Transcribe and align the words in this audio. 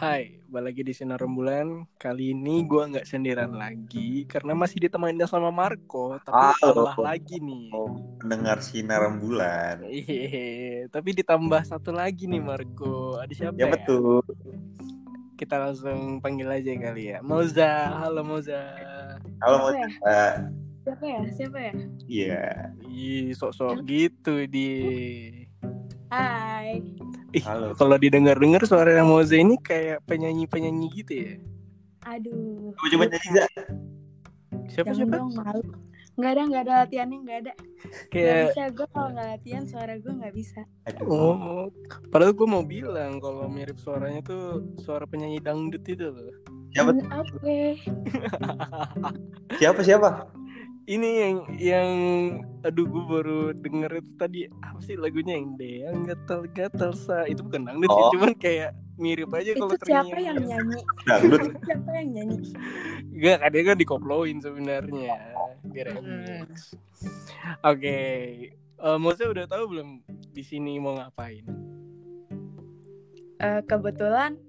Hai, 0.00 0.40
balik 0.48 0.80
lagi 0.80 0.82
di 0.88 0.92
Sinar 0.96 1.20
Rembulan. 1.20 1.84
Kali 2.00 2.32
ini 2.32 2.64
gue 2.64 2.88
nggak 2.88 3.04
sendirian 3.04 3.52
lagi 3.52 4.24
karena 4.24 4.56
masih 4.56 4.88
ditemani 4.88 5.20
sama 5.28 5.52
Marco, 5.52 6.16
tapi 6.24 6.56
Halo. 6.56 6.88
tambah 6.88 7.04
lagi 7.04 7.36
nih. 7.36 7.68
Oh, 7.76 8.00
pendengar 8.16 8.64
sinar 8.64 9.04
rembulan. 9.04 9.84
Iya, 9.84 10.88
tapi 10.88 11.12
ditambah 11.20 11.68
satu 11.68 11.92
lagi 11.92 12.24
nih 12.24 12.40
Marco. 12.40 13.20
Ada 13.20 13.32
siapa 13.36 13.60
Ya 13.60 13.68
ya? 13.68 13.76
betul. 13.76 14.24
Kita 15.36 15.60
langsung 15.68 16.16
panggil 16.24 16.48
aja 16.48 16.72
kali 16.80 17.12
ya. 17.12 17.20
Moza, 17.20 18.00
halo 18.00 18.24
Moza. 18.24 18.56
Halo 19.44 19.68
Siapa 19.68 19.76
ya? 19.76 19.84
Moza. 19.84 20.24
Siapa 20.80 21.04
ya? 21.04 21.20
Siapa 21.36 21.58
ya? 21.60 21.72
Iya. 22.08 22.44
Ih, 22.88 23.36
sok-sok 23.36 23.84
gitu 23.84 24.48
di. 24.48 24.72
Hai. 26.08 26.99
Ih, 27.30 27.44
Halo. 27.46 27.78
kalau 27.78 27.94
didengar-dengar 27.94 28.66
suara 28.66 29.06
Moza 29.06 29.38
ini 29.38 29.54
kayak 29.62 30.02
penyanyi-penyanyi 30.10 30.86
gitu 30.98 31.12
ya. 31.14 31.34
Aduh. 32.10 32.74
Coba 32.74 32.88
coba 32.90 33.04
nyanyi 33.06 33.28
Za. 33.30 33.46
Siapa 34.70 34.90
Jangan 34.90 34.96
siapa? 34.98 35.14
dong 35.14 35.30
malu. 35.38 35.62
Nggak 36.18 36.30
ada, 36.36 36.42
nggak 36.42 36.62
ada 36.66 36.72
latihannya, 36.84 37.18
nggak 37.22 37.38
ada. 37.46 37.52
Kayak 38.12 38.52
bisa, 38.52 38.62
gue 38.74 38.86
kalau 38.92 39.08
nggak 39.14 39.28
latihan 39.30 39.64
suara 39.64 39.94
gue 39.96 40.12
nggak 40.12 40.34
bisa. 40.34 40.60
Aduh. 40.90 41.06
Oh, 41.06 41.64
padahal 42.10 42.34
gue 42.34 42.48
mau 42.50 42.64
bilang 42.66 43.22
kalau 43.22 43.46
mirip 43.46 43.78
suaranya 43.78 44.20
tuh 44.26 44.66
suara 44.82 45.06
penyanyi 45.06 45.38
dangdut 45.38 45.86
itu 45.86 46.10
loh. 46.10 46.34
Siapa 46.74 46.90
Oke. 46.98 47.78
siapa 49.58 49.80
siapa? 49.86 50.28
Ini 50.90 51.10
yang 51.14 51.36
yang 51.54 51.90
aduh 52.60 52.82
gue 52.82 53.04
baru 53.06 53.40
denger 53.54 54.02
itu 54.02 54.10
tadi 54.18 54.40
apa 54.58 54.82
sih 54.82 54.98
lagunya 54.98 55.38
yang 55.38 55.54
Deang 55.54 56.02
gatal 56.02 56.50
gatal 56.50 56.90
sa 56.92 57.22
itu 57.24 57.46
bukan 57.46 57.62
dangdut 57.62 57.86
sih 57.86 58.02
Oh. 58.02 58.10
cuman 58.10 58.34
kayak 58.34 58.74
mirip 58.98 59.30
aja 59.30 59.54
kalau 59.54 59.70
Itu 59.72 59.86
siapa 59.86 60.18
yang 60.18 60.42
nyanyi? 60.42 60.80
Dangdut. 61.08 61.40
Itu 61.46 61.60
siapa 61.62 61.90
yang 61.94 62.08
nyanyi? 62.10 62.38
Gak 63.16 63.38
dia 63.48 63.62
kan 63.62 63.76
dikoploin 63.78 64.36
sebenarnya 64.42 65.14
remix. 65.70 66.74
Oke, 67.62 67.98
Eh, 68.80 68.96
Moza 68.96 69.28
udah 69.28 69.44
tahu 69.44 69.76
belum 69.76 69.88
di 70.32 70.40
sini 70.40 70.80
mau 70.80 70.96
ngapain? 70.96 71.44
Eh, 73.38 73.60
kebetulan 73.64 74.40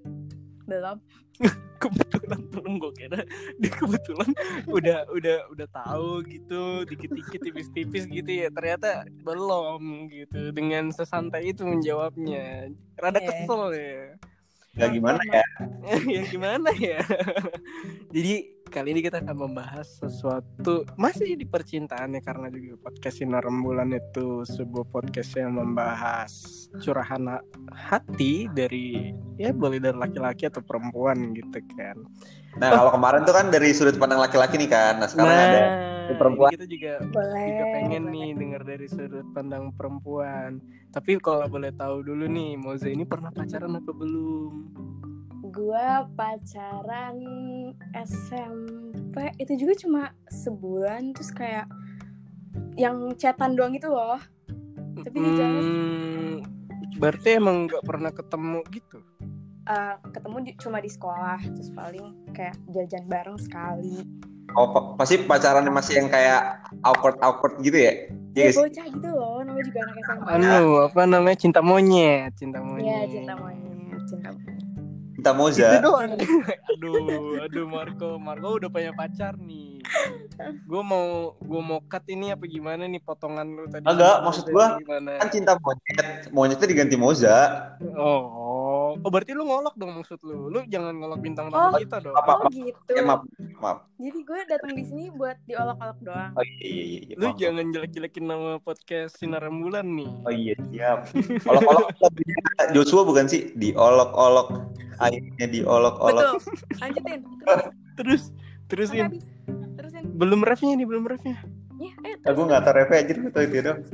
belum. 0.64 0.98
kebetulan 1.82 2.38
belum 2.54 2.78
gue 2.78 2.92
kira 2.94 3.20
dia 3.58 3.70
kebetulan 3.74 4.30
udah 4.70 5.02
udah 5.10 5.38
udah 5.50 5.66
tahu 5.66 6.22
gitu 6.28 6.86
dikit-dikit 6.86 7.40
tipis-tipis 7.42 8.06
gitu 8.06 8.30
ya 8.30 8.46
ternyata 8.48 9.02
belum 9.26 10.06
gitu 10.06 10.54
dengan 10.54 10.94
sesantai 10.94 11.50
itu 11.50 11.66
menjawabnya 11.66 12.70
rada 12.94 13.18
Eh. 13.18 13.26
kesel 13.26 13.62
ya 13.74 14.04
Gak 14.72 14.88
gimana 14.94 15.20
ya? 15.26 15.44
ya 16.06 16.22
gimana 16.30 16.70
ya 16.72 17.02
jadi 18.14 18.34
kali 18.72 18.96
ini 18.96 19.04
kita 19.04 19.20
akan 19.20 19.36
membahas 19.36 20.00
sesuatu 20.00 20.88
masih 20.96 21.36
di 21.36 21.44
percintaan 21.44 22.16
ya 22.16 22.24
karena 22.24 22.48
juga 22.48 22.88
podcast 22.88 23.20
Sinar 23.20 23.44
Rembulan 23.44 23.92
itu 23.92 24.48
sebuah 24.48 24.88
podcast 24.88 25.36
yang 25.36 25.60
membahas 25.60 26.32
curahan 26.80 27.36
ha- 27.36 27.44
hati 27.68 28.48
dari 28.48 29.12
ya 29.36 29.52
boleh 29.52 29.76
dari 29.76 29.92
laki-laki 29.94 30.48
atau 30.48 30.64
perempuan 30.64 31.36
gitu 31.36 31.60
kan 31.76 32.00
Nah 32.52 32.68
kalau 32.68 32.92
kemarin 32.92 33.24
tuh 33.24 33.32
kan 33.32 33.48
dari 33.48 33.72
sudut 33.72 33.96
pandang 33.96 34.20
laki-laki 34.20 34.60
nih 34.60 34.68
kan. 34.68 35.00
Nah 35.00 35.08
sekarang 35.08 35.32
ada 35.32 35.60
ini 36.04 36.14
perempuan. 36.20 36.50
kita 36.52 36.68
juga 36.68 36.92
Boleh. 37.08 37.44
juga 37.48 37.64
pengen 37.72 38.04
nih 38.12 38.28
dengar 38.36 38.62
dari 38.66 38.86
sudut 38.92 39.24
pandang 39.32 39.72
perempuan 39.72 40.60
tapi 40.92 41.16
kalau 41.16 41.48
boleh 41.48 41.72
tahu 41.72 42.04
dulu 42.04 42.28
nih 42.28 42.60
Moza 42.60 42.92
ini 42.92 43.08
pernah 43.08 43.32
pacaran 43.32 43.80
apa 43.80 43.88
belum 43.96 44.52
Gue 45.52 45.86
pacaran 46.16 47.16
SMP 47.92 49.16
itu 49.36 49.52
juga 49.60 49.72
cuma 49.76 50.02
sebulan 50.26 51.12
terus 51.12 51.30
kayak 51.30 51.68
yang 52.74 53.12
chatan 53.14 53.52
doang 53.52 53.76
itu 53.76 53.86
loh. 53.86 54.16
Tapi. 55.04 55.18
Hmm, 55.18 56.40
berarti 56.96 57.36
emang 57.36 57.66
nggak 57.66 57.84
pernah 57.84 58.10
ketemu 58.14 58.60
gitu 58.70 58.98
Eh, 59.62 59.94
ketemu 60.10 60.36
di, 60.42 60.50
cuma 60.58 60.82
di 60.82 60.90
sekolah 60.90 61.38
terus 61.54 61.70
paling 61.70 62.34
kayak 62.34 62.58
jajan 62.66 63.06
bareng 63.06 63.38
sekali 63.38 64.02
Oh 64.52 64.68
pa- 64.68 64.98
pasti 64.98 65.22
pacarannya 65.22 65.70
masih 65.70 66.02
yang 66.02 66.10
kayak 66.10 66.60
awkward 66.82 67.16
awkward 67.22 67.56
gitu 67.62 67.78
ya? 67.78 67.94
Iya 68.34 68.36
ya 68.36 68.42
nggak 68.42 68.52
sih? 68.52 68.60
bocah 68.60 68.86
gitu 68.90 69.08
loh 69.14 69.38
namanya 69.40 69.64
juga 69.64 69.78
anak 69.86 69.96
SMA 70.02 70.30
anu 70.34 70.62
apa 70.82 71.00
namanya 71.06 71.38
cinta 71.38 71.60
monyet 71.62 72.30
cinta 72.34 72.58
monyet 72.58 72.84
Iya 72.84 72.98
cinta 73.06 73.32
monyet 73.38 74.02
cinta 74.10 74.28
monyet 74.34 74.41
Kita 75.22 75.30
itu 75.30 75.38
Moza. 75.38 75.68
doang 75.78 76.10
aduh 76.72 76.98
aduh 77.40 77.64
Marco 77.64 78.08
Marco 78.16 78.48
udah 78.52 78.68
punya 78.68 78.90
pacar 78.92 79.34
nih 79.36 79.78
gue 80.60 80.82
mau 80.82 81.06
gue 81.36 81.60
mau 81.60 81.78
cut 81.84 82.02
ini 82.06 82.30
apa 82.30 82.44
gimana 82.44 82.84
nih 82.84 82.98
potongan 82.98 83.46
lu 83.46 83.66
tadi 83.66 83.84
Enggak, 83.84 84.16
maksud 84.20 84.44
gua 84.48 84.76
gimana 84.76 85.16
Kan 85.16 85.28
cinta 85.28 85.52
monyet. 85.54 86.06
Monyetnya 86.28 86.66
diganti 86.66 86.96
Moza. 86.96 87.36
oh 87.92 88.22
oh 88.94 89.08
berarti 89.08 89.32
lu 89.32 89.42
ngolok 89.42 89.74
dong 89.74 89.94
maksud 89.94 90.18
lu 90.20 90.48
lu 90.48 90.66
jangan 90.66 90.92
ngolok 90.92 91.18
bintang 91.18 91.46
Oh. 91.46 91.68
tamu 91.68 91.78
kita 91.78 91.96
dong 92.00 92.14
Apa- 92.14 92.40
oh 92.40 92.48
gitu 92.48 92.92
Eh 92.92 93.00
maaf 93.00 93.22
maaf. 93.56 93.78
jadi 93.94 94.18
gue 94.20 94.40
datang 94.46 94.72
di 94.72 94.82
sini 94.82 95.04
buat 95.08 95.36
diolok-olok 95.44 95.98
doang 96.00 96.30
Oh 96.32 96.44
iya 96.44 96.56
iya 96.82 96.98
iya. 97.02 97.14
lu 97.14 97.26
maaf. 97.26 97.36
jangan 97.36 97.64
jelek-jelekin 97.68 98.24
nama 98.24 98.50
podcast 98.58 99.12
sinar 99.14 99.40
rembulan 99.40 99.86
nih 99.86 100.10
Oh 100.22 100.32
iya 100.32 100.54
siap. 100.66 100.98
Olok-olok 101.42 101.86
Joshua 102.72 103.02
bukan 103.02 103.26
sih? 103.26 103.52
Diolok-olok 103.52 104.61
airnya 105.02 105.46
diolok-olok. 105.48 106.38
betul 106.38 106.54
lanjutin 106.78 107.20
terus 107.98 108.22
terusin 108.66 109.04
habis 109.06 109.24
terusin 109.74 110.04
belum 110.12 110.40
refnya 110.40 110.74
nih 110.74 110.86
belum 110.86 111.04
refnya 111.04 111.36
ya 111.76 111.92
eh 112.04 112.14
Aku 112.24 112.44
nggak 112.44 112.62
tahu 112.62 112.74
refe 112.76 112.94
aja 112.96 113.12
tahu 113.28 113.42
itu 113.42 113.58
dong. 113.60 113.80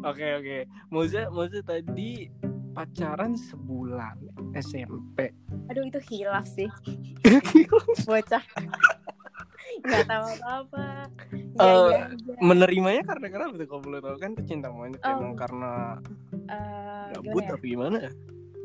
Oke 0.00 0.24
oke. 0.32 0.58
Moza 0.88 1.26
Moza 1.28 1.60
tadi 1.60 2.30
pacaran 2.70 3.34
sebulan 3.34 4.16
SMP. 4.54 5.34
aduh 5.66 5.82
itu 5.82 6.00
hilaf 6.06 6.46
sih 6.46 6.70
bocah 8.06 8.40
nggak 9.78 10.04
tahu 10.06 10.28
apa 10.40 10.84
Eh, 11.50 11.60
apa 11.60 11.90
ya, 11.90 11.98
ya, 11.98 12.06
ya. 12.08 12.38
Menerimanya 12.40 13.02
karena 13.04 13.26
kenapa 13.28 13.52
tuh 13.54 13.66
kalau 13.66 13.82
boleh 13.82 14.00
tahu 14.00 14.16
kan 14.16 14.32
cinta 14.44 14.68
monyet 14.70 15.02
Oh. 15.02 15.10
emang 15.12 15.34
karena 15.34 15.98
Eh, 16.48 17.04
gabut 17.18 17.42
gimana 17.42 17.44
ya? 17.44 17.52
apa 17.52 17.66
gimana? 17.66 17.98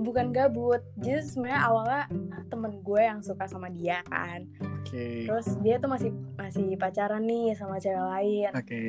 Bukan 0.02 0.34
gabut 0.34 0.82
jadi 0.98 1.22
sebenarnya 1.22 1.62
awalnya 1.64 2.02
temen 2.50 2.82
gue 2.82 3.02
yang 3.02 3.20
suka 3.22 3.46
sama 3.46 3.70
dia 3.70 4.02
kan 4.10 4.46
Oke. 4.82 5.30
terus 5.30 5.54
dia 5.62 5.78
tuh 5.78 5.90
masih 5.90 6.10
masih 6.34 6.74
pacaran 6.78 7.22
nih 7.24 7.54
sama 7.54 7.78
cewek 7.78 8.02
lain 8.02 8.52
Oke. 8.58 8.82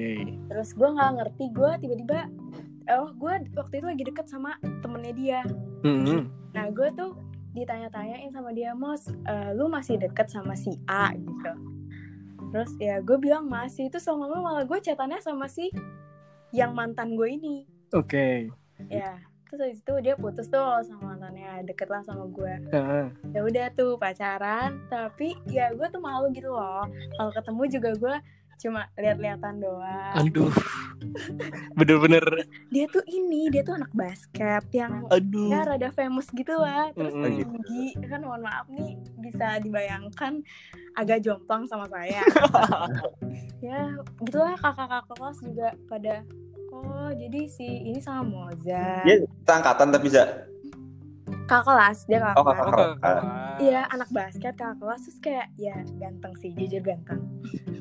terus 0.48 0.72
gue 0.72 0.88
nggak 0.88 1.12
ngerti 1.20 1.44
gue 1.52 1.70
tiba-tiba 1.84 2.18
oh 2.96 3.12
gue 3.12 3.32
waktu 3.52 3.74
itu 3.80 3.86
lagi 3.86 4.04
deket 4.04 4.26
sama 4.28 4.56
temennya 4.80 5.14
dia 5.14 5.40
Hmm. 5.84 6.32
nah 6.56 6.72
gue 6.72 6.88
tuh 6.96 7.12
ditanya-tanyain 7.52 8.32
sama 8.32 8.56
dia 8.56 8.72
mos 8.72 9.04
eh, 9.28 9.52
lu 9.52 9.68
masih 9.68 10.00
deket 10.00 10.32
sama 10.32 10.56
si 10.56 10.72
A 10.88 11.12
gitu 11.12 11.52
terus 12.48 12.72
ya 12.80 13.04
gue 13.04 13.20
bilang 13.20 13.44
masih 13.44 13.92
itu 13.92 14.00
sama 14.00 14.24
lu 14.24 14.40
malah 14.40 14.64
gue 14.64 14.78
chatannya 14.80 15.20
sama 15.20 15.44
si 15.44 15.68
yang 16.56 16.72
mantan 16.72 17.12
gue 17.14 17.28
ini 17.28 17.68
Oke. 17.92 18.48
ya 18.88 19.20
terus 19.46 19.60
habis 19.60 19.78
itu 19.78 19.94
dia 20.00 20.14
putus 20.14 20.46
tuh 20.46 20.60
sama 20.82 21.12
mantannya 21.12 21.62
deket 21.62 21.86
lah 21.86 22.00
sama 22.00 22.26
gue 22.26 22.54
Ah. 22.70 23.06
ya 23.30 23.40
udah 23.40 23.66
tuh 23.72 23.94
pacaran 23.94 24.82
tapi 24.86 25.36
ya 25.46 25.70
gue 25.70 25.86
tuh 25.86 25.98
malu 25.98 26.28
gitu 26.28 26.48
loh 26.48 26.84
kalau 27.12 27.30
ketemu 27.30 27.62
juga 27.70 27.90
gue 27.94 28.16
cuma 28.56 28.86
lihat-lihatan 28.94 29.58
doang 29.58 30.14
Aduh. 30.16 30.48
Bener-bener. 31.74 32.22
dia 32.70 32.86
tuh 32.86 33.02
ini 33.04 33.50
dia 33.50 33.60
tuh 33.60 33.74
anak 33.74 33.90
basket 33.92 34.64
yang 34.70 35.04
Aduh. 35.08 35.50
ya 35.50 35.66
rada 35.66 35.90
famous 35.90 36.30
gitu 36.30 36.54
lah 36.54 36.88
terus 36.90 37.12
Mm-mm. 37.12 37.34
tinggi 37.34 37.84
kan 38.06 38.22
mohon 38.22 38.40
maaf 38.40 38.64
nih 38.68 38.94
bisa 39.18 39.58
dibayangkan 39.58 40.40
agak 40.94 41.20
jomplang 41.20 41.66
sama 41.66 41.90
saya 41.90 42.22
ya 43.60 43.90
gitulah 44.20 44.54
kakak-kakak 44.54 45.04
kelas 45.12 45.38
juga 45.42 45.68
pada 45.84 46.14
oh 46.74 47.10
jadi 47.10 47.40
si 47.46 47.62
ini 47.84 47.98
sama 47.98 48.22
Moza 48.24 49.02
Dia 49.02 49.22
angkatan 49.46 49.88
tapi 49.88 50.04
bisa. 50.04 50.44
kakak 51.44 51.64
kelas 51.68 51.98
dia 52.04 52.18
kakak 52.20 52.34
Oh, 52.34 52.42
kelas 52.42 52.56
kakak 52.58 52.72
Oh, 52.72 52.96
kakak 52.96 52.98
kelas. 53.20 53.58
Iya 53.60 53.80
anak 53.86 54.08
basket 54.10 54.54
kakak 54.54 54.76
kelas 54.78 55.00
terus 55.02 55.18
kayak 55.20 55.46
ya 55.54 55.76
ganteng 55.94 56.34
sih 56.36 56.50
jujur 56.52 56.82
ganteng 56.82 57.20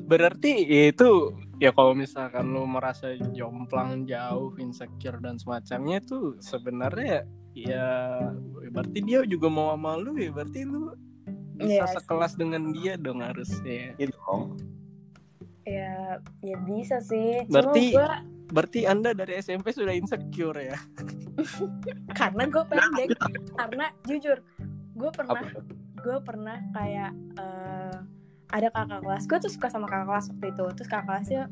Berarti 0.04 0.52
itu 0.86 1.10
ya 1.56 1.70
kalau 1.70 1.92
misalkan 1.92 2.52
lu 2.52 2.62
merasa 2.64 3.08
jomplang 3.30 4.04
jauh, 4.04 4.52
insecure 4.58 5.16
dan 5.18 5.34
semacamnya 5.34 5.98
itu 5.98 6.36
sebenarnya 6.38 7.24
ya 7.52 7.88
berarti 8.68 8.98
dia 9.00 9.24
juga 9.24 9.48
mau 9.48 9.72
sama 9.72 9.96
lu 9.96 10.12
ya 10.14 10.28
berarti 10.28 10.60
lu 10.62 10.92
bisa 11.54 11.86
Iya. 11.86 11.94
sekelas 11.94 12.32
dengan 12.34 12.68
dia 12.68 12.94
dong 12.94 13.22
harusnya. 13.22 13.94
Gitu 13.94 14.12
dong. 14.20 14.58
ya 15.64 16.20
ya 16.38 16.56
bisa 16.60 17.00
sih 17.00 17.46
Berarti- 17.46 17.94
cuma 17.94 17.96
gue 17.96 18.10
Berarti 18.50 18.84
Anda 18.84 19.16
dari 19.16 19.40
SMP 19.40 19.72
sudah 19.72 19.94
insecure 19.94 20.60
ya? 20.60 20.78
karena 22.18 22.46
gue 22.46 22.64
pendek 22.66 23.08
karena 23.58 23.86
jujur 24.06 24.38
gue 24.94 25.10
pernah 25.10 25.42
gue 25.98 26.18
pernah 26.22 26.58
kayak 26.70 27.12
eh, 27.40 27.96
ada 28.54 28.68
kakak 28.70 29.00
kelas. 29.02 29.24
Gue 29.26 29.38
tuh 29.42 29.50
suka 29.50 29.66
sama 29.72 29.90
kakak 29.90 30.06
kelas 30.06 30.26
waktu 30.30 30.46
itu. 30.54 30.64
Terus 30.78 30.88
kakak 30.88 31.06
kelasnya 31.08 31.42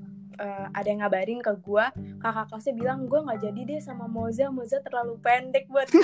eh, 0.42 0.66
ada 0.68 0.84
yang 0.84 1.00
ngabarin 1.00 1.38
ke 1.38 1.52
gue 1.56 1.84
kakak 2.18 2.46
kelasnya 2.48 2.74
bilang 2.74 2.98
gue 3.04 3.16
nggak 3.16 3.40
jadi 3.40 3.60
deh 3.64 3.80
sama 3.80 4.04
Moza 4.04 4.46
Moza 4.48 4.78
terlalu 4.80 5.14
pendek 5.18 5.64
buat 5.66 5.86
gue 5.86 6.02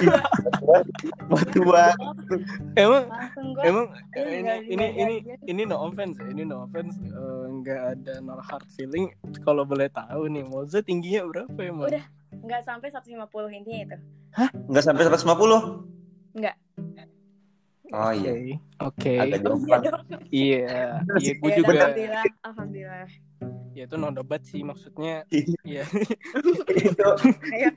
Batu 1.29 1.61
banget. 1.63 2.17
Emang 2.79 3.05
langsung 3.07 3.47
gue 3.51 3.63
emang 3.63 3.87
Iya, 4.13 4.23
ini 4.23 4.39
nggak- 4.39 4.63
ini 4.65 4.75
nggak 4.79 4.93
ini 4.95 5.15
jadi. 5.21 5.45
ini 5.45 5.63
no 5.65 5.77
offense 5.83 6.17
ya, 6.17 6.27
ini 6.29 6.43
no 6.43 6.57
offense 6.63 6.95
eh, 7.01 7.45
nggak 7.53 7.81
ada 7.93 8.13
no 8.21 8.39
hard 8.39 8.67
feeling 8.73 9.11
kalau 9.43 9.63
boleh 9.63 9.91
tahu 9.91 10.27
nih 10.29 10.43
Moza 10.43 10.79
tingginya 10.81 11.27
berapa 11.27 11.59
ya 11.59 11.73
Udah. 11.75 12.05
nggak 12.39 12.63
sampai 12.63 12.89
150 12.89 13.19
intinya 13.53 13.81
itu 13.85 13.99
Enggak 14.69 14.85
sampai 14.85 15.03
150. 15.05 15.89
Nggak. 16.35 16.57
Oh 17.89 18.13
iya. 18.13 18.33
Oke. 18.79 19.17
Jauh 19.17 19.59
iya. 19.65 19.81
Iya, 20.29 20.77
iya 21.17 21.33
gue 21.35 21.51
Ya, 21.51 21.57
juga 21.57 21.73
alhamdulillah 21.81 22.25
alhamdulillah 22.45 23.09
ya 23.71 23.85
itu 23.85 23.95
no 23.95 24.11
debat 24.11 24.43
sih 24.43 24.61
maksudnya 24.61 25.23
ya 25.63 25.85
Itu 26.67 27.09
Ayo. 27.49 27.71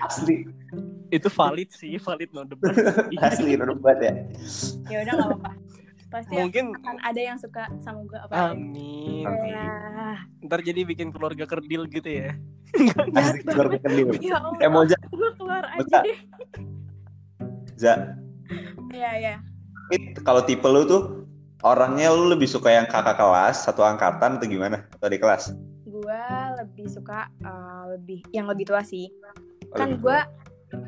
asli 0.00 0.46
itu 1.08 1.28
valid 1.28 1.70
sih, 1.70 1.94
valid 1.96 2.30
no 2.30 2.42
debat. 2.42 2.74
sih. 2.74 3.18
asli 3.22 3.50
rubat 3.54 3.98
ya. 3.98 4.12
ya 4.88 4.96
udah 5.00 5.12
nggak 5.14 5.28
apa-apa 5.30 5.52
pasti 6.10 6.30
Mungkin 6.32 6.64
akan 6.76 6.96
ada 7.00 7.20
yang 7.20 7.34
suka 7.36 7.66
sama 7.78 8.02
gue 8.04 8.14
apa 8.16 8.50
amin. 8.50 9.26
ya 9.44 10.18
Ntar 10.40 10.60
jadi 10.60 10.82
bikin 10.82 11.10
keluarga 11.10 11.42
kerdil 11.44 11.86
gitu 11.86 12.06
ya. 12.08 12.34
Asli 13.14 13.42
keluar 13.44 13.68
kedil. 13.72 14.14
ya 14.18 14.38
Allah 14.38 14.58
Eh 14.58 14.66
Moza, 14.68 14.98
gue 15.04 15.30
keluar 15.34 15.62
aja 15.68 15.98
deh 16.00 16.18
Za, 17.74 18.14
ya 18.90 19.10
ya 19.16 19.34
Tapi 19.84 19.96
kalau 20.20 20.42
tipe 20.42 20.64
lu 20.64 20.82
tuh 20.84 21.23
orangnya 21.64 22.12
lu 22.12 22.28
lebih 22.28 22.46
suka 22.46 22.68
yang 22.68 22.86
kakak 22.86 23.16
kelas 23.16 23.64
satu 23.64 23.80
angkatan 23.80 24.36
atau 24.36 24.46
gimana 24.46 24.84
atau 24.94 25.08
di 25.08 25.16
kelas 25.16 25.56
gue 25.84 26.22
lebih 26.60 26.86
suka 26.92 27.32
uh, 27.42 27.96
lebih 27.96 28.20
yang 28.30 28.46
lebih 28.46 28.68
tua 28.68 28.84
sih 28.84 29.08
Oh, 29.74 29.80
kan 29.82 29.98
gue 29.98 30.18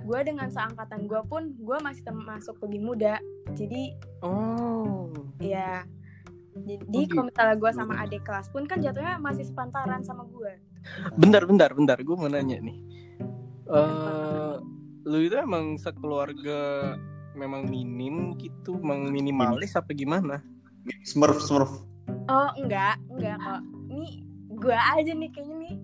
gue 0.06 0.20
dengan 0.22 0.46
seangkatan 0.46 1.10
gue 1.10 1.18
pun 1.26 1.50
gue 1.58 1.78
masih 1.82 2.06
termasuk 2.06 2.54
lebih 2.62 2.86
muda 2.86 3.18
jadi 3.58 3.98
Oh. 4.22 5.10
ya 5.42 5.82
jadi 6.54 6.78
Oh, 6.86 7.02
gitu. 7.02 7.12
kalau 7.12 7.26
misalnya 7.26 7.56
gue 7.58 7.70
sama 7.74 7.94
adik 7.98 8.22
kelas 8.22 8.46
pun 8.54 8.62
kan 8.70 8.78
jatuhnya 8.78 9.18
masih 9.18 9.42
sepantaran 9.42 10.06
sama 10.06 10.22
gue 10.30 10.54
Bentar, 11.18 11.42
bentar, 11.42 11.74
bentar. 11.74 11.98
Gue 11.98 12.14
mau 12.14 12.30
nanya 12.30 12.62
nih. 12.62 12.78
Eh, 13.66 14.54
lu 15.02 15.18
itu 15.18 15.34
emang 15.34 15.74
sekeluarga 15.74 16.94
memang 17.34 17.66
minim 17.66 18.38
gitu, 18.38 18.78
memang 18.78 19.10
minimalis 19.10 19.74
apa 19.74 19.90
gimana? 19.90 20.46
Smurf 21.02 21.38
Smurf 21.40 21.72
oh 22.26 22.50
enggak 22.56 22.96
enggak 23.08 23.36
kok 23.36 23.60
ini 23.88 24.22
gue 24.52 24.72
aja 24.74 25.12
nih 25.12 25.30
kayaknya 25.30 25.56
nih 25.60 25.74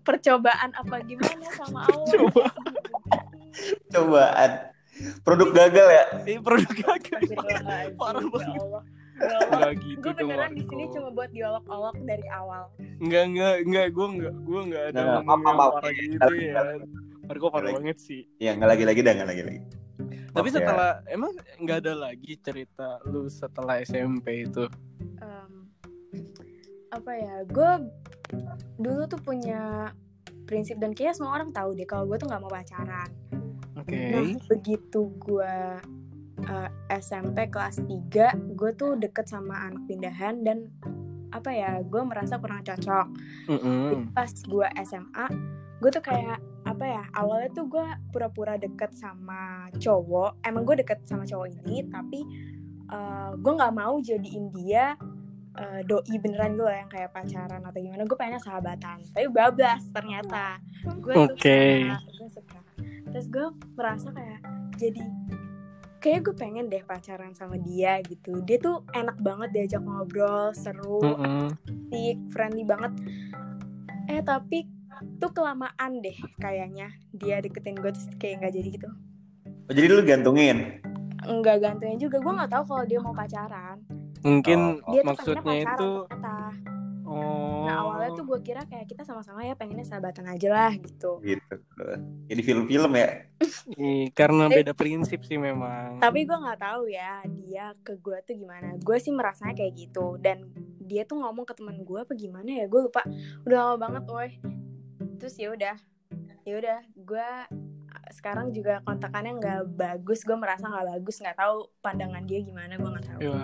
percobaan 0.00 0.70
apa 0.74 1.00
gimana 1.02 1.48
sama 1.54 1.84
Allah 1.84 2.06
Coba. 2.08 2.44
cobaan 3.88 4.52
produk 5.22 5.48
gagal 5.52 5.88
ya 5.88 6.04
Eh, 6.26 6.38
produk 6.38 6.68
gagal. 6.70 7.20
Parah 7.94 8.24
banget. 8.24 8.60
Ya. 9.18 9.38
Enggak 9.48 9.72
gitu 9.80 9.98
gue 10.00 10.12
beneran 10.14 10.52
di 10.52 10.62
sini 10.62 10.84
cuma 10.90 11.08
buat 11.10 11.30
diolok-olok 11.30 11.96
dari 12.04 12.26
awal 12.28 12.70
Enggak, 12.98 13.24
enggak, 13.26 13.54
enggak. 13.62 13.86
Gue 13.90 14.06
enggak, 14.08 14.34
gue 14.36 14.60
enggak 14.60 14.82
ada 14.84 14.98
yang 14.98 15.26
maaf. 15.26 15.72
parah 15.72 15.90
gitu 15.92 16.30
ya. 16.36 16.54
parah 17.24 17.60
Lagi. 17.60 17.74
banget 17.74 17.98
sih. 17.98 18.20
ya 18.38 18.54
nggak 18.54 18.68
lagi 18.68 18.84
lagi 18.84 19.00
dah 19.00 19.12
nggak 19.14 19.28
lagi 19.28 19.42
lagi 19.44 19.60
Tapi 20.32 20.48
ya. 20.52 20.54
setelah 20.60 20.90
emang 21.08 21.32
nggak 21.60 21.78
ada 21.84 21.94
lagi 21.96 22.36
cerita 22.38 23.00
lu 23.08 23.26
setelah 23.32 23.80
SMP 23.80 24.44
itu. 24.44 24.68
Em, 25.18 25.68
apa 26.88 27.12
ya 27.12 27.36
gue 27.44 27.70
dulu 28.80 29.02
tuh 29.08 29.20
punya 29.20 29.92
prinsip 30.48 30.80
dan 30.80 30.96
kayaknya 30.96 31.14
semua 31.20 31.36
orang 31.36 31.52
tahu 31.52 31.76
deh 31.76 31.84
kalau 31.84 32.08
gue 32.08 32.16
tuh 32.16 32.28
nggak 32.28 32.40
mau 32.40 32.52
pacaran 32.52 33.10
Oke. 33.76 34.00
nah 34.12 34.24
begitu 34.48 35.00
gue 35.20 35.54
eh, 36.48 36.70
SMP 36.96 37.52
kelas 37.52 37.84
3 37.84 38.56
gue 38.56 38.70
tuh 38.72 38.96
deket 38.96 39.28
sama 39.28 39.68
anak 39.68 39.84
pindahan 39.84 40.40
dan 40.40 40.72
apa 41.28 41.52
ya 41.52 41.84
gue 41.84 42.02
merasa 42.08 42.40
kurang 42.40 42.64
cocok 42.64 43.06
Mm-mm. 43.52 44.16
pas 44.16 44.32
gue 44.32 44.66
SMA 44.88 45.26
gue 45.78 45.90
tuh 45.94 46.02
kayak 46.02 46.38
apa 46.66 46.84
ya 46.84 47.04
awalnya 47.14 47.50
tuh 47.54 47.66
gue 47.70 47.86
pura-pura 48.10 48.58
deket 48.58 48.92
sama 48.98 49.70
cowok 49.78 50.42
emang 50.42 50.66
gue 50.66 50.82
deket 50.82 51.06
sama 51.06 51.22
cowok 51.24 51.48
ini 51.62 51.86
tapi 51.86 52.20
eh, 52.90 53.30
gue 53.38 53.52
nggak 53.54 53.74
mau 53.74 53.94
jadiin 54.02 54.50
dia 54.52 54.98
eh, 55.54 55.80
doi 55.86 56.16
beneran 56.18 56.58
gue 56.58 56.72
yang 56.72 56.90
kayak 56.90 57.14
pacaran 57.14 57.62
atau 57.62 57.78
gimana 57.78 58.02
gue 58.02 58.16
pengennya 58.18 58.42
sahabatan 58.42 58.98
tapi 59.14 59.26
bablas 59.30 59.82
ternyata 59.94 60.58
gue 60.98 61.14
Oke. 61.14 61.86
suka 61.86 61.98
gue 62.04 62.28
suka 62.30 62.58
terus 63.08 63.26
gue 63.30 63.46
merasa 63.78 64.10
kayak 64.12 64.40
jadi 64.76 65.04
kayak 65.98 66.30
gue 66.30 66.34
pengen 66.38 66.70
deh 66.70 66.82
pacaran 66.86 67.34
sama 67.34 67.58
dia 67.58 67.98
gitu 68.06 68.38
dia 68.46 68.58
tuh 68.62 68.86
enak 68.94 69.18
banget 69.18 69.50
diajak 69.50 69.82
ngobrol 69.82 70.54
seru 70.54 71.02
Mm-mm. 71.02 71.50
asik, 71.90 72.18
friendly 72.30 72.62
banget. 72.62 72.92
Eh 74.06 74.22
tapi 74.22 74.77
tuh 75.16 75.30
kelamaan 75.30 75.92
deh 75.98 76.12
kayaknya 76.36 76.88
dia 77.10 77.38
deketin 77.38 77.74
gue 77.74 77.90
terus 77.90 78.06
kayak 78.16 78.40
nggak 78.40 78.52
jadi 78.52 78.68
gitu. 78.72 78.88
oh, 79.64 79.72
jadi 79.72 79.86
lu 79.88 80.02
gantungin 80.02 80.58
Enggak 81.20 81.60
gantungnya 81.60 81.98
juga, 81.98 82.16
gue 82.18 82.32
nggak 82.32 82.48
tahu 82.48 82.64
kalau 82.64 82.84
dia 82.84 82.98
mau 82.98 83.12
pacaran. 83.12 83.76
Mungkin 84.20 84.80
Oh, 84.80 84.92
Dia 84.92 85.02
tuh 85.02 85.08
maksudnya 85.08 85.42
pengennya 85.42 85.66
itu 85.66 85.88
pacaran 85.90 86.08
ternyata. 86.08 86.36
oh. 87.04 87.62
Nah 87.66 87.74
awalnya 87.76 88.10
tuh 88.14 88.24
gue 88.24 88.38
kira 88.40 88.62
kayak 88.64 88.86
kita 88.86 89.02
sama-sama 89.02 89.42
ya 89.42 89.52
pengennya 89.52 89.84
sahabatan 89.84 90.24
aja 90.24 90.48
lah 90.48 90.72
gitu. 90.72 91.20
gitu 91.20 91.54
jadi 92.24 92.40
film-film 92.40 92.92
ya 92.94 93.08
Ih, 93.76 94.08
karena 94.10 94.46
Eh. 94.46 94.56
beda 94.56 94.72
prinsip 94.72 95.20
sih 95.22 95.36
memang. 95.36 95.98
Tapi 95.98 96.22
gue 96.22 96.38
nggak 96.38 96.60
tahu 96.60 96.82
ya 96.86 97.12
dia 97.26 97.74
ke 97.78 97.98
gue 97.98 98.18
tuh 98.22 98.34
gimana. 98.34 98.78
Gue 98.78 98.96
sih 98.96 99.10
merasanya 99.10 99.52
kayak 99.52 99.74
gitu 99.76 100.16
dan 100.16 100.48
dia 100.80 101.02
tuh 101.02 101.18
ngomong 101.18 101.44
ke 101.44 101.52
teman 101.52 101.76
gue 101.78 101.98
apa 101.98 102.14
gimana 102.14 102.48
ya 102.54 102.64
gue 102.64 102.80
lupa. 102.80 103.02
Udah 103.42 103.58
lama 103.68 103.76
banget 103.76 104.04
woi. 104.06 104.30
Terus 105.18 105.34
ya 105.34 105.48
udah, 105.50 105.76
ya 106.46 106.54
udah 106.56 106.78
gue 106.94 107.28
sekarang 108.14 108.54
juga 108.54 108.80
kontakannya 108.86 109.32
nggak 109.42 109.60
bagus. 109.74 110.22
Gue 110.22 110.38
merasa 110.38 110.70
nggak 110.70 110.86
bagus, 110.96 111.18
nggak 111.20 111.36
tahu 111.36 111.68
pandangan 111.82 112.22
dia 112.24 112.40
gimana. 112.40 112.78
Gue 112.78 112.90
nggak 112.94 113.06
tahu. 113.10 113.20
Ya 113.20 113.34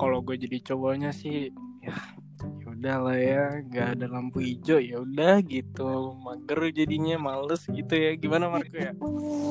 kalau 0.00 0.18
gue 0.24 0.36
jadi 0.40 0.58
cowoknya 0.64 1.12
sih 1.12 1.52
ya 1.80 1.96
ya 2.40 2.66
udah 2.72 2.96
lah 3.04 3.18
ya 3.20 3.44
nggak 3.68 3.88
ada 4.00 4.06
lampu 4.08 4.40
hijau 4.40 4.80
ya 4.80 5.00
udah 5.00 5.44
gitu 5.44 6.16
mager 6.16 6.72
jadinya 6.72 7.16
males 7.20 7.68
gitu 7.68 7.92
ya 7.92 8.16
gimana 8.16 8.48
Marco 8.48 8.76
ya 8.76 8.96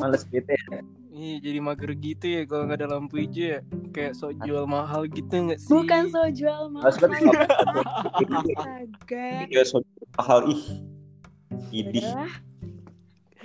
males 0.01 0.25
gitu 0.29 0.49
ya 0.49 0.81
Iya 1.09 1.35
jadi 1.41 1.59
mager 1.59 1.91
gitu 1.97 2.25
ya 2.25 2.41
kalau 2.45 2.69
nggak 2.69 2.79
ada 2.81 2.89
lampu 2.97 3.21
hijau 3.21 3.45
ya 3.57 3.59
kayak 3.93 4.13
sok 4.17 4.38
jual 4.45 4.65
mahal 4.65 5.05
gitu 5.09 5.29
nggak 5.29 5.59
sih 5.61 5.69
Bukan 5.73 6.03
so 6.09 6.21
jual 6.33 6.69
mahal. 6.69 6.89
Iya, 9.49 9.61
so 9.65 9.81
mahal 10.17 10.49
ih. 10.49 10.63
Idih. 11.69 12.03
Udahlah. 12.03 12.33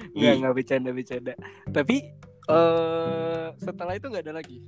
nggak 0.06 0.30
Ih. 0.30 0.38
nggak 0.38 0.54
bercanda 0.54 0.90
bercanda 0.90 1.32
tapi 1.66 1.96
eh 2.44 3.46
setelah 3.56 3.94
itu 3.94 4.06
nggak 4.06 4.24
ada 4.24 4.34
lagi 4.34 4.58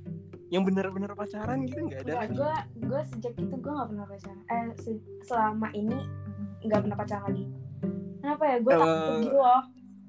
yang 0.47 0.63
benar-benar 0.63 1.11
pacaran 1.11 1.61
gitu 1.61 1.83
nggak 1.83 2.01
ada 2.01 2.13
Enggak, 2.15 2.21
lagi 2.23 2.33
gue 2.33 2.53
gue 2.81 3.01
sejak 3.05 3.33
itu 3.35 3.53
gue 3.53 3.69
nggak 3.69 3.87
pernah 3.87 4.05
pacaran. 4.05 4.39
Eh 4.47 4.67
se- 4.77 5.03
selama 5.21 5.67
ini 5.71 5.97
nggak 6.63 6.79
pernah 6.81 6.97
pacaran 6.97 7.23
lagi. 7.27 7.45
Kenapa 8.17 8.43
ya? 8.45 8.55
Gue 8.57 8.71
takut 8.73 8.87
Eh, 8.87 9.19
gitu 9.21 9.37
loh. 9.37 9.61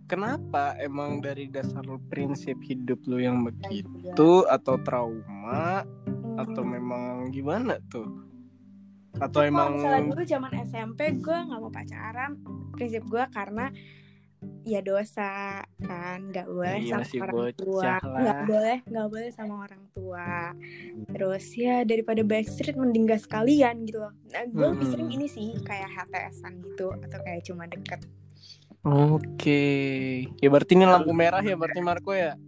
kenapa 0.07 0.65
emang 0.79 1.11
dari 1.19 1.45
dasar 1.47 1.83
prinsip 2.09 2.57
hidup 2.63 3.03
lu 3.05 3.19
yang 3.19 3.43
begitu 3.43 4.31
atau 4.49 4.75
trauma 4.81 5.85
Hmm. 5.85 6.39
atau 6.39 6.63
memang 6.63 7.05
gimana 7.29 7.77
tuh 7.85 8.07
atau 9.19 9.41
emang 9.43 9.69
misalnya 9.75 10.03
dulu 10.09 10.23
zaman 10.25 10.53
SMP 10.65 11.01
gue 11.19 11.39
nggak 11.39 11.61
mau 11.61 11.71
pacaran. 11.71 12.31
Prinsip 12.73 13.03
gue 13.05 13.25
karena 13.29 13.67
ya 14.63 14.79
dosa 14.79 15.59
kan 15.83 16.31
nggak 16.31 16.47
boleh 16.47 16.79
Iya, 16.79 17.03
sama 17.03 17.27
orang 17.27 17.35
bocah 17.35 17.55
tua 17.59 17.93
nggak 17.99 18.39
boleh 18.47 18.77
nggak 18.87 19.07
boleh 19.11 19.29
sama 19.35 19.55
orang 19.67 19.83
tua 19.91 20.31
terus 21.11 21.45
ya 21.59 21.83
daripada 21.83 22.23
backstreet 22.23 22.79
mending 22.79 23.11
gak 23.11 23.27
sekalian 23.27 23.83
gitu 23.83 23.99
loh 23.99 24.15
nah, 24.31 24.47
gue 24.47 24.67
lebih 24.69 24.87
Hmm. 24.87 24.93
sering 24.95 25.11
ini 25.11 25.27
sih 25.27 25.59
kayak 25.59 25.91
HTSan 25.91 26.55
gitu 26.63 26.95
atau 26.95 27.19
kayak 27.19 27.43
cuma 27.43 27.67
deket 27.67 27.99
oke 28.87 29.65
ya 30.39 30.49
berarti 30.49 30.73
ini 30.75 30.87
lampu 30.87 31.11
merah 31.11 31.43
ya 31.43 31.59
berarti 31.59 31.81
Marco 31.83 32.15
ya 32.15 32.39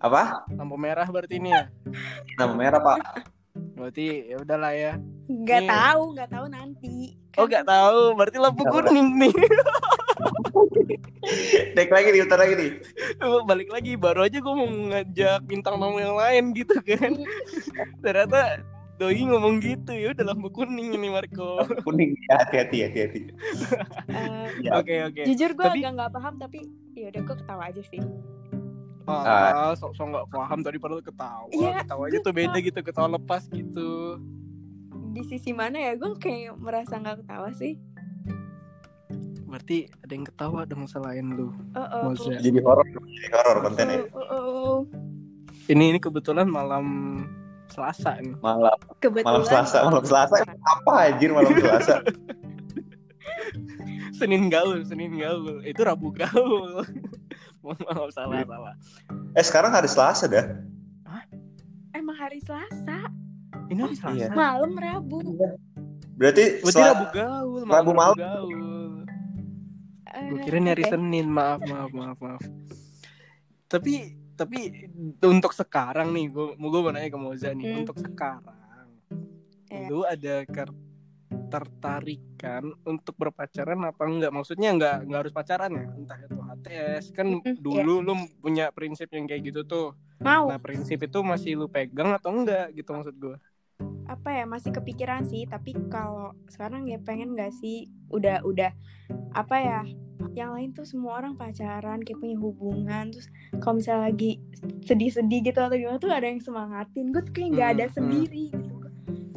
Apa? 0.00 0.48
lampu 0.48 0.80
merah 0.80 1.04
berarti 1.04 1.36
ini 1.36 1.52
ya 1.52 1.68
Nama 2.40 2.54
merah, 2.56 2.80
Pak. 2.80 2.98
Berarti 3.74 4.04
ya 4.26 4.36
udahlah 4.38 4.72
ya 4.72 4.92
nggak 5.26 5.60
Iya. 5.60 5.68
tahu 5.68 6.02
nggak 6.12 6.30
tahu 6.30 6.46
nanti 6.48 6.94
oh 7.34 7.42
Kan 7.42 7.48
nggak 7.48 7.66
tahu 7.66 8.00
berarti 8.14 8.38
lampu 8.38 8.62
kuning 8.64 9.08
nih 9.18 9.34
Naik 11.76 11.92
lagi 11.92 12.08
nih, 12.08 12.24
utar 12.24 12.40
lagi 12.40 12.54
nih. 12.56 12.70
Balik 13.44 13.68
lagi 13.68 13.92
baru 13.94 14.24
aja 14.24 14.40
gue 14.40 14.50
mau 14.50 14.64
ngajak 14.64 15.44
bintang 15.44 15.76
tamu 15.76 16.00
yang 16.00 16.16
lain 16.16 16.50
gitu 16.50 16.80
kan 16.80 17.12
ternyata 18.04 18.64
doi 18.96 19.22
ngomong 19.22 19.60
gitu 19.60 19.92
ya 19.92 20.10
udah 20.10 20.24
lampu 20.26 20.50
kuning 20.50 20.90
ini 20.90 21.06
Marco 21.06 21.62
Kuning 21.84 22.18
ya, 22.24 22.34
hati-hati, 22.40 22.78
hati-hati. 22.82 23.20
Eh, 24.08 24.46
Ya. 24.66 24.74
oke 24.74 24.90
oke 25.06 25.20
jujur 25.22 25.52
gue 25.52 25.62
Tapi- 25.62 25.78
agak 25.78 25.92
nggak 25.94 26.10
paham 26.10 26.34
tapi 26.34 26.58
ya 26.92 27.06
udah 27.08 27.22
gue 27.22 27.36
ketawa 27.36 27.62
aja 27.68 27.82
sih 27.84 28.00
ah. 29.12 29.72
sok-sok 29.74 30.06
nggak 30.12 30.26
paham 30.28 30.60
tadi 30.60 30.76
padahal 30.76 31.02
ketawa. 31.02 31.48
Iya, 31.52 31.80
ketawanya 31.84 32.12
gue 32.12 32.26
tuh 32.26 32.34
beda 32.34 32.58
gitu 32.60 32.78
ketawa 32.84 33.08
lepas 33.16 33.42
gitu. 33.48 34.20
Di 35.16 35.22
sisi 35.24 35.50
mana 35.56 35.80
ya? 35.80 35.92
Gue 35.96 36.12
kayak 36.20 36.60
merasa 36.60 37.00
nggak 37.00 37.24
ketawa 37.24 37.48
sih. 37.56 37.80
Berarti 39.48 39.88
ada 40.04 40.12
yang 40.12 40.26
ketawa 40.28 40.60
dong 40.68 40.84
selain 40.84 41.24
lu 41.32 41.48
oh, 41.72 41.80
oh, 41.80 42.02
Moza. 42.12 42.36
Jadi 42.36 42.60
horor, 42.60 42.84
jadi 42.84 43.28
horor 43.32 43.56
kontennya. 43.64 43.98
oh, 44.12 44.20
oh, 44.20 44.28
oh. 44.28 44.76
ini 45.72 45.96
ini 45.96 45.98
kebetulan 45.98 46.44
malam 46.44 46.86
Selasa 47.68 48.16
nih 48.20 48.36
Malam, 48.40 48.76
kebetulan 49.00 49.40
malam 49.40 49.48
Selasa, 49.48 49.78
malam 49.88 50.04
Selasa. 50.04 50.36
Apa 50.44 50.92
anjir 51.08 51.32
malam 51.32 51.52
Selasa? 51.56 52.04
Senin 54.18 54.52
gaul 54.52 54.84
Senin 54.84 55.16
gaul. 55.16 55.64
Itu 55.64 55.80
Rabu 55.80 56.12
gaul 56.12 56.84
Mohon 57.68 57.80
maaf 57.90 58.10
salah 58.10 58.40
salah 58.42 58.74
Eh 59.34 59.44
sekarang 59.44 59.70
hari 59.70 59.86
Selasa 59.86 60.24
dah. 60.24 60.46
emang 61.90 62.16
hari 62.16 62.40
Selasa 62.40 63.12
ini 63.68 63.80
hari 63.82 63.94
Selasa 63.94 64.16
Iya. 64.16 64.32
malam 64.32 64.72
Rabu 64.72 65.20
Berarti 66.14 66.44
berarti 66.58 66.72
Sel- 66.72 66.88
Rabu 66.88 67.04
gaul 67.10 67.60
Rabu 67.64 67.92
malam. 67.92 68.16
gaul 68.16 69.04
Eh, 70.08 70.24
gue 70.26 70.38
kira 70.40 70.56
ini 70.56 70.72
hari 70.72 70.82
oke. 70.82 70.90
Senin 70.90 71.26
maaf 71.28 71.60
maaf 71.62 71.92
maaf 71.92 72.18
maaf 72.18 72.42
tapi 73.66 74.08
tapi 74.32 74.88
untuk 75.20 75.52
sekarang 75.52 76.10
nih 76.10 76.26
gue 76.26 76.56
mau 76.56 76.68
gue 76.68 76.80
mau 76.80 76.88
nanya 76.88 77.06
ke 77.06 77.18
Moza 77.18 77.50
nih 77.50 77.66
Hmm. 77.68 77.80
untuk 77.82 77.96
sekarang 77.98 78.88
Iya. 79.68 79.86
lu 79.86 80.00
ada 80.02 80.34
tertarikan 81.52 82.64
untuk 82.84 83.14
berpacaran 83.22 83.80
apa 83.90 84.02
enggak? 84.08 84.32
Maksudnya 84.36 84.68
enggak 84.74 84.96
enggak 85.04 85.20
harus 85.26 85.34
pacaran 85.38 85.72
ya? 85.80 85.86
Entah 85.98 86.18
itu 86.26 86.38
HTS 86.48 87.04
kan 87.16 87.28
Mm-mm, 87.44 87.56
dulu 87.56 87.92
lu 88.06 88.12
punya 88.44 88.64
prinsip 88.76 89.08
yang 89.16 89.24
kayak 89.28 89.42
gitu 89.48 89.60
tuh. 89.66 89.86
Mau. 90.20 90.46
Nah 90.48 90.58
prinsip 90.60 90.98
itu 91.04 91.18
masih 91.24 91.52
lu 91.60 91.66
pegang 91.74 92.10
atau 92.16 92.30
enggak 92.34 92.72
gitu 92.78 92.90
maksud 92.96 93.16
gue 93.18 93.36
apa 94.08 94.28
ya? 94.32 94.44
Masih 94.48 94.70
kepikiran 94.72 95.22
sih 95.28 95.44
tapi 95.46 95.70
kalau 95.92 96.32
sekarang 96.48 96.88
ya 96.88 96.98
pengen 97.02 97.36
gak 97.36 97.52
sih? 97.60 97.76
Udah 98.10 98.40
udah 98.44 98.70
apa 99.36 99.56
ya? 99.60 99.80
Yang 100.34 100.50
lain 100.54 100.70
tuh 100.74 100.86
semua 100.86 101.12
orang 101.20 101.34
pacaran 101.38 102.00
kayak 102.02 102.18
punya 102.22 102.36
hubungan 102.38 103.04
terus 103.12 103.28
kalau 103.62 103.78
misalnya 103.80 104.10
lagi 104.10 104.38
sedih-sedih 104.88 105.40
gitu 105.50 105.58
atau 105.60 105.76
gimana 105.76 105.98
tuh 106.00 106.10
ada 106.12 106.26
yang 106.26 106.42
semangatin. 106.42 107.12
Gue 107.14 107.22
tuh 107.26 107.32
kayak 107.36 107.50
nggak 107.54 107.70
ada 107.78 107.86
Hmm, 107.94 107.94
hmm. 107.94 108.24
sendiri 108.24 108.44
gitu. 108.54 108.76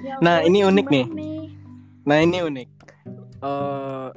Ya 0.01 0.15
Nah, 0.23 0.41
ini 0.47 0.59
unik 0.63 0.87
nih. 0.89 1.05
gimana 1.07 1.60
Nah 2.07 2.17
ini 2.21 2.37
unik. 2.41 2.69
eh 3.41 4.09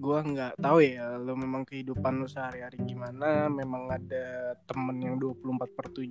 gua 0.00 0.18
nggak 0.24 0.62
tahu 0.64 0.78
ya, 0.80 1.18
lo 1.20 1.36
memang 1.36 1.66
kehidupan 1.66 2.22
lu 2.22 2.28
sehari-hari 2.30 2.80
gimana, 2.88 3.50
memang 3.52 3.90
ada 3.92 4.56
temen 4.64 4.96
yang 5.02 5.20
24 5.20 5.76
per 5.76 5.86
7 5.92 6.06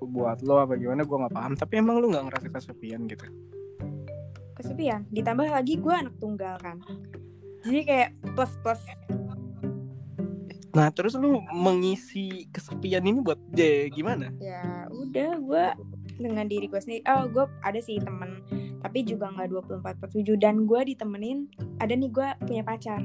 buat 0.00 0.40
lo 0.46 0.62
apa 0.62 0.78
gimana, 0.80 1.04
gua 1.04 1.26
nggak 1.26 1.36
paham. 1.36 1.52
Tapi 1.58 1.74
emang 1.82 2.00
lu 2.00 2.08
nggak 2.14 2.24
ngerasa 2.30 2.48
kesepian 2.48 3.04
gitu? 3.10 3.26
kesepian 4.56 5.04
ditambah 5.12 5.46
lagi 5.52 5.76
gue 5.76 5.94
anak 5.94 6.16
tunggal 6.16 6.56
kan 6.58 6.80
jadi 7.62 7.80
kayak 7.84 8.10
plus 8.34 8.56
plus 8.64 8.80
Nah 10.76 10.92
terus 10.92 11.16
lu 11.16 11.40
mengisi 11.56 12.52
kesepian 12.52 13.00
ini 13.00 13.24
buat 13.24 13.40
je, 13.56 13.88
gimana? 13.88 14.28
ya 14.36 14.84
udah 14.92 15.40
gue 15.40 15.66
dengan 16.20 16.44
diri 16.44 16.68
gue 16.68 16.76
sendiri 16.76 17.00
oh 17.08 17.24
gue 17.32 17.48
ada 17.64 17.80
sih 17.80 17.96
temen 17.96 18.44
tapi 18.86 19.02
juga 19.02 19.26
nggak 19.28 19.50
24 19.50 19.82
per 19.98 20.08
7 20.08 20.38
dan 20.38 20.62
gue 20.62 20.80
ditemenin 20.86 21.50
ada 21.76 21.90
nih 21.90 22.06
gue 22.06 22.28
punya 22.40 22.62
pacar 22.62 23.02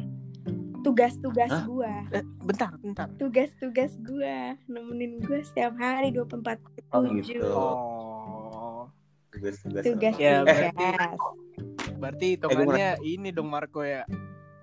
tugas-tugas 0.80 1.50
gue 1.64 1.94
Eh, 2.12 2.22
bentar, 2.40 2.70
bentar. 2.78 3.10
tugas-tugas 3.16 3.98
gue 4.00 4.36
nemenin 4.68 5.18
gue 5.20 5.42
setiap 5.42 5.74
hari 5.76 6.10
24 6.12 6.38
per 6.44 6.58
Oh, 6.92 7.02
7 7.02 7.18
gitu. 7.24 7.46
Oh, 7.48 8.82
Tugas, 9.32 9.58
tugas. 9.62 9.82
Ya, 10.16 10.44
tugas 10.44 11.18
berarti 11.96 12.36
hitungannya 12.36 13.00
ini 13.00 13.30
dong 13.30 13.48
Marco 13.48 13.82
ya, 13.82 14.06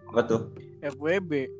Apa 0.07 0.23
tuh? 0.23 0.41
FWB. 0.81 1.51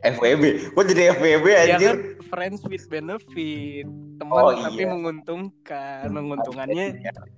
FWB. 0.00 0.44
Kok 0.70 0.84
jadi 0.86 1.02
FWB 1.12 1.46
Ya 1.46 1.60
anjir? 1.66 1.88
kan 1.90 1.98
friends 2.24 2.62
with 2.62 2.86
benefit, 2.86 3.84
teman 4.18 4.34
Oh, 4.36 4.50
tapi 4.52 4.82
iya. 4.82 4.90
menguntungkan, 4.90 6.02
menguntungannya 6.10 6.86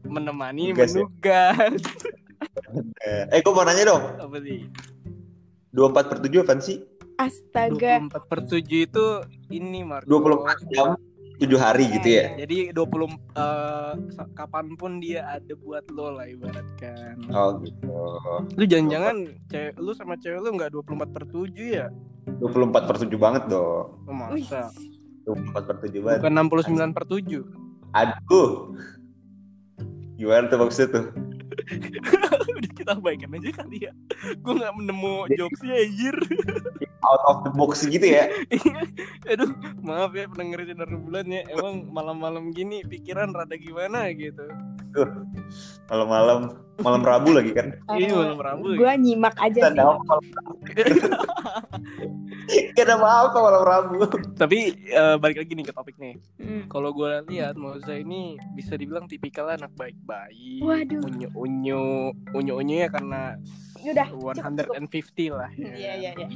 menemani 0.02 0.72
Tugas 0.72 0.90
ya? 0.90 1.04
menugas. 1.04 1.80
Eh, 3.28 3.36
gue 3.36 3.52
mau 3.52 3.62
nanya 3.62 3.84
dong. 3.86 4.04
Apa 4.16 4.40
sih? 4.40 4.64
24 5.70 6.08
per 6.08 6.18
7 6.20 6.40
apaan 6.40 6.60
sih? 6.60 6.80
astaga 7.16 8.00
24 8.08 8.16
per 8.26 8.40
7 8.42 8.64
itu 8.80 9.06
ini 9.50 9.84
Marco. 9.84 10.08
24 10.08 10.72
jam 10.72 10.96
7 11.36 11.52
hari 11.54 11.84
gitu 11.90 12.08
ya? 12.10 12.32
Jadi 12.38 12.72
20 12.72 13.12
eh, 13.36 13.92
sa- 14.10 14.32
kapan 14.32 14.72
pun 14.72 14.98
dia 14.98 15.28
ada 15.30 15.52
buat 15.54 15.84
lo 15.90 16.16
lah 16.16 16.24
ibaratkan. 16.24 17.20
Oh 17.28 17.60
gitu. 17.60 17.92
Lu 18.56 18.64
jangan-jangan 18.64 19.16
cewek 19.46 19.76
lu 19.76 19.92
sama 19.92 20.16
cewek 20.16 20.40
lu 20.40 20.56
nggak 20.56 20.72
24 20.72 21.12
per 21.12 21.24
7 21.26 21.52
ya? 21.60 21.86
24 22.40 22.88
per 22.88 22.96
7 22.98 23.12
banget 23.16 23.42
dong. 23.48 24.00
Oh, 24.00 24.28
Wih, 24.32 24.48
24 25.32 25.68
per 25.68 25.76
7 25.86 26.02
banget. 26.02 26.20
Bukan 26.22 26.34
69 26.34 26.96
per 26.96 27.04
7. 27.06 27.42
Aduh. 27.94 28.50
Gimana 30.20 30.44
tuh 30.52 30.58
maksudnya 30.60 30.88
tuh? 30.94 31.04
Udah 32.60 32.72
kita 32.76 32.92
abaikan 32.96 33.32
aja 33.36 33.50
kali 33.62 33.88
ya. 33.88 33.92
Gue 34.44 34.52
nggak 34.58 34.74
menemu 34.76 35.12
jokesnya 35.32 35.74
anjir. 35.80 36.16
Out 37.00 37.22
of 37.24 37.38
the 37.48 37.50
box 37.56 37.88
gitu 37.88 38.04
ya? 38.04 38.28
Aduh, 39.32 39.50
maaf 39.80 40.12
ya 40.12 40.28
pendengar 40.28 40.68
sinar 40.68 40.90
bulan 40.92 41.26
ya. 41.26 41.42
Emang 41.48 41.88
malam-malam 41.88 42.52
gini 42.52 42.84
pikiran 42.84 43.32
rada 43.32 43.56
gimana 43.56 44.12
gitu. 44.12 44.44
Malam-malam, 45.90 46.38
malam 46.80 47.02
Rabu 47.02 47.30
lagi 47.34 47.50
kan? 47.54 47.74
Iya, 47.94 48.14
malam 48.14 48.38
Rabu. 48.38 48.74
gue 48.78 48.92
nyimak 48.98 49.34
aja 49.38 49.58
Kita 49.58 49.70
sih? 49.70 49.80
Kita 52.74 52.82
ada 52.82 52.96
apa 52.98 53.38
malam 53.38 53.62
Rabu? 53.62 53.96
Tapi 54.34 54.58
eh, 54.90 55.16
balik 55.22 55.38
lagi 55.42 55.52
nih 55.54 55.66
ke 55.70 55.74
topik 55.74 55.94
nih. 55.98 56.18
Hmm. 56.38 56.62
Kalau 56.66 56.90
gue 56.90 57.22
lihat 57.30 57.54
Moza 57.54 57.94
ini 57.94 58.34
bisa 58.58 58.74
dibilang 58.74 59.06
tipikal 59.06 59.46
anak 59.50 59.70
baik-baik. 59.78 60.62
Waduh. 60.62 61.06
Unyu-unyu, 61.06 61.82
unyu-unyu 62.34 62.76
ya 62.82 62.88
karena 62.90 63.38
Udah, 63.80 64.06
cukup. 64.10 64.34
150 64.34 65.38
lah. 65.38 65.50
ya. 65.54 65.72
Iya 65.74 65.92
iya 65.98 66.10
iya. 66.18 66.28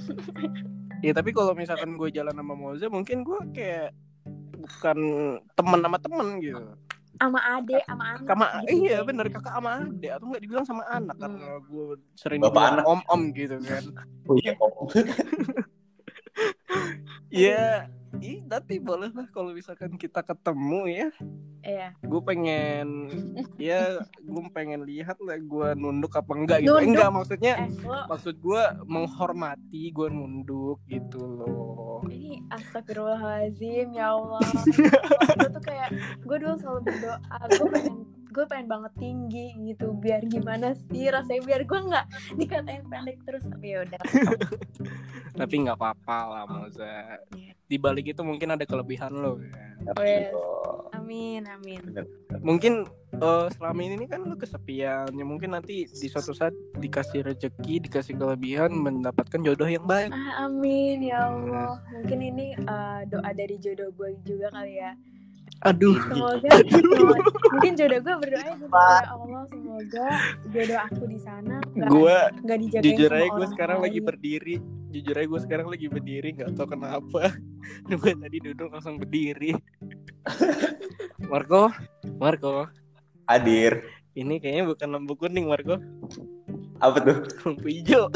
Ya 1.02 1.12
tapi 1.12 1.34
kalau 1.34 1.52
misalkan 1.52 1.98
gue 1.98 2.08
jalan 2.14 2.32
sama 2.32 2.54
Moza 2.54 2.86
mungkin 2.88 3.26
gue 3.26 3.38
kayak 3.52 3.90
bukan 4.54 4.98
temen 5.52 5.80
sama 5.82 5.98
temen 6.00 6.26
gitu. 6.40 6.62
Sama 7.14 7.40
ade, 7.40 7.78
sama 7.86 8.04
anak. 8.10 8.26
Sama 8.26 8.46
gitu. 8.66 8.74
iya 8.82 8.98
bener 9.00 9.26
kakak 9.30 9.54
sama 9.54 9.70
adik 9.80 10.10
atau 10.10 10.24
nggak 10.26 10.42
dibilang 10.42 10.66
sama 10.66 10.82
anak 10.88 11.14
Hmm. 11.14 11.22
karena 11.22 11.48
gue 11.62 11.84
sering 12.14 12.40
Bapak 12.42 12.64
anak. 12.74 12.84
om-om 12.84 13.22
gitu 13.30 13.56
kan. 13.62 13.84
Oh 14.26 14.36
iya, 14.36 14.52
Om. 14.56 14.88
Iya, 17.30 17.86
ih 18.20 18.38
nanti 18.44 18.78
boleh 18.78 19.10
lah 19.10 19.26
kalau 19.30 19.50
misalkan 19.50 19.96
kita 19.96 20.20
ketemu 20.20 20.80
ya. 20.86 21.08
Iya. 21.64 21.88
Gue 22.04 22.20
pengen 22.20 23.08
ya 23.56 24.04
gue 24.20 24.42
pengen 24.52 24.84
lihat 24.84 25.16
lah 25.24 25.40
gue 25.40 25.68
nunduk 25.74 26.12
apa 26.12 26.32
enggak 26.36 26.58
gitu. 26.60 26.76
Nunduk? 26.76 26.88
Enggak 26.92 27.08
maksudnya 27.10 27.54
Eh, 27.64 27.70
lo 27.82 28.04
maksud 28.06 28.36
gue 28.36 28.62
menghormati 28.84 29.82
gue 29.88 30.08
nunduk 30.12 30.78
gitu 30.86 31.24
loh. 31.24 32.04
ini 32.04 32.44
astagfirullahaladzim 32.52 33.96
ya 33.96 34.12
Allah. 34.12 34.44
gue 35.40 35.48
tuh 35.48 35.62
kayak 35.64 35.88
gue 36.20 36.36
dulu 36.36 36.54
selalu 36.60 36.80
berdoa, 36.84 37.38
gue 37.48 37.66
pengen 37.72 37.96
gue 38.34 38.44
pengen 38.50 38.66
banget 38.66 38.92
tinggi 38.98 39.54
gitu 39.70 39.94
biar 39.94 40.26
gimana 40.26 40.74
sih 40.90 41.06
rasanya 41.06 41.42
biar 41.46 41.62
gue 41.62 41.80
nggak 41.86 42.06
dikatain 42.34 42.82
pendek 42.90 43.18
terus 43.22 43.46
tapi 43.46 43.66
ya 43.78 43.86
udah 43.86 44.00
Tapi 45.34 45.66
nggak 45.66 45.74
apa-apa 45.74 46.18
lah 46.30 46.44
Moza. 46.46 47.18
Iya. 47.34 47.58
Di 47.66 47.76
balik 47.80 48.14
itu 48.14 48.22
mungkin 48.22 48.54
ada 48.54 48.62
kelebihan 48.62 49.10
lo. 49.18 49.42
Wes. 49.98 50.30
Oh, 50.30 50.86
amin 50.94 51.42
amin 51.50 51.82
Mungkin 52.38 52.86
eh, 53.18 53.46
selama 53.58 53.80
ini 53.82 54.06
kan 54.06 54.22
lo 54.22 54.38
kesepian. 54.38 55.10
Ya 55.10 55.24
mungkin 55.26 55.58
nanti 55.58 55.90
di 55.90 56.06
suatu 56.06 56.30
saat 56.30 56.54
dikasih 56.78 57.26
rezeki, 57.26 57.82
dikasih 57.90 58.14
kelebihan, 58.14 58.70
mendapatkan 58.78 59.42
jodoh 59.42 59.66
yang 59.66 59.82
baik. 59.84 60.14
ah, 60.14 60.46
amin 60.46 61.02
ya 61.02 61.34
Allah 61.34 61.82
mungkin 61.90 62.18
ini 62.22 62.54
eh, 62.54 63.00
doa 63.10 63.30
dari 63.34 63.58
jodoh 63.58 63.90
gue 63.90 64.14
juga 64.22 64.54
kali 64.54 64.78
ya 64.78 64.94
Aduh. 65.62 65.96
semoga, 65.96 66.50
semoga 66.66 67.18
mungkin 67.54 67.72
jodoh 67.78 67.98
gue 68.02 68.14
berdoa 68.20 68.42
gitu 68.58 68.66
ya 68.68 69.00
Allah 69.06 69.42
semoga 69.48 70.06
jodoh 70.50 70.78
aku 70.82 71.02
di 71.08 71.18
sana 71.22 71.56
Gue 71.72 72.16
nggak 72.42 72.58
dijagain 72.58 72.84
jujur 72.84 73.10
aja 73.14 73.28
gue 73.30 73.46
sekarang 73.54 73.78
lagi 73.80 73.98
berdiri. 74.02 74.56
Jujur 74.90 75.14
aja 75.14 75.26
gue 75.26 75.40
sekarang 75.42 75.66
lagi 75.70 75.86
berdiri 75.90 76.28
nggak 76.36 76.50
tahu 76.54 76.66
kenapa. 76.74 77.22
Gue 77.90 78.12
tadi 78.14 78.38
duduk 78.44 78.68
langsung 78.70 79.00
berdiri. 79.00 79.56
Marco, 81.32 81.72
Marco, 82.20 82.68
Hadir. 83.26 83.82
ini 84.14 84.38
kayaknya 84.38 84.68
bukan 84.70 84.88
lampu 84.94 85.16
kuning 85.18 85.48
Marco, 85.50 85.80
Apa 86.78 86.98
tuh? 87.02 87.18
lampu 87.42 87.66
hijau. 87.72 88.06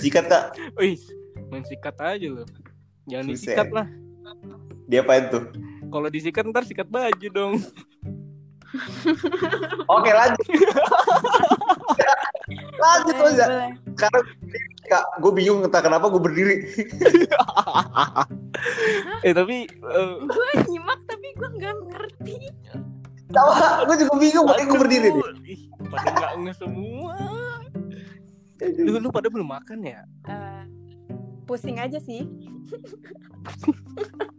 Sikat 0.00 0.30
kak. 0.30 0.44
Wih, 0.78 0.96
main 1.50 1.66
sikat 1.66 1.96
aja 2.00 2.28
loh. 2.30 2.46
Jangan 3.04 3.26
Buset. 3.28 3.36
disikat 3.52 3.68
lah. 3.74 3.86
Dia 4.90 5.06
apain 5.06 5.30
tuh? 5.30 5.46
Kalau 5.86 6.10
disikat 6.10 6.42
ntar 6.50 6.66
sikat 6.66 6.90
baju 6.90 7.28
dong. 7.30 7.54
Oke 9.94 10.10
lanjut. 10.10 10.46
lanjut 12.82 13.16
aja. 13.22 13.70
Sekarang 13.94 14.24
kak, 14.90 15.04
gue 15.22 15.32
bingung 15.34 15.62
entah 15.62 15.78
kenapa 15.78 16.10
gue 16.10 16.18
berdiri. 16.18 16.66
eh 19.26 19.30
tapi 19.30 19.70
eh, 19.70 20.14
gue 20.26 20.50
nyimak 20.66 21.00
tapi 21.06 21.28
gue 21.38 21.48
nggak 21.54 21.76
ngerti 21.86 22.50
Sama, 23.30 23.86
gue 23.86 23.94
juga 24.02 24.14
bingung 24.18 24.42
makanya 24.42 24.66
gue 24.66 24.80
berdiri 24.82 25.08
ih, 25.46 25.70
pada 25.86 26.10
nggak 26.10 26.32
nge 26.42 26.54
semua. 26.66 27.14
Lu, 28.58 28.90
lu 28.98 29.08
pada 29.14 29.30
belum 29.30 29.46
makan 29.46 29.86
ya? 29.86 30.02
Eh, 30.26 30.59
pusing 31.50 31.82
aja 31.82 31.98
sih 31.98 32.22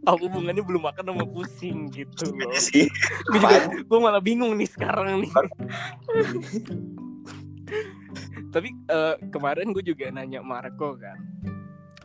Aku 0.08 0.26
hubungannya 0.26 0.64
belum 0.64 0.82
makan 0.82 1.14
sama 1.14 1.22
pusing 1.28 1.86
gitu 1.94 2.34
loh. 2.34 2.50
sih. 2.58 2.90
Gue 3.30 3.38
juga, 3.38 3.70
gue 3.86 3.98
malah 4.02 4.18
bingung 4.18 4.50
nih 4.58 4.66
sekarang 4.66 5.22
nih. 5.22 5.30
Tapi 8.54 8.68
eh, 8.74 9.14
kemarin 9.30 9.70
gue 9.70 9.84
juga 9.84 10.10
nanya 10.10 10.42
Marco 10.42 10.98
kan 10.98 11.20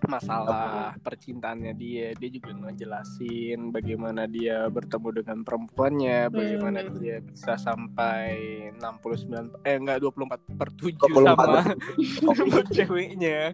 masalah 0.08 0.96
percintaannya 1.00 1.74
dia. 1.76 2.16
Dia 2.16 2.30
juga 2.32 2.56
ngejelasin 2.56 3.70
bagaimana 3.70 4.26
dia 4.26 4.66
bertemu 4.68 5.22
dengan 5.22 5.38
perempuannya 5.44 6.32
bagaimana 6.32 6.80
Hmm. 6.82 6.96
dia 6.98 7.20
bisa 7.20 7.60
sampai 7.60 8.72
69 8.80 9.52
eh 9.62 9.76
enggak 9.76 10.00
24 10.00 10.40
per 10.56 10.70
7 10.72 10.96
24. 10.96 11.20
sama 11.20 11.62
sama 12.24 12.60
ceweknya. 12.72 13.52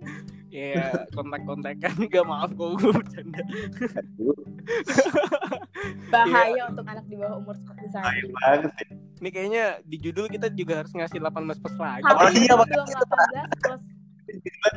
Ya 0.53 1.10
kontak-kontakan. 1.12 1.93
Gak 2.13 2.25
maaf 2.29 2.53
kok 2.53 2.77
gue 2.77 2.93
bercanda. 2.93 3.41
Bahaya 6.13 6.69
untuk 6.69 6.86
anak 6.86 7.10
di 7.10 7.17
bawah 7.17 7.41
umur 7.41 7.57
seperti 7.57 7.89
saya. 7.89 8.22
Ini 9.17 9.29
kayaknya 9.33 9.81
di 9.81 9.98
judul 9.98 10.29
kita 10.29 10.53
juga 10.53 10.86
harus 10.86 10.93
ngasih 10.93 11.17
18 11.17 11.57
plus 11.57 11.74
lagi. 11.81 12.05
Ya, 12.05 12.53
Pak? 12.53 12.69
belum 12.69 12.86
18 12.86 13.65
plus 13.65 13.81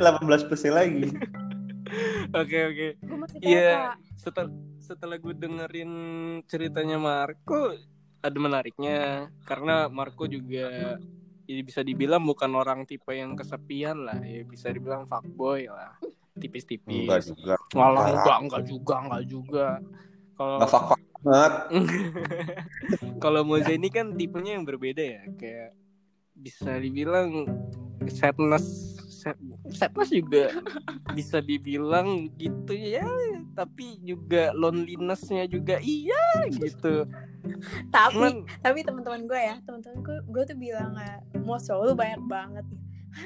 18 0.00 0.48
persen 0.48 0.72
lagi. 0.72 1.12
oke 2.40 2.58
oke 2.70 2.88
Iya. 3.40 3.94
Setelah 4.16 4.50
setelah 4.78 5.16
gue 5.18 5.34
dengerin 5.34 5.92
ceritanya 6.46 6.96
Marco 6.96 7.74
ada 8.20 8.38
menariknya 8.38 9.28
karena 9.42 9.86
Marco 9.86 10.26
juga 10.26 10.98
ya 11.46 11.62
bisa 11.62 11.78
dibilang 11.80 12.26
bukan 12.26 12.50
orang 12.54 12.82
tipe 12.82 13.14
yang 13.14 13.38
kesepian 13.38 14.02
lah 14.02 14.18
ya 14.18 14.42
bisa 14.42 14.66
dibilang 14.70 15.06
fuckboy 15.06 15.70
lah 15.70 15.94
Enggak 16.02 16.42
tipis-tipis 16.42 17.32
juga. 17.32 17.54
Walau 17.72 18.02
Enggak. 18.02 18.12
enggak 18.12 18.38
enggak 18.42 18.62
juga 18.66 18.94
enggak 19.00 19.22
juga 19.24 19.66
kalau 20.34 20.54
Enggak 20.58 20.70
fuck 20.70 20.84
fuck 20.90 21.00
banget. 21.22 21.52
kalau 23.24 23.40
Moza 23.42 23.72
ini 23.72 23.88
kan 23.88 24.12
tipenya 24.12 24.58
yang 24.58 24.66
berbeda 24.66 25.00
ya 25.00 25.22
kayak 25.34 25.70
bisa 26.34 26.76
dibilang 26.76 27.46
sadness 28.06 28.66
sad- 28.92 28.95
sadness 29.72 30.10
juga 30.12 30.44
bisa 31.16 31.42
dibilang 31.42 32.30
gitu 32.38 32.74
ya 32.76 33.06
tapi 33.56 33.96
juga 34.04 34.52
lonelinessnya 34.52 35.48
juga 35.48 35.80
iya 35.80 36.44
gitu. 36.52 37.08
Tapi 37.88 38.12
cuman 38.12 38.34
tapi 38.60 38.84
teman-teman 38.84 39.24
gue 39.24 39.40
ya 39.40 39.56
teman-teman 39.64 39.98
gue 40.04 40.16
gue 40.28 40.42
tuh 40.44 40.56
bilang 40.60 40.92
mau 41.40 41.56
lu 41.56 41.96
banyak 41.96 42.22
banget 42.28 42.66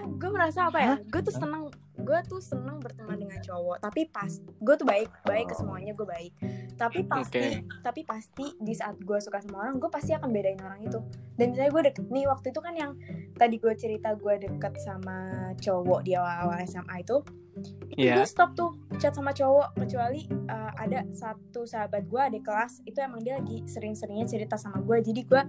gue 0.06 0.30
merasa 0.30 0.70
apa 0.70 0.78
ya? 0.78 0.94
Gue 1.10 1.20
tuh 1.26 1.34
seneng 1.34 1.66
gue 2.10 2.18
tuh 2.26 2.42
seneng 2.42 2.82
berteman 2.82 3.14
dengan 3.14 3.38
cowok 3.38 3.86
tapi 3.86 4.10
pas 4.10 4.32
gue 4.42 4.74
tuh 4.74 4.82
baik 4.82 5.06
baik 5.22 5.46
ke 5.46 5.54
semuanya 5.54 5.94
gue 5.94 6.06
baik. 6.06 6.32
Tapi 6.74 7.06
pasti 7.06 7.62
tapi 7.86 8.02
pasti 8.02 8.46
di 8.58 8.74
saat 8.74 8.98
gue 8.98 9.18
suka 9.22 9.38
sama 9.38 9.62
orang 9.62 9.78
gue 9.78 9.86
pasti 9.86 10.10
akan 10.10 10.26
bedain 10.34 10.58
orang 10.58 10.82
itu. 10.82 10.98
Dan 11.38 11.54
misalnya 11.54 11.70
gue 11.70 11.82
deket 11.94 12.06
nih 12.10 12.26
waktu 12.26 12.46
itu 12.50 12.60
kan 12.60 12.74
yang 12.74 12.92
tadi 13.38 13.62
gue 13.62 13.74
cerita 13.78 14.18
gue 14.18 14.34
deket 14.42 14.74
sama 14.82 15.54
cowok 15.62 16.02
di 16.02 16.18
awal-awal 16.18 16.58
SMA 16.66 17.06
itu 17.06 17.10
itu 17.10 17.22
Iya. 17.98 18.22
gue 18.22 18.26
stop 18.26 18.54
tuh 18.56 18.72
chat 18.96 19.12
sama 19.12 19.34
cowok 19.34 19.76
kecuali 19.76 20.24
uh, 20.48 20.72
ada 20.78 21.04
satu 21.10 21.66
sahabat 21.66 22.06
gue 22.06 22.22
di 22.32 22.40
kelas 22.40 22.80
itu 22.86 22.96
emang 23.02 23.20
dia 23.20 23.36
lagi 23.36 23.66
sering-seringnya 23.66 24.24
cerita 24.30 24.56
sama 24.56 24.80
gue 24.80 25.02
jadi 25.04 25.20
gue 25.26 25.42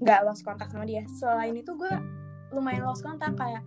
nggak 0.00 0.20
lost 0.24 0.46
kontak 0.46 0.70
sama 0.70 0.86
dia. 0.86 1.04
Selain 1.10 1.52
itu 1.52 1.74
gue 1.74 1.92
lumayan 2.52 2.84
lost 2.84 3.04
kontak 3.04 3.36
kayak 3.36 3.62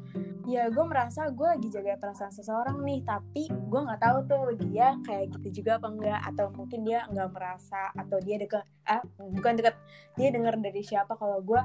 ya 0.49 0.67
gue 0.73 0.85
merasa 0.85 1.29
gue 1.29 1.47
lagi 1.47 1.69
jaga 1.69 2.01
perasaan 2.01 2.33
seseorang 2.33 2.81
nih 2.81 3.05
tapi 3.05 3.45
gue 3.45 3.79
nggak 3.81 4.01
tahu 4.01 4.17
tuh 4.25 4.43
dia 4.57 4.97
kayak 5.05 5.37
gitu 5.37 5.61
juga 5.61 5.77
apa 5.77 5.87
enggak 5.93 6.21
atau 6.33 6.45
mungkin 6.49 6.81
dia 6.81 7.05
nggak 7.07 7.29
merasa 7.29 7.93
atau 7.93 8.17
dia 8.17 8.41
deket 8.41 8.65
ah 8.89 9.01
bukan 9.17 9.53
deket 9.61 9.75
dia 10.17 10.27
dengar 10.33 10.57
dari 10.57 10.81
siapa 10.81 11.13
kalau 11.13 11.39
gue 11.45 11.61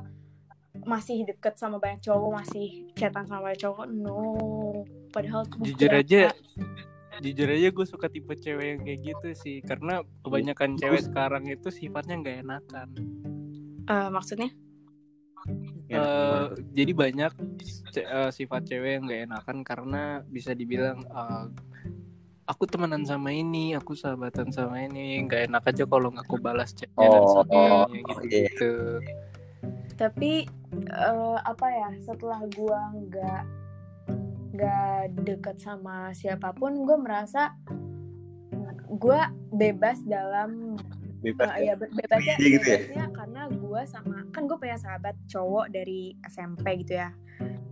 masih 0.85 1.25
deket 1.25 1.57
sama 1.57 1.81
banyak 1.81 2.05
cowok 2.05 2.31
masih 2.45 2.93
chatan 2.93 3.25
sama 3.25 3.49
banyak 3.49 3.65
cowok 3.65 3.87
no. 3.89 4.21
Padahal 5.09 5.49
jujur 5.65 5.89
aja 5.89 6.29
jujur 7.25 7.49
aja 7.49 7.69
gue 7.73 7.87
suka 7.89 8.13
tipe 8.13 8.37
cewek 8.37 8.77
yang 8.77 8.81
kayak 8.85 9.01
gitu 9.01 9.29
sih 9.33 9.57
karena 9.65 10.05
kebanyakan 10.21 10.77
cewek 10.77 11.01
sekarang 11.01 11.49
itu 11.49 11.73
sifatnya 11.73 12.21
nggak 12.21 12.37
enakan. 12.45 12.89
Eh, 13.89 14.09
maksudnya 14.13 14.53
Ya, 15.87 16.03
Eh, 16.03 16.47
jadi 16.75 16.93
banyak 16.93 17.33
ce- 17.95 18.03
eh, 18.03 18.31
sifat 18.35 18.67
cewek 18.67 18.99
yang 18.99 19.05
gak 19.07 19.23
enakan 19.31 19.59
karena 19.63 20.03
bisa 20.27 20.51
dibilang 20.51 21.07
eh, 21.07 21.47
aku 22.47 22.63
temenan 22.67 23.03
sama 23.03 23.31
ini, 23.31 23.75
aku 23.75 23.95
sahabatan 23.95 24.51
sama 24.51 24.83
ini, 24.83 25.19
nggak 25.23 25.51
enak 25.51 25.63
aja 25.67 25.83
kalau 25.83 26.11
nggak 26.11 26.27
aku 26.27 26.39
balas 26.39 26.71
chatnya 26.71 27.07
dan 27.11 27.23
Oh, 27.23 27.31
sebagainya 27.35 27.83
oke. 27.83 27.99
gitu 28.03 28.23
gitu. 28.31 28.73
tapi 29.97 30.45
eh, 30.87 31.39
apa 31.41 31.67
ya 31.73 31.89
setelah 32.05 32.39
gua 32.53 32.93
nggak 32.93 33.43
nggak 34.53 35.01
deket 35.23 35.57
sama 35.59 36.13
siapa 36.13 36.53
pun 36.53 36.85
gue 36.85 36.97
merasa 36.97 37.51
gua 38.89 39.27
bebas 39.51 40.01
dalam 40.05 40.77
Bebas. 41.27 41.49
Eh, 41.59 41.65
ya. 41.67 41.75
be- 41.75 41.91
bebasnya 41.91 42.35
Iya 42.39 42.49
gitu 42.55 42.67
ya? 42.71 42.79
bebasnya 42.79 43.05
karena 43.11 43.43
gue 43.51 43.83
sama 43.91 44.17
kan 44.31 44.43
gue 44.47 44.57
punya 44.59 44.79
sahabat 44.79 45.15
cowok 45.27 45.67
dari 45.75 46.15
SMP 46.31 46.87
gitu 46.87 46.95
ya. 47.03 47.11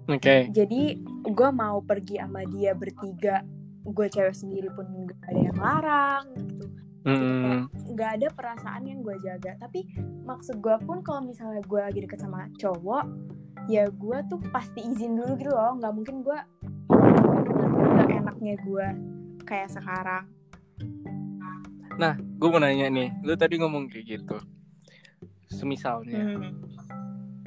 Oke, 0.04 0.52
jadi 0.52 0.82
gue 1.24 1.48
mau 1.54 1.80
pergi 1.80 2.20
sama 2.20 2.44
dia 2.50 2.76
bertiga 2.76 3.40
gue 3.84 4.06
cewek 4.08 4.36
sendiri 4.36 4.68
pun 4.72 4.84
gak 5.08 5.32
ada 5.32 5.40
yang 5.40 5.58
larang 5.60 6.24
gitu. 6.36 6.66
Mm, 7.04 7.68
nggak 7.92 8.10
ada 8.16 8.28
perasaan 8.32 8.88
yang 8.88 9.04
gue 9.04 9.12
jaga. 9.20 9.60
Tapi 9.60 9.84
maksud 10.24 10.64
gue 10.64 10.76
pun 10.88 11.04
kalau 11.04 11.20
misalnya 11.20 11.60
gue 11.60 11.80
lagi 11.80 12.00
deket 12.00 12.20
sama 12.20 12.48
cowok 12.56 13.04
ya 13.68 13.88
gue 13.88 14.18
tuh 14.28 14.40
pasti 14.52 14.80
izin 14.84 15.20
dulu 15.20 15.36
gitu 15.36 15.52
loh. 15.52 15.76
Nggak 15.76 15.92
mungkin 15.92 16.16
gue 16.24 16.38
enaknya 18.08 18.54
gue 18.60 18.86
kayak 19.44 19.68
sekarang 19.72 20.24
nah 21.94 22.14
gue 22.18 22.48
mau 22.50 22.58
nanya 22.58 22.90
nih, 22.90 23.08
lu 23.22 23.34
tadi 23.34 23.58
ngomong 23.58 23.86
kayak 23.86 24.04
gitu, 24.18 24.36
semisalnya 25.48 26.20
Hmm. 26.34 26.58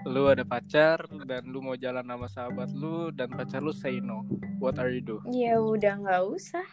lu 0.07 0.31
ada 0.31 0.47
pacar 0.47 1.03
dan 1.27 1.43
lu 1.51 1.59
mau 1.59 1.75
jalan 1.75 2.07
sama 2.07 2.27
sahabat 2.31 2.71
lu 2.71 3.11
dan 3.11 3.27
pacar 3.27 3.59
lu 3.59 3.75
say 3.75 3.99
no, 3.99 4.23
what 4.55 4.79
are 4.79 4.87
you 4.87 5.03
do? 5.03 5.19
ya 5.27 5.59
udah 5.59 5.99
nggak 5.99 6.23
usah. 6.31 6.63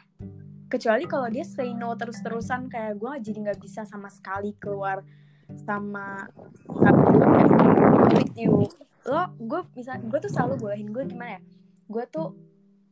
Kecuali 0.70 1.06
kalau 1.06 1.26
dia 1.30 1.42
say 1.42 1.74
no 1.74 1.94
terus-terusan 1.94 2.70
kayak 2.70 2.98
gue 2.98 3.12
jadi 3.30 3.38
nggak 3.50 3.60
bisa 3.62 3.82
sama 3.82 4.06
sekali 4.06 4.54
keluar 4.58 5.02
sama 5.66 6.30
with 8.14 8.34
you. 8.38 8.66
Lo 9.04 9.34
gue 9.36 9.60
bisa 9.74 9.98
gue 9.98 10.18
tuh 10.18 10.32
selalu 10.32 10.54
bolehin 10.62 10.88
gue 10.90 11.04
gimana 11.04 11.38
ya? 11.38 11.40
Gue 11.90 12.04
tuh 12.08 12.38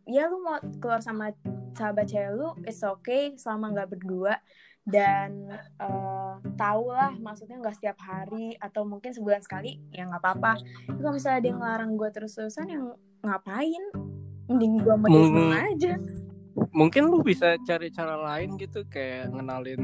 ya 0.07 0.27
lu 0.27 0.43
mau 0.43 0.59
keluar 0.83 0.99
sama 1.01 1.31
sahabat 1.73 2.11
cewek 2.11 2.35
lu 2.35 2.49
it's 2.67 2.83
okay 2.83 3.33
selama 3.39 3.73
nggak 3.73 3.97
berdua 3.97 4.43
dan 4.83 5.47
eh 5.79 6.35
tau 6.59 6.91
lah 6.91 7.15
maksudnya 7.23 7.59
nggak 7.63 7.79
setiap 7.79 7.99
hari 8.03 8.59
atau 8.59 8.83
mungkin 8.83 9.15
sebulan 9.15 9.43
sekali 9.43 9.79
ya 9.95 10.07
nggak 10.07 10.23
apa-apa. 10.23 10.59
Kalau 10.91 11.13
misalnya 11.15 11.41
dia 11.43 11.55
ngelarang 11.55 11.95
gue 11.95 12.09
terus-terusan 12.11 12.67
yang 12.67 12.85
ngapain? 13.23 13.85
Mending 14.51 14.83
gue 14.83 14.95
semua 14.99 15.63
aja. 15.71 15.95
mungkin 16.53 17.09
lu 17.09 17.25
bisa 17.25 17.57
cari 17.65 17.89
cara 17.89 18.13
lain 18.21 18.61
gitu 18.61 18.85
kayak 18.85 19.33
ngenalin 19.33 19.83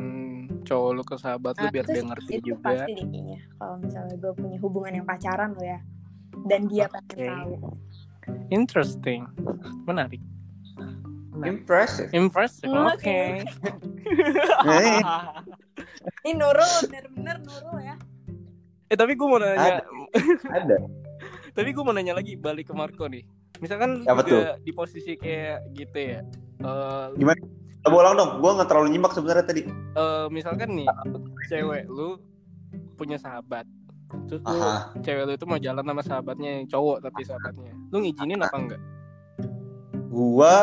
cowok 0.68 0.90
lu 0.92 1.00
ke 1.00 1.16
sahabat 1.16 1.56
lu 1.56 1.64
Nah, 1.64 1.72
biar 1.72 1.87
dia 1.88 2.04
ngerti 2.04 2.32
itu 2.37 2.46
juga. 2.52 2.84
pasti 2.84 2.92
deh 2.92 3.06
kayaknya 3.08 3.40
kalau 3.56 3.74
misalnya 3.80 4.16
gue 4.20 4.32
punya 4.37 4.58
hubungan 4.61 4.92
yang 5.00 5.06
pacaran 5.08 5.56
lo 5.56 5.64
ya. 5.64 5.80
Dan 6.44 6.68
dia 6.68 6.87
pengen 6.92 7.08
Oke. 7.08 7.24
tahu. 7.24 7.52
Interesting. 8.52 9.24
Menarik. 9.88 10.20
Impressive. 11.40 12.09
impressive 12.11 12.66
oke 12.66 12.98
Oke. 12.98 13.18
Eh. 14.66 15.01
ini 16.24 16.33
Nurul 16.35 16.72
bener-bener 16.85 17.37
Nurul 17.38 17.79
ya 17.81 17.94
eh 18.87 18.96
tapi 18.96 19.12
gue 19.12 19.27
mau 19.27 19.37
nanya 19.37 19.85
Ada. 20.48 20.77
tapi 21.57 21.68
gue 21.70 21.83
mau 21.83 21.92
nanya 21.92 22.12
lagi 22.12 22.35
balik 22.35 22.66
ke 22.66 22.74
Marco 22.74 23.05
nih 23.05 23.22
misalkan 23.59 24.03
Apa 24.03 24.22
juga 24.22 24.57
di 24.59 24.72
posisi 24.72 25.14
kayak 25.14 25.70
gitu 25.72 25.98
ya 25.98 26.20
Eh, 26.59 27.07
Coba 27.79 28.03
ulang 28.03 28.16
dong. 28.16 28.31
Gue 28.38 28.51
nggak 28.51 28.66
terlalu 28.66 28.90
nyimak 28.90 29.14
sebenarnya 29.14 29.46
tadi. 29.46 29.62
eh, 29.70 30.27
misalkan 30.29 30.74
nih 30.74 30.90
cewek 31.46 31.87
lu 31.87 32.18
punya 32.94 33.14
sahabat 33.14 33.62
terus 34.27 34.42
lu, 34.42 34.51
Aha. 34.51 34.90
cewek 34.98 35.22
lu 35.22 35.33
itu 35.33 35.46
mau 35.46 35.55
jalan 35.57 35.85
sama 35.85 36.03
sahabatnya 36.03 36.59
yang 36.59 36.66
cowok 36.66 36.98
tapi 37.01 37.22
sahabatnya 37.22 37.70
lu 37.88 38.03
ngizinin 38.03 38.40
apa 38.40 38.57
enggak 38.57 38.83
Gua 40.09 40.55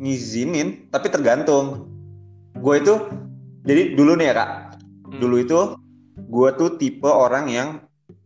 ngizinin, 0.00 0.88
tapi 0.88 1.12
tergantung. 1.12 1.92
Gue 2.56 2.80
itu, 2.80 2.96
jadi 3.68 3.94
dulu 3.94 4.16
nih 4.16 4.32
ya 4.32 4.34
kak. 4.34 4.50
Hmm. 5.06 5.20
Dulu 5.20 5.36
itu, 5.38 5.58
gue 6.16 6.48
tuh 6.56 6.70
tipe 6.80 7.06
orang 7.06 7.46
yang 7.52 7.68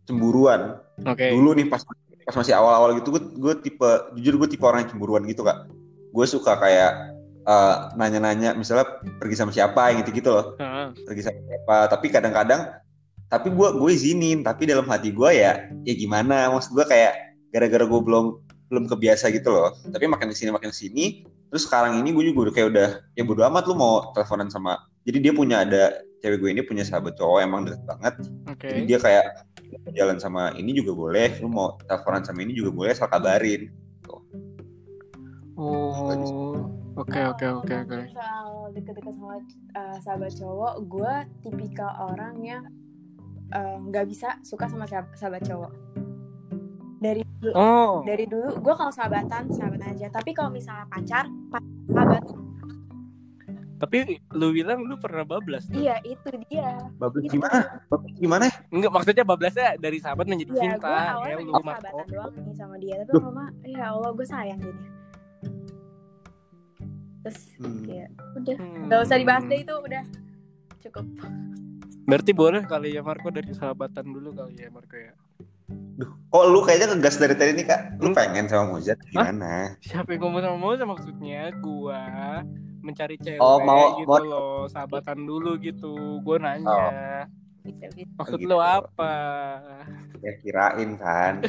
cemburuan. 0.07 0.79
oke 1.03 1.19
Dulu 1.19 1.51
nih 1.59 1.67
pas 1.67 1.83
pas 2.25 2.35
masih 2.41 2.57
awal-awal 2.57 2.97
gitu, 2.97 3.13
gue 3.19 3.53
tipe, 3.61 3.89
jujur 4.17 4.41
gue 4.41 4.49
tipe 4.49 4.65
orang 4.65 4.87
yang 4.87 4.91
cemburuan 4.95 5.27
gitu 5.27 5.43
kak. 5.43 5.67
Gue 6.15 6.25
suka 6.25 6.57
kayak 6.57 7.13
eh, 7.45 7.75
nanya-nanya, 7.99 8.55
misalnya 8.57 9.03
pergi 9.19 9.35
sama 9.37 9.51
siapa, 9.53 9.91
yang 9.93 10.01
gitu-gitu 10.01 10.31
loh. 10.31 10.57
Heeh. 10.57 11.05
pergi 11.05 11.21
sama 11.27 11.39
siapa 11.43 11.77
tapi 11.91 12.07
kadang-kadang 12.09 12.61
tapi 13.29 13.49
gue 13.49 13.67
gue 13.75 13.89
izinin 13.89 14.45
tapi 14.45 14.69
dalam 14.69 14.85
hati 14.85 15.09
gue 15.09 15.29
ya 15.33 15.67
ya 15.83 15.93
gimana 15.97 16.53
maksud 16.53 16.77
gue 16.77 16.85
kayak 16.85 17.35
gara-gara 17.49 17.83
gue 17.83 18.01
belum 18.01 18.25
belum 18.69 18.85
kebiasa 18.89 19.33
gitu 19.33 19.49
loh 19.49 19.73
tapi 19.89 20.05
makin 20.05 20.29
ke 20.29 20.35
sini 20.37 20.49
makin 20.53 20.69
ke 20.69 20.77
sini 20.77 21.05
terus 21.49 21.63
sekarang 21.67 22.01
ini 22.01 22.11
gue 22.11 22.33
juga 22.33 22.49
udah 22.49 22.53
kayak 22.53 22.67
udah 22.73 22.89
ya 23.13 23.23
bodo 23.23 23.41
amat 23.47 23.63
lu 23.69 23.75
mau 23.77 24.11
teleponan 24.13 24.49
sama 24.49 24.79
jadi 25.05 25.17
dia 25.21 25.33
punya 25.37 25.61
ada 25.61 26.01
cewek 26.25 26.41
gue 26.41 26.49
ini 26.57 26.61
punya 26.65 26.81
sahabat 26.81 27.13
cowok 27.21 27.45
emang 27.45 27.69
deket 27.69 27.85
banget. 27.85 28.13
Oke. 28.49 28.67
Jadi 28.73 28.81
dia 28.89 28.97
kayak 28.97 29.25
jalan 29.93 30.17
sama 30.17 30.49
ini 30.57 30.73
juga 30.73 30.97
boleh 30.97 31.37
lu 31.37 31.49
mau 31.53 31.77
teleponan 31.85 32.25
sama 32.25 32.41
ini 32.41 32.57
juga 32.57 32.73
boleh 32.73 32.89
asal 32.97 33.05
kabarin. 33.05 33.69
Oh 35.55 36.11
oke 36.95 37.21
oke 37.31 37.45
oke 37.63 37.75
oke. 37.85 37.99
soal 38.11 38.71
deket-deket 38.75 39.13
sama 39.13 39.39
uh, 39.77 39.97
sahabat 40.03 40.31
cowok 40.35 40.73
gue 40.89 41.13
tipikal 41.45 41.91
orang 42.11 42.35
yang 42.43 42.63
uh, 43.53 43.77
nggak 43.85 44.09
bisa 44.09 44.35
suka 44.41 44.65
sama 44.65 44.89
sah- 44.89 45.13
sahabat 45.13 45.45
cowok. 45.45 45.69
Dari 46.97 47.21
dulu 47.21 47.53
oh. 47.53 48.01
dari 48.01 48.25
dulu 48.25 48.57
gue 48.57 48.73
kalau 48.73 48.89
sahabatan 48.89 49.53
sahabatan 49.53 49.93
aja. 49.93 50.09
Tapi 50.09 50.33
kalau 50.33 50.49
misalnya 50.49 50.89
pacar 50.89 51.29
sahabat 51.87 52.23
tapi 53.75 53.97
lu 54.31 54.49
bilang 54.49 54.79
lu 54.81 54.95
pernah 54.95 55.21
bablas 55.21 55.67
tuh. 55.67 55.75
iya 55.75 55.99
itu 56.01 56.25
dia 56.47 56.79
bablas 56.95 57.21
Gitu. 57.21 57.35
gimana 57.35 57.59
bablas 57.85 58.13
gimana 58.15 58.45
Enggak 58.69 58.91
maksudnya 58.91 59.23
bablasnya 59.23 59.67
dari 59.75 59.97
sahabat 59.97 60.25
menjadi 60.25 60.51
Iya, 60.53 60.61
cinta 60.63 60.79
gue 60.79 60.87
kayak 60.87 61.11
awalnya 61.11 61.35
lu 61.35 61.43
pengen 61.43 61.51
Marco 61.51 61.67
sahabatan 61.67 62.05
doang 62.07 62.33
nih 62.39 62.55
sama 62.55 62.75
dia 62.77 62.95
tapi 63.01 63.11
Duh. 63.11 63.21
lama 63.21 63.45
ya 63.63 63.85
Allah 63.89 64.09
gue 64.11 64.25
sayang 64.25 64.59
jadinya 64.59 64.91
terus 67.19 67.39
Hmm. 67.57 67.83
ya 67.83 68.05
udah 68.33 68.55
Hmm. 68.55 68.83
nggak 68.85 68.99
usah 69.01 69.17
dibahas 69.17 69.43
deh 69.43 69.59
itu 69.59 69.73
udah 69.75 70.03
cukup 70.79 71.05
berarti 72.05 72.31
boleh 72.31 72.61
kali 72.63 72.89
ya 72.91 73.01
Marco 73.01 73.27
dari 73.27 73.49
sahabatan 73.51 74.05
dulu 74.07 74.29
kali 74.31 74.55
ya 74.55 74.69
Marco 74.69 74.93
ya 74.93 75.13
Duh, 75.67 76.11
kok 76.27 76.45
lu 76.45 76.61
kayaknya 76.61 76.93
ngegas 76.93 77.17
dari 77.17 77.33
tadi 77.33 77.51
nih 77.53 77.65
kak? 77.65 77.81
Lu 77.97 78.11
pengen 78.11 78.45
sama 78.45 78.69
Muzat 78.71 78.99
gimana? 79.05 79.73
Siapa 79.81 80.13
yang 80.13 80.21
ngomong 80.23 80.41
sama 80.43 80.57
Moza 80.57 80.83
maksudnya 80.83 81.49
gua 81.57 82.01
mencari 82.79 83.17
cewek 83.17 83.41
Oh, 83.41 83.57
mau- 83.59 83.97
gitu 83.97 84.05
mau- 84.07 84.21
loh 84.21 84.55
sahabatan 84.65 85.25
dulu 85.25 85.57
gitu. 85.57 86.21
Gua 86.21 86.37
nanya. 86.37 87.25
Bisa 87.65 87.89
bisa 87.97 88.13
maksud 88.13 88.37
gitu. 88.37 88.53
lu 88.53 88.61
apa? 88.61 89.13
Ya 90.21 90.37
kirain 90.37 91.01
kan 91.01 91.41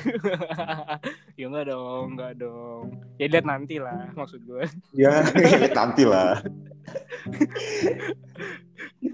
ya 1.38 1.44
enggak 1.44 1.68
dong 1.68 2.16
enggak 2.16 2.32
dong. 2.40 2.84
Ya 3.20 3.28
lihat 3.28 3.44
nanti 3.44 3.76
lah 3.76 4.08
maksud 4.12 4.40
gue 4.42 4.64
ya 4.96 5.12
nanti 5.76 6.08
lah. 6.08 6.40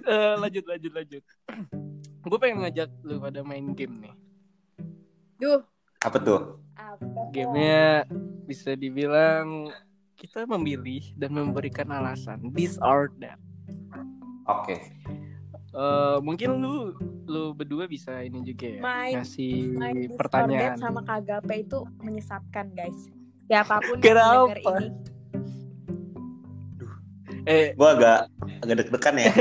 Eh, 0.02 0.34
lanjut 0.34 0.64
lanjut 0.66 0.92
lanjut. 0.92 1.22
Gue 2.26 2.38
pengen 2.38 2.62
ngajak 2.62 2.90
lu 3.02 3.18
pada 3.18 3.42
main 3.42 3.70
game 3.72 4.02
nih 4.02 4.14
duh. 5.42 5.60
Apa 6.00 6.18
tuh? 6.18 6.40
Apa? 6.78 7.34
Gamenya 7.34 8.06
bisa 8.46 8.72
dibilang 8.72 9.74
kita 10.14 10.46
memilih 10.46 11.02
dan 11.18 11.34
memberikan 11.34 11.90
alasan. 11.90 12.38
This 12.54 12.78
or 12.78 13.10
that 13.18 13.42
oke. 14.46 14.70
Eh, 15.72 16.16
mungkin 16.20 16.60
lu 16.60 16.92
lu 17.24 17.56
berdua 17.56 17.88
bisa 17.88 18.20
ini 18.20 18.44
juga 18.44 18.66
ya 18.68 18.80
Main- 18.82 19.14
ngasih 19.18 19.54
Discord 19.72 20.18
pertanyaan. 20.20 20.76
sama 20.76 21.00
KGP 21.00 21.50
itu 21.64 21.78
menyesatkan 21.98 22.66
guys. 22.70 22.98
Siapa 23.48 23.80
pun 23.80 23.96
yang 23.98 24.04
Kenapa? 24.04 24.38
denger 24.52 24.60
ini. 24.62 24.86
Eh. 27.42 27.74
Gua 27.74 27.98
agak 27.98 28.30
agak 28.62 28.74
deg-degan 28.84 29.14
ya. 29.18 29.32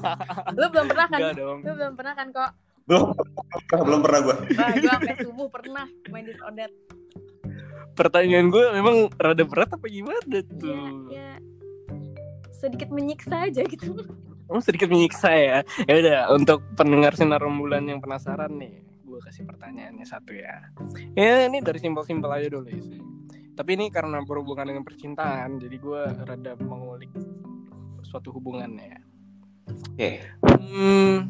Lu 0.58 0.66
belum 0.70 0.86
pernah 0.86 1.06
kan? 1.10 1.20
Lu 1.34 1.72
belum 1.74 1.92
pernah 1.98 2.14
kan 2.14 2.26
kok 2.30 2.50
belum 2.88 3.12
belum 3.84 4.00
pernah 4.00 4.20
gua 4.24 4.36
Wah, 4.40 4.68
gue 4.72 4.88
sampai 4.88 5.14
subuh 5.20 5.48
pernah 5.52 5.86
main 6.08 6.24
disorder 6.24 6.70
pertanyaan 7.92 8.48
gue 8.48 8.64
memang 8.72 9.12
rada 9.18 9.44
berat 9.44 9.74
apa 9.74 9.86
gimana 9.90 10.22
ya, 10.26 10.42
tuh 10.56 11.12
ya 11.12 11.30
sedikit 12.50 12.88
menyiksa 12.90 13.46
aja 13.46 13.62
gitu 13.62 14.02
Oh 14.48 14.64
sedikit 14.64 14.88
menyiksa 14.88 15.28
ya. 15.28 15.58
Ya 15.84 15.94
udah 16.00 16.20
untuk 16.32 16.64
pendengar 16.72 17.12
sinar 17.12 17.36
rembulan 17.36 17.84
yang 17.84 18.00
penasaran 18.00 18.56
nih, 18.56 18.80
gue 19.04 19.20
kasih 19.20 19.44
pertanyaannya 19.44 20.06
satu 20.08 20.32
ya. 20.32 20.72
Ya 21.12 21.44
ini 21.44 21.60
dari 21.60 21.76
simpel-simpel 21.76 22.32
aja 22.32 22.48
dulu 22.48 22.72
sih. 22.72 23.00
Tapi 23.52 23.76
ini 23.76 23.92
karena 23.92 24.24
berhubungan 24.24 24.64
dengan 24.64 24.88
percintaan, 24.88 25.60
jadi 25.60 25.76
gue 25.76 26.02
rada 26.24 26.52
mengulik 26.64 27.12
suatu 28.00 28.32
hubungannya. 28.32 28.88
ya. 28.88 29.00
oke 29.68 30.10
Hmm, 30.64 31.28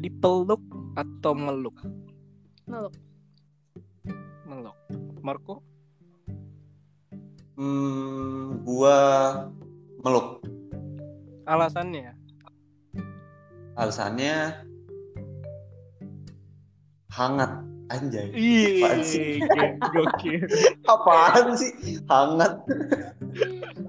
dipeluk 0.00 0.60
atau 0.96 1.32
meluk? 1.36 1.76
meluk 2.64 2.94
Meluk. 4.48 4.76
Marco? 5.20 5.60
hmm, 7.60 8.64
gua 8.64 8.98
meluk 10.00 10.40
Alasannya? 11.44 12.16
alasannya 13.76 14.64
hangat 17.10 17.52
anjay 17.90 18.28
Apaan 18.30 19.00
sih? 19.02 19.42
Iya, 19.42 19.66
gokil. 19.92 20.42
apaan 20.92 21.46
sih 21.58 21.72
hangat 22.06 22.54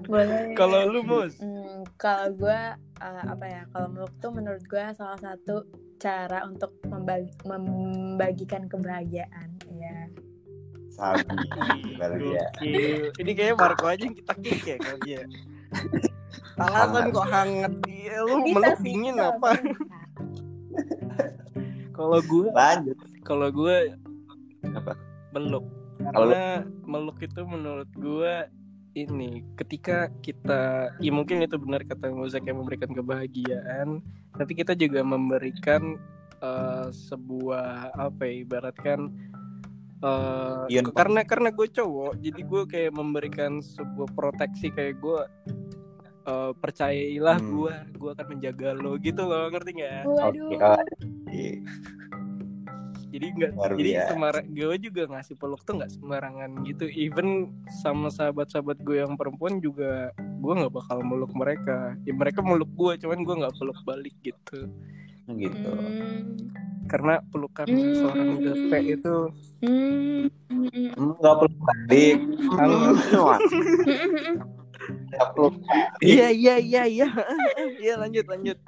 boleh 0.06 0.52
Kalau 0.58 0.80
lu 0.90 1.00
mus? 1.06 1.38
Hmm, 1.40 1.86
kalau 1.96 2.34
gue 2.36 2.60
uh, 3.02 3.24
apa 3.34 3.44
ya 3.44 3.62
kalau 3.74 3.90
meluk 3.90 4.14
tuh 4.22 4.30
menurut 4.30 4.62
gue 4.64 4.84
salah 4.94 5.18
satu 5.18 5.66
cara 5.98 6.46
untuk 6.46 6.70
membagi, 6.86 7.30
membagikan 7.42 8.70
kebahagiaan 8.70 9.50
ya 9.74 10.06
sabi 10.92 11.40
ya. 12.36 12.46
Ini 13.16 13.30
kayaknya 13.32 13.56
Marco 13.56 13.88
aja 13.88 14.02
yang 14.04 14.12
kita 14.14 14.34
kick 14.44 14.60
ya 14.62 14.76
kali 14.76 15.08
ya. 15.18 15.24
Alasan 16.60 17.10
kok 17.10 17.28
hangat. 17.32 17.72
Iya, 17.88 18.16
lu 18.28 18.44
Bisa 18.44 18.54
meluk 18.60 18.76
sih, 18.76 18.84
dingin 18.84 19.14
bisa, 19.16 19.28
apa? 19.32 19.50
Kalau 21.96 22.18
gue, 22.24 22.48
lanjut 22.50 22.98
kalau 23.22 23.48
gue 23.52 23.76
Apa? 24.74 24.92
meluk. 25.30 25.64
Kalau 26.00 26.26
lu- 26.28 26.34
Karena 26.34 26.44
meluk 26.82 27.18
itu 27.22 27.40
menurut 27.46 27.90
gue 27.94 28.34
ini 28.94 29.30
ketika 29.54 30.10
kita 30.20 30.62
ya 30.98 31.10
mungkin 31.10 31.40
itu 31.40 31.56
benar 31.56 31.80
kata 31.82 32.08
Mozak 32.08 32.44
yang 32.44 32.58
memberikan 32.58 32.90
kebahagiaan 32.90 34.04
tapi 34.32 34.52
kita 34.54 34.72
juga 34.72 35.00
memberikan 35.00 35.96
eh, 36.38 36.88
sebuah 36.90 37.68
apa 37.94 38.22
ya 38.22 38.34
ibaratkan 38.42 39.00
eh, 39.98 40.64
Iya. 40.68 40.82
ke- 40.82 40.92
karena 40.92 41.22
karena 41.22 41.48
gue 41.50 41.68
cowok 41.68 42.12
jadi 42.18 42.40
gue 42.42 42.62
kayak 42.66 42.92
memberikan 42.92 43.52
sebuah 43.58 44.10
proteksi 44.10 44.68
kayak 44.68 44.98
gue 44.98 45.20
eh, 46.22 46.52
percayailah 46.54 47.38
Hmm. 47.38 47.50
gue 47.50 47.74
gue 47.96 48.10
akan 48.10 48.26
menjaga 48.28 48.68
lo 48.74 48.94
gitu 48.96 49.22
loh 49.22 49.48
ngerti 49.48 49.70
nggak 49.72 50.02
waduh 50.04 50.28
Oke, 50.28 50.56
oh, 50.58 50.82
iya. 51.28 51.54
Jadi 53.12 53.26
nggak 53.36 53.52
jadi 53.76 53.90
biasa. 53.92 54.08
sembarang 54.08 54.46
gue 54.56 54.76
juga 54.80 55.02
ngasih 55.12 55.34
peluk 55.36 55.60
tuh 55.68 55.74
nggak 55.76 55.92
sembarangan 55.92 56.50
gitu. 56.64 56.84
Even 56.88 57.52
sama 57.84 58.08
sahabat-sahabat 58.08 58.80
gue 58.80 59.04
yang 59.04 59.20
perempuan 59.20 59.60
juga 59.60 60.10
gue 60.16 60.52
nggak 60.56 60.72
bakal 60.72 61.04
meluk 61.04 61.28
mereka. 61.36 61.92
Ya 62.08 62.16
mereka 62.16 62.40
meluk 62.40 62.72
gue 62.72 62.96
cuman 63.04 63.20
gue 63.20 63.34
nggak 63.44 63.54
peluk 63.60 63.78
balik 63.84 64.16
gitu. 64.24 64.66
Gitu. 65.28 65.70
Hmm. 65.70 66.34
karena 66.90 67.22
pelukan 67.30 67.64
Hmm. 67.70 67.94
seorang 67.94 68.28
gepe 68.42 68.78
itu 68.98 69.16
Hmm. 69.62 70.26
Nggak 70.98 71.34
perlu 71.38 71.50
balik. 71.62 72.18
Nggak 72.42 73.40
iya 76.02 76.28
iya 76.32 76.54
iya 76.58 76.82
iya. 76.90 77.08
Iya 77.78 77.94
lanjut 78.02 78.26
lanjut. 78.26 78.58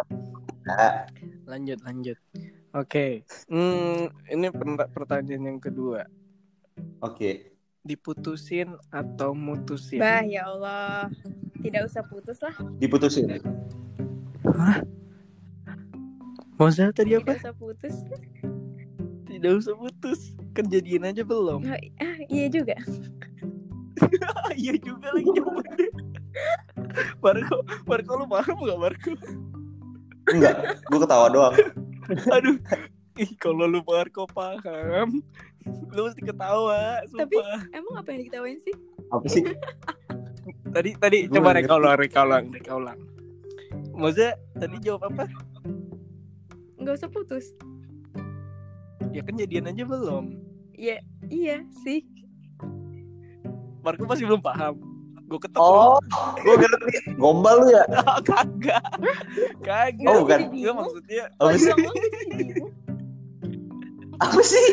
Lanjut 1.44 1.78
lanjut 1.82 2.18
oke. 2.74 3.06
Hmm, 3.48 4.10
ini 4.28 4.46
per- 4.50 4.90
pertanyaan 4.90 5.56
yang 5.56 5.60
kedua. 5.62 6.04
Oke. 7.00 7.54
Diputusin 7.84 8.74
atau 8.88 9.36
mutusin? 9.36 10.00
Bah 10.00 10.24
ya 10.24 10.48
Allah, 10.48 11.12
tidak 11.60 11.86
usah 11.86 12.02
putus 12.04 12.40
lah. 12.40 12.54
diputusin. 12.80 13.28
Moza 16.54 16.88
tadi 16.94 17.12
Tidak 17.12 17.26
apa 17.26 17.32
usah 17.36 17.54
putus. 17.54 17.94
tidak 19.26 19.52
usah 19.58 19.74
putus. 19.76 20.20
Jadiin 20.54 21.02
aja 21.04 21.26
belum. 21.26 21.66
Oh, 21.66 21.74
ah, 22.00 22.18
iya 22.30 22.46
juga. 22.46 22.78
iya 24.62 24.74
juga 24.78 25.10
lagi 25.12 25.30
jawabannya. 25.34 25.88
Marco 27.18 27.56
Marco 27.86 28.12
lu 28.16 28.26
paham 28.30 28.56
gak 28.62 28.78
Marco? 28.78 29.12
Enggak 30.30 30.54
gue 30.88 30.98
ketawa 31.04 31.26
doang 31.28 31.54
aduh. 32.30 32.56
Ih 33.14 33.30
kalau 33.38 33.64
lu 33.64 33.78
Marco 33.80 34.26
paham 34.26 35.22
lu 35.64 36.00
mesti 36.02 36.20
ketawa 36.20 36.98
Tapi- 37.06 37.38
sumpah 37.38 37.60
Emang 37.70 37.94
apa 37.96 38.08
yang 38.10 38.20
diketawain 38.20 38.58
sih? 38.60 38.74
apa 39.08 39.26
sih? 39.30 39.44
Tadi 40.68 40.90
tadi 40.98 41.18
Gua 41.24 41.34
coba 41.38 41.50
reka 41.54 41.74
ulang 41.74 41.96
reka 41.96 42.20
ulang 42.20 42.44
reka 42.50 42.72
ulang 42.74 42.98
Moza 43.94 44.34
tadi 44.58 44.76
jawab 44.78 45.06
apa? 45.08 45.30
Nggak 46.76 46.94
usah 46.98 47.08
putus. 47.08 47.54
ya 49.08 49.22
kan 49.22 49.38
jadian 49.38 49.70
aja 49.70 49.86
belum. 49.86 50.42
Iya, 50.74 50.98
iya 51.30 51.62
sih. 51.86 52.02
Marco 53.78 54.02
masih 54.04 54.26
belum 54.26 54.42
paham 54.42 54.74
gue 55.34 55.42
ketok 55.42 55.58
oh. 55.66 55.98
Gue 56.38 56.54
ngerti 56.54 57.18
gombal 57.18 57.66
lu 57.66 57.74
ya? 57.74 57.82
Ah, 57.90 58.22
kagak. 58.28 58.84
Kagak. 59.60 60.06
Oh, 60.06 60.22
bukan. 60.22 60.54
Enggak, 60.54 60.74
maksudnya 60.78 61.24
apa 61.34 61.56
sih? 61.58 61.72
apa 64.14 64.40
sih? 64.40 64.66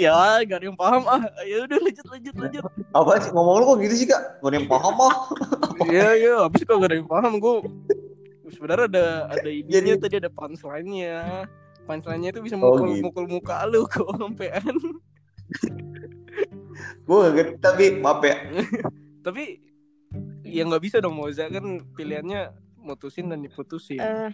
Ya 0.00 0.40
gak 0.42 0.58
ada 0.58 0.66
yang 0.66 0.78
paham 0.80 1.04
ah. 1.04 1.20
Ya 1.44 1.68
udah 1.68 1.78
lanjut 1.78 2.06
lanjut 2.08 2.34
lanjut. 2.34 2.62
Apa 2.90 3.10
sih? 3.20 3.30
Ngomong 3.30 3.54
lu 3.60 3.64
kok 3.68 3.78
gitu 3.84 3.94
sih 3.94 4.06
kak? 4.08 4.40
Gak 4.40 4.48
ada 4.48 4.56
yang 4.56 4.66
paham 4.66 4.96
ah. 4.98 5.14
Iya 5.84 6.08
iya, 6.16 6.34
habis 6.42 6.64
kok 6.64 6.80
gak 6.80 6.90
ada 6.90 6.96
yang 6.96 7.10
paham? 7.10 7.32
Gue. 7.36 7.56
Sebenarnya 8.50 8.86
ada 8.88 9.06
ada 9.36 9.50
idenya 9.60 9.94
tadi 10.00 10.16
ada 10.16 10.30
punchline-nya. 10.32 11.44
Punchline-nya 11.84 12.30
itu 12.32 12.40
bisa 12.40 12.56
Oh, 12.56 12.72
mukul 12.72 12.88
gitu. 12.96 13.04
mukul 13.04 13.24
muka 13.28 13.62
lu 13.68 13.84
kok 13.84 14.08
sampean. 14.16 14.74
gue 17.02 17.16
gak 17.18 17.32
ngerti 17.36 17.54
tapi 17.60 17.84
maaf 18.00 18.24
ya 18.24 18.36
Tapi 19.22 19.62
ya 20.42 20.66
nggak 20.66 20.82
bisa 20.82 20.98
dong 20.98 21.14
Moza 21.14 21.46
kan 21.46 21.80
pilihannya 21.94 22.50
mutusin 22.82 23.30
dan 23.30 23.40
diputusin. 23.40 24.02
Eh, 24.02 24.30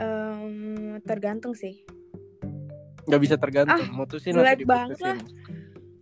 em, 0.00 0.98
tergantung 1.04 1.52
sih. 1.52 1.84
Nggak 3.04 3.20
bisa 3.20 3.36
tergantung 3.36 3.84
mutusin 3.92 4.32
atau 4.32 4.42
jelek 4.42 4.64
banget 4.64 4.96
diputusin. 4.96 5.18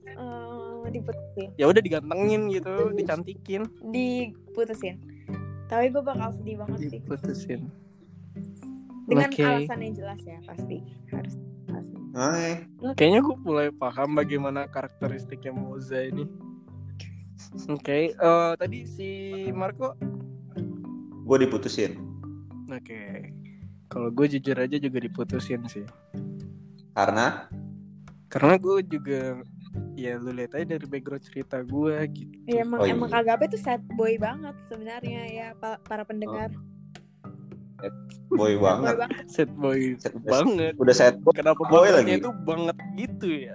Eh, 0.07 0.90
diputusin, 0.92 1.48
Ya 1.59 1.66
udah 1.66 1.83
digantengin 1.83 2.42
gitu, 2.55 2.94
dicantikin, 2.94 3.62
diputusin. 3.90 5.03
Tapi 5.66 5.88
gue 5.90 6.03
bakal 6.05 6.31
sedih 6.37 6.62
banget 6.62 6.79
sih. 6.79 6.90
diputusin. 7.03 7.61
Dengan 9.11 9.29
Oke. 9.35 9.42
alasan 9.42 9.79
yang 9.83 9.94
jelas 9.98 10.20
ya 10.22 10.38
pasti 10.46 10.79
harus. 11.11 11.35
Hai. 12.12 12.68
Kayaknya 12.92 13.20
gue 13.25 13.37
mulai 13.40 13.68
paham 13.72 14.12
bagaimana 14.20 14.68
karakteristiknya 14.68 15.57
Moza 15.57 15.96
ini. 15.96 16.29
Oke, 17.68 18.11
eh, 18.11 18.52
tadi 18.55 18.85
si 18.85 19.09
Marco 19.50 19.94
gue 21.22 21.37
diputusin 21.38 21.96
Oke. 22.66 23.31
Kalau 23.87 24.09
gue 24.09 24.26
jujur 24.26 24.57
aja 24.57 24.76
juga 24.76 24.98
diputusin 24.98 25.61
sih. 25.66 25.85
karena 26.92 27.48
Karena 28.26 28.57
gue 28.57 28.81
juga 28.83 29.40
ya 29.92 30.16
lu 30.16 30.33
lihat 30.33 30.52
aja 30.55 30.72
dari 30.72 30.87
background 30.87 31.20
cerita 31.22 31.61
gue 31.61 31.96
gitu. 32.11 32.33
Ya, 32.46 32.64
emang 32.64 32.81
Oh, 32.81 32.87
iya. 32.87 32.92
emang 32.92 33.09
Kagape 33.09 33.44
tuh 33.46 33.61
sad 33.61 33.85
boy 33.90 34.16
banget 34.16 34.57
sebenarnya 34.66 35.20
ya 35.26 35.48
pa- 35.55 35.76
para 35.78 36.02
pendengar. 36.02 36.48
boy 38.31 38.55
Boy 38.55 38.55
banget. 38.57 38.94
Set 39.26 39.50
boy 39.52 39.98
Set- 39.98 40.14
udah, 40.14 40.31
banget. 40.33 40.72
udah 40.78 40.94
set 40.94 41.16
boy 41.18 41.35
Kenapa 41.35 41.61
boy 41.66 41.88
lagi. 41.88 42.16
itu 42.16 42.31
banget 42.40 42.76
gitu 42.96 43.28
ya? 43.28 43.55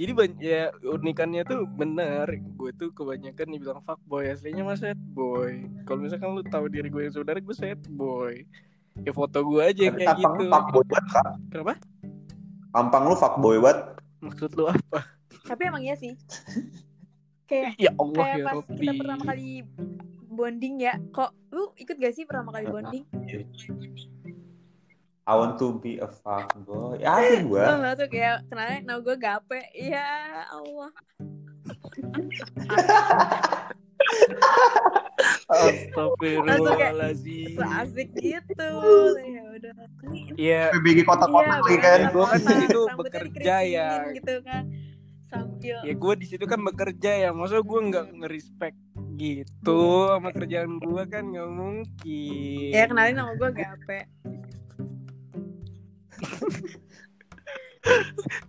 Jadi 0.00 0.12
banyak 0.16 0.40
ya 0.40 0.72
unikannya 0.80 1.44
tuh 1.44 1.68
bener. 1.68 2.24
Gue 2.56 2.72
tuh 2.72 2.88
kebanyakan 2.96 3.52
dibilang 3.52 3.84
fuck 3.84 4.00
boy 4.08 4.24
aslinya 4.32 4.64
mah 4.64 4.80
set 4.80 4.96
boy. 5.12 5.68
Kalau 5.84 6.00
misalkan 6.00 6.32
lu 6.32 6.42
tahu 6.48 6.72
diri 6.72 6.88
gue 6.88 7.04
yang 7.04 7.12
saudara 7.12 7.36
gue 7.36 7.52
set 7.52 7.76
boy. 7.92 8.48
Ya 9.04 9.12
foto 9.12 9.44
gue 9.44 9.60
aja 9.60 9.92
yang 9.92 9.96
tapi 10.00 10.08
kayak 10.08 10.16
gitu. 10.16 10.40
lu 10.40 10.44
fuckboy 10.48 10.84
banget 10.88 11.06
kak 11.08 11.26
Kenapa? 11.52 11.74
tampang 12.70 13.04
lu 13.06 13.16
fuckboy 13.16 13.56
banget 13.60 13.78
Maksud 14.20 14.50
lu 14.56 14.64
apa? 14.68 15.00
Tapi 15.44 15.62
emang 15.68 15.82
iya 15.84 15.96
sih. 15.96 16.16
Kayak 17.44 17.76
Ya 17.76 17.90
Allah 17.92 18.24
kayak 18.24 18.36
ya 18.36 18.44
pas 18.44 18.56
Robby. 18.56 18.76
kita 18.80 18.92
pertama 18.96 19.22
kali 19.28 19.48
bonding 20.30 20.74
ya. 20.80 20.94
Kok 21.12 21.30
lu 21.52 21.64
ikut 21.76 21.96
gak 22.00 22.14
sih 22.16 22.24
pertama 22.24 22.50
kali 22.56 22.66
bonding? 22.68 23.04
I 25.24 25.32
want 25.36 25.60
to 25.60 25.78
be 25.78 26.00
a 26.00 26.08
fuckboy 26.08 26.98
ya 26.98 27.12
apa 27.12 27.44
gue 27.44 27.64
masuk 27.78 28.08
kayak 28.10 28.44
kenalnya 28.48 28.78
nama 28.82 29.00
gue 29.00 29.16
Gape. 29.16 29.60
Ya 29.76 30.08
Allah. 30.48 30.90
Astagfirullahaladzim. 36.30 37.54
So 37.56 37.62
asik 37.64 38.08
gitu. 38.16 38.70
Ya 39.20 39.42
udah. 39.54 39.72
Ini 40.10 40.20
Iya, 40.36 40.62
PBG 40.74 40.98
kotak-kotak 41.04 41.46
Iya, 41.46 41.60
lagi 41.60 41.76
kan 41.78 42.00
Gua 42.12 42.26
kan 42.26 42.40
di 42.40 42.54
situ 42.64 42.80
bekerja 42.96 43.54
ya. 43.62 43.88
gitu 44.14 44.34
kan. 44.42 44.64
Sambil 45.30 45.76
ya 45.86 45.94
gue 45.94 46.14
di 46.18 46.26
situ 46.26 46.44
kan 46.46 46.60
bekerja 46.64 47.10
ya. 47.22 47.30
Masa 47.30 47.62
gue 47.62 47.80
nggak 47.86 48.06
nge-respect 48.18 48.78
gitu 49.14 49.80
sama 50.08 50.32
kerjaan 50.32 50.80
gue 50.80 51.02
kan 51.06 51.24
nggak 51.28 51.50
mungkin. 51.50 52.70
ya 52.72 52.88
kenalin 52.88 53.14
nama 53.14 53.32
gue 53.36 53.50
Gape. 53.52 54.00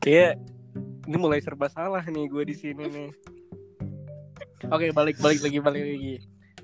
Kayak 0.04 0.38
ini 1.08 1.18
mulai 1.18 1.40
serba 1.42 1.72
salah 1.72 2.04
nih 2.04 2.28
gue 2.30 2.44
di 2.46 2.56
sini 2.56 2.86
nih. 2.88 3.10
Oke, 4.70 4.94
balik 4.94 5.18
balik 5.20 5.42
lagi 5.42 5.58
balik 5.58 5.84
lagi. 5.84 6.16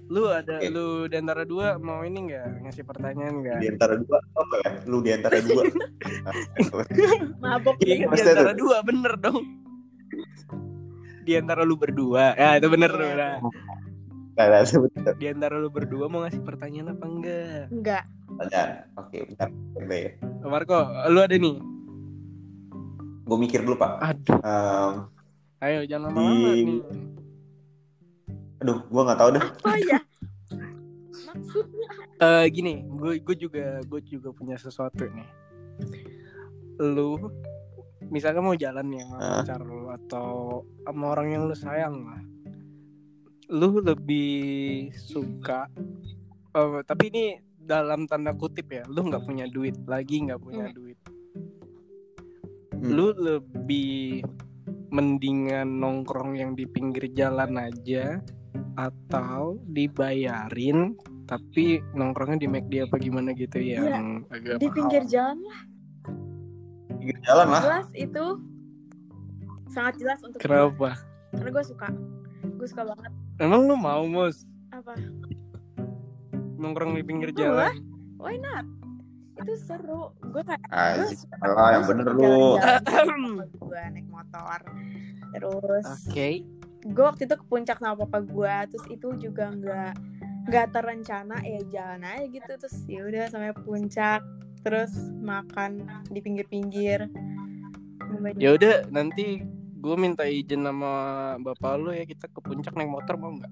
Lu 0.08 0.32
ada 0.32 0.64
Oke. 0.64 0.72
lu 0.72 1.10
di 1.12 1.16
antara 1.20 1.44
dua 1.44 1.76
mau 1.76 2.00
ini 2.06 2.32
nggak 2.32 2.64
ngasih 2.64 2.84
pertanyaan 2.88 3.44
nggak? 3.44 3.60
di 3.60 3.68
antara 3.68 4.00
dua 4.00 4.18
apa 4.40 4.56
ya 4.64 4.72
lu 4.88 4.98
di 5.04 5.12
antara 5.12 5.38
dua 5.44 5.64
Mabok 7.44 7.76
kan 7.76 7.88
di 8.16 8.22
antara 8.24 8.54
dua 8.56 8.78
bener 8.88 9.14
dong. 9.20 9.44
Di 11.28 11.36
antara 11.36 11.68
lu 11.68 11.76
berdua, 11.76 12.40
ya 12.40 12.56
itu 12.56 12.72
bener 12.72 12.88
tuh. 12.88 13.04
Iya. 13.04 13.16
Nah. 13.20 13.36
Nah, 14.40 14.64
nah. 14.64 15.14
Di 15.20 15.28
antara 15.28 15.60
lu 15.60 15.68
berdua 15.68 16.08
mau 16.08 16.24
ngasih 16.24 16.40
pertanyaan 16.40 16.96
apa 16.96 17.04
enggak? 17.04 17.66
Enggak. 17.68 18.04
Pertanyaan. 18.38 18.70
Oke, 18.96 19.18
bentar. 19.26 19.50
Ya. 19.82 20.12
Marco, 20.44 20.78
lu 21.08 21.20
ada 21.20 21.34
nih. 21.34 21.56
Gue 23.24 23.38
mikir 23.38 23.60
dulu, 23.62 23.76
Pak. 23.76 23.92
Aduh, 24.00 24.40
Ehm, 24.40 24.94
ayo 25.60 25.80
jangan 25.84 26.14
lama-lama 26.14 26.50
Di- 26.50 26.64
nih. 26.64 26.82
aduh, 28.58 28.80
gue 28.84 29.02
nggak 29.04 29.20
tahu 29.20 29.30
dah. 29.34 29.44
Apa 29.44 29.74
ya? 29.80 30.00
Maksudnya 31.28 31.90
Eh 32.18 32.46
gini, 32.50 32.82
gue 32.88 33.20
gue 33.20 33.36
juga 33.38 33.78
gue 33.84 34.02
juga 34.04 34.30
punya 34.32 34.56
sesuatu 34.56 35.06
nih. 35.06 35.30
Lu 36.80 37.14
misalkan 38.08 38.42
mau 38.42 38.56
jalan 38.56 38.86
nih 38.88 39.02
sama 39.04 39.18
Ah. 39.18 39.34
pacar 39.42 39.62
lu 39.62 39.86
atau 39.92 40.30
sama 40.82 41.06
orang 41.08 41.28
yang 41.30 41.42
lu 41.46 41.54
sayang 41.54 42.02
lah. 42.02 42.22
Lu 43.50 43.78
lebih 43.80 44.90
suka 44.92 45.70
eh, 46.50 46.80
tapi 46.82 47.04
ini 47.08 47.26
dalam 47.68 48.08
tanda 48.08 48.32
kutip 48.32 48.72
ya, 48.72 48.88
lu 48.88 49.12
nggak 49.12 49.28
punya 49.28 49.46
duit 49.52 49.76
lagi 49.86 50.24
nggak 50.24 50.40
punya 50.40 50.72
duit. 50.72 50.96
Hmm. 52.72 52.88
Lu 52.88 53.12
lebih 53.12 54.24
mendingan 54.90 55.68
nongkrong 55.84 56.40
yang 56.40 56.56
di 56.56 56.64
pinggir 56.64 57.12
jalan 57.12 57.60
aja 57.60 58.24
atau 58.80 59.60
dibayarin 59.68 60.96
tapi 61.28 61.84
nongkrongnya 61.92 62.40
di 62.40 62.48
McD 62.48 62.74
apa 62.88 62.96
gimana 62.96 63.36
gitu 63.36 63.60
yang 63.60 64.24
agak 64.32 64.64
di 64.64 64.68
mahal. 64.72 64.76
pinggir 64.80 65.04
jalan 65.12 65.38
Pinggir 66.98 67.18
jalan 67.28 67.48
lah. 67.52 67.62
jelas 67.68 67.88
itu 67.94 68.26
sangat 69.68 70.00
jelas 70.00 70.20
untuk 70.24 70.40
gue. 70.40 70.48
Kenapa? 70.48 70.96
karena 71.36 71.50
gue 71.52 71.66
suka 71.68 71.88
gue 72.48 72.68
suka 72.72 72.84
banget 72.88 73.12
Emang 73.38 73.68
lu 73.68 73.76
mau 73.76 74.08
mus 74.08 74.48
apa 74.72 74.96
nongkrong 76.58 76.94
di 76.94 77.04
pinggir 77.04 77.30
Gua? 77.30 77.40
jalan? 77.40 77.74
why 78.18 78.36
not 78.36 78.66
itu 79.38 79.54
seru 79.56 80.10
gue 80.24 80.42
kayak 80.42 80.66
Ah, 80.68 80.98
gue 80.98 81.14
suka- 81.14 81.38
salah, 81.38 81.70
yang 81.72 81.86
bener 81.86 82.08
lu. 82.10 82.58
gue 83.62 83.82
naik 83.88 84.08
motor 84.08 84.60
terus 85.30 85.88
Oke. 86.04 86.42
gue 86.84 87.04
waktu 87.06 87.24
itu 87.24 87.36
ke 87.36 87.46
puncak 87.46 87.78
sama 87.78 87.94
papa 88.00 88.20
gue 88.20 88.56
terus 88.68 88.86
itu 88.90 89.08
juga 89.20 89.48
nggak 89.48 89.92
nggak 90.48 90.68
terencana 90.72 91.38
ya 91.40 91.62
jalan 91.70 92.02
aja 92.02 92.26
gitu 92.26 92.52
terus 92.58 92.78
ya 92.86 93.02
udah 93.04 93.24
sampai 93.28 93.54
puncak 93.60 94.22
terus 94.60 94.90
makan 95.16 95.86
di 96.08 96.18
pinggir-pinggir 96.18 97.06
Ya 98.36 98.50
udah 98.52 98.88
nanti 98.88 99.44
gue 99.78 99.96
minta 99.96 100.24
izin 100.24 100.64
sama 100.64 100.92
bapak 101.38 101.78
lu 101.78 101.92
ya 101.92 102.02
kita 102.02 102.26
ke 102.26 102.40
puncak 102.40 102.74
naik 102.74 102.90
motor 102.90 103.14
mau 103.14 103.30
nggak? 103.30 103.52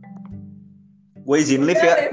Gue 1.26 1.42
izin 1.42 1.66
lift 1.66 1.82
ya. 1.82 1.96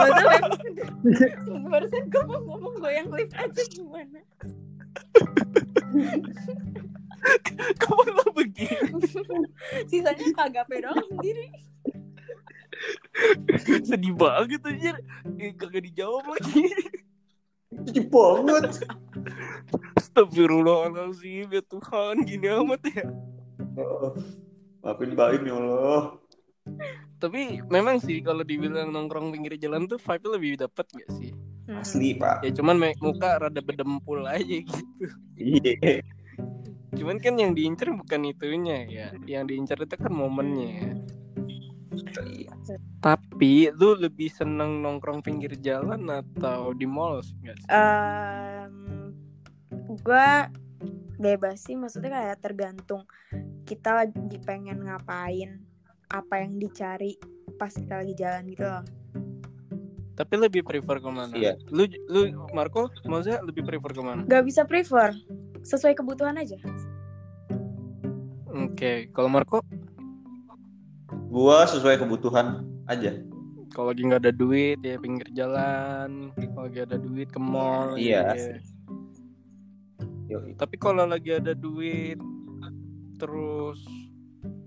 Barusan 0.00 1.66
barusan 1.66 2.04
gue 2.06 2.22
mau 2.22 2.38
ngomong 2.46 2.78
goyang 2.78 3.10
lift 3.10 3.34
aja 3.34 3.62
gimana 3.72 4.20
Kamu 7.80 8.02
lo 8.16 8.24
begini 8.32 9.00
sisanya 9.90 10.26
kagak 10.32 10.70
doang 10.70 11.04
sendiri 11.08 11.50
sedih 13.88 14.14
banget 14.16 14.60
aja. 14.64 14.92
Eh, 15.36 15.52
kagak 15.56 15.84
dijawab 15.90 16.24
lagi. 16.36 16.64
Cuci 17.70 18.00
banget. 18.08 18.82
Astagfirullahaladzim 19.94 21.48
ya 21.52 21.62
Tuhan 21.64 22.24
gini 22.26 22.46
amat 22.50 22.82
ya. 22.90 23.06
Oh, 23.78 24.16
Maafin 24.82 25.12
Baim 25.14 25.42
ya 25.46 25.54
Allah. 25.56 26.02
Tapi 27.20 27.60
memang 27.68 28.00
sih 28.00 28.24
kalau 28.24 28.40
dibilang 28.40 28.88
nongkrong 28.90 29.28
pinggir 29.36 29.60
jalan 29.60 29.84
tuh 29.84 30.00
vibe 30.00 30.26
lebih 30.40 30.50
dapet 30.64 30.86
gak 30.88 31.10
sih? 31.20 31.30
Asli 31.70 32.16
pak. 32.16 32.42
Ya 32.42 32.50
cuman 32.56 32.80
muka 32.98 33.36
rada 33.36 33.60
bedempul 33.60 34.24
aja 34.24 34.42
gitu. 34.42 35.06
Iya. 35.36 36.02
Cuman 36.96 37.22
kan 37.22 37.38
yang 37.38 37.52
diincar 37.54 37.92
bukan 37.94 38.26
itunya 38.26 38.88
ya. 38.88 39.08
Yang 39.28 39.44
diincar 39.52 39.78
itu 39.84 39.94
kan 40.00 40.10
momennya. 40.10 40.96
Tapi 43.04 43.68
lu 43.76 44.00
lebih 44.00 44.32
seneng 44.32 44.80
nongkrong 44.80 45.20
pinggir 45.20 45.54
jalan 45.60 46.08
atau 46.08 46.72
di 46.72 46.88
mall 46.88 47.20
sih 47.20 47.36
nggak 47.44 47.56
sih? 47.60 47.68
gue 49.90 50.28
bebas 51.18 51.66
sih 51.66 51.74
maksudnya 51.74 52.14
kayak 52.14 52.38
tergantung 52.40 53.02
kita 53.66 53.92
lagi 53.92 54.38
pengen 54.46 54.86
ngapain 54.86 55.60
apa 56.10 56.42
yang 56.42 56.58
dicari 56.58 57.14
pas 57.54 57.70
kita 57.70 58.02
lagi 58.02 58.14
jalan 58.18 58.42
gitu 58.50 58.66
loh 58.66 58.84
Tapi 60.18 60.36
lebih 60.36 60.60
prefer 60.68 61.00
ke 61.00 61.08
mana? 61.08 61.32
Iya. 61.32 61.56
Lu 61.72 61.88
lu 62.12 62.44
Marco, 62.52 62.92
maksudnya 63.08 63.40
lebih 63.40 63.64
prefer 63.64 63.88
ke 63.96 64.02
mana? 64.04 64.20
Gak 64.28 64.44
bisa 64.44 64.68
prefer 64.68 65.16
sesuai 65.64 65.96
kebutuhan 65.96 66.36
aja 66.36 66.60
Oke, 68.50 69.08
kalau 69.16 69.32
Marco 69.32 69.64
Gua 71.30 71.62
sesuai 71.64 71.96
kebutuhan 72.02 72.66
aja. 72.90 73.14
kalau 73.70 73.94
lagi 73.94 74.02
nggak 74.02 74.26
ada 74.26 74.34
duit 74.34 74.82
ya 74.82 74.98
pinggir 74.98 75.30
jalan, 75.30 76.34
kalau 76.34 76.66
lagi 76.66 76.82
ada 76.82 76.98
duit 76.98 77.30
ke 77.30 77.38
mall. 77.38 77.94
Iya. 77.94 78.34
ya. 80.26 80.38
Tapi 80.58 80.74
kalau 80.74 81.06
lagi 81.06 81.38
ada 81.38 81.54
duit 81.54 82.18
terus 83.14 83.78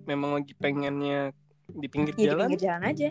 memang 0.06 0.36
lagi 0.36 0.54
pengennya 0.54 1.32
di 1.66 1.88
pinggir 1.88 2.14
ya 2.14 2.18
di 2.18 2.26
jalan. 2.26 2.48
pinggir 2.48 2.62
jalan 2.62 2.84
aja 2.86 3.10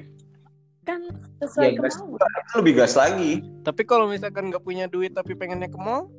kan 0.83 1.01
sesuai 1.39 1.69
Ya, 1.69 1.79
gas. 1.79 1.95
kemauan 1.95 2.31
Itu 2.43 2.55
lebih 2.59 2.75
gas 2.75 2.95
lagi. 2.95 3.33
Tapi 3.63 3.83
kalau 3.83 4.07
misalkan 4.07 4.51
nggak 4.51 4.61
punya 4.61 4.87
duit 4.87 5.13
tapi 5.13 5.33
pengennya 5.33 5.67
ke 5.67 5.79
mall, 5.79 6.11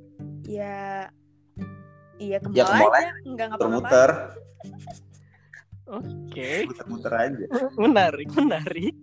ya 0.44 1.12
iya 2.16 2.38
ke 2.38 2.48
Ya, 2.50 2.64
mall 2.64 2.72
ke 2.72 2.80
mall 2.80 2.94
aja 2.94 3.12
nggak 3.26 3.48
ngapa-ngapain 3.50 4.12
oke, 5.86 6.50
Muter-muter 6.64 7.14
aja. 7.14 7.46
menarik, 7.84 8.28
menarik, 8.32 8.96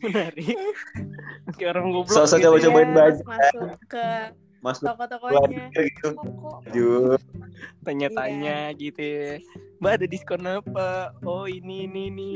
menarik. 0.00 0.56
Kayak 1.60 1.70
orang 1.70 1.86
goblok. 1.92 2.16
Sosok 2.16 2.38
gitu. 2.38 2.46
coba-cobain 2.48 2.88
Iya, 2.88 2.96
baju. 2.96 3.22
masuk 3.28 3.68
ke 3.86 4.06
Masuk 4.62 4.86
toko-tokonya 4.86 5.68
gitu. 5.74 6.08
Baju. 6.14 7.18
tanya-tanya 7.82 8.70
gitu 8.74 9.02
ya. 9.02 9.30
Mbak 9.78 9.92
ada 9.92 10.06
diskon 10.06 10.46
apa? 10.46 10.90
Oh 11.20 11.44
ini 11.44 11.84
ini 11.84 12.02
ini. 12.08 12.30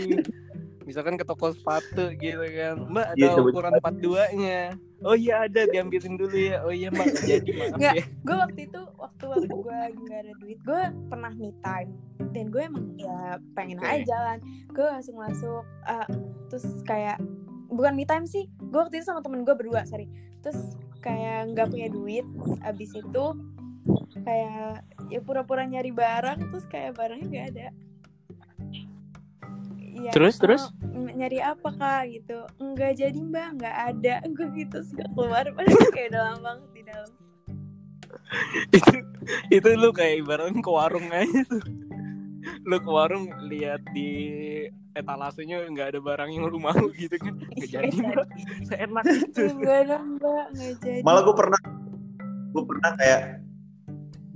Misalkan 0.83 1.15
ke 1.15 1.23
toko 1.23 1.51
sepatu 1.51 2.11
gitu 2.15 2.43
kan. 2.47 2.83
Mbak 2.85 3.07
ada 3.09 3.19
Iya, 3.19 3.31
coba- 3.33 3.51
ukuran 3.51 3.73
42 3.79 4.39
nya. 4.39 4.61
Oh 5.01 5.15
iya 5.15 5.45
ada 5.45 5.67
diambilin 5.67 6.15
dulu 6.17 6.35
ya. 6.35 6.63
Oh 6.63 6.71
iya 6.71 6.89
mbak 6.89 7.07
jadi 7.21 7.51
maaf 7.53 7.77
Nggak. 7.77 7.95
ya. 7.95 8.05
gue 8.09 8.37
waktu 8.41 8.61
itu 8.65 8.81
waktu 8.97 9.25
waktu 9.29 9.47
gue 9.47 9.79
nggak 10.03 10.19
ada 10.19 10.33
duit 10.37 10.59
gue 10.59 10.83
pernah 11.07 11.33
me 11.33 11.51
time 11.61 11.91
dan 12.33 12.45
gue 12.49 12.63
emang 12.65 12.87
ya 12.97 13.19
pengen 13.53 13.77
Oke. 13.77 13.87
aja 13.87 14.03
jalan 14.09 14.39
gue 14.67 14.87
langsung 14.87 15.17
masuk 15.17 15.63
ah, 15.85 16.09
terus 16.49 16.65
kayak 16.83 17.21
bukan 17.69 17.93
me 17.93 18.03
time 18.03 18.25
sih 18.25 18.49
gue 18.59 18.79
waktu 18.79 18.99
itu 18.99 19.07
sama 19.07 19.21
temen 19.21 19.45
gue 19.45 19.53
berdua 19.53 19.85
sorry 19.85 20.09
terus 20.41 20.57
kayak 21.07 21.55
nggak 21.55 21.71
punya 21.71 21.89
duit 21.89 22.27
abis 22.67 22.91
itu 22.99 23.27
kayak 24.27 24.83
ya 25.07 25.21
pura-pura 25.23 25.63
nyari 25.63 25.95
barang 25.95 26.51
terus 26.51 26.67
kayak 26.67 26.99
barangnya 26.99 27.27
nggak 27.31 27.47
ada. 27.55 27.69
Iya, 29.97 30.11
Terus, 30.13 30.35
"Oh, 30.37 30.41
terus? 30.45 30.63
nyari 31.17 31.39
apa 31.41 31.73
kak 31.73 32.03
gitu. 32.13 32.39
Nggak 32.61 32.93
jadi 33.01 33.19
mbak 33.23 33.49
nggak 33.63 33.77
ada. 33.95 34.15
Gue 34.37 34.49
gitu 34.59 34.79
gak 34.93 35.11
keluar 35.15 35.45
padahal 35.55 35.89
kayak 35.97 36.09
udah 36.13 36.23
lama 36.35 36.41
banget 36.43 36.71
di 36.75 36.83
dalam. 36.85 37.11
Itu 38.77 38.93
itu 39.55 39.69
lu 39.79 39.91
kayak 39.95 40.27
ibaratnya 40.27 40.59
ke 40.59 40.71
warung 40.71 41.07
aja 41.15 41.41
tuh. 41.47 41.63
Lu 42.67 42.77
ke 42.79 42.91
warung 42.91 43.31
lihat 43.47 43.83
di 43.91 44.11
etalasenya 44.97 45.67
nggak 45.71 45.89
ada 45.95 46.01
barang 46.01 46.31
yang 46.33 46.49
lu 46.49 46.59
mau 46.59 46.79
gitu 46.97 47.17
kan. 47.21 47.35
Nggak 47.37 47.69
jadi 47.69 47.97
mbak. 47.97 48.27
Seenak 48.67 49.05
itu. 49.11 49.43
Enggak 49.53 49.79
ada 49.87 49.97
mbak, 50.01 50.45
nggak 50.57 50.75
jadi. 50.81 51.03
Malah 51.05 51.23
gue 51.27 51.35
pernah 51.37 51.61
gue 52.55 52.63
pernah 52.65 52.91
kayak 52.97 53.21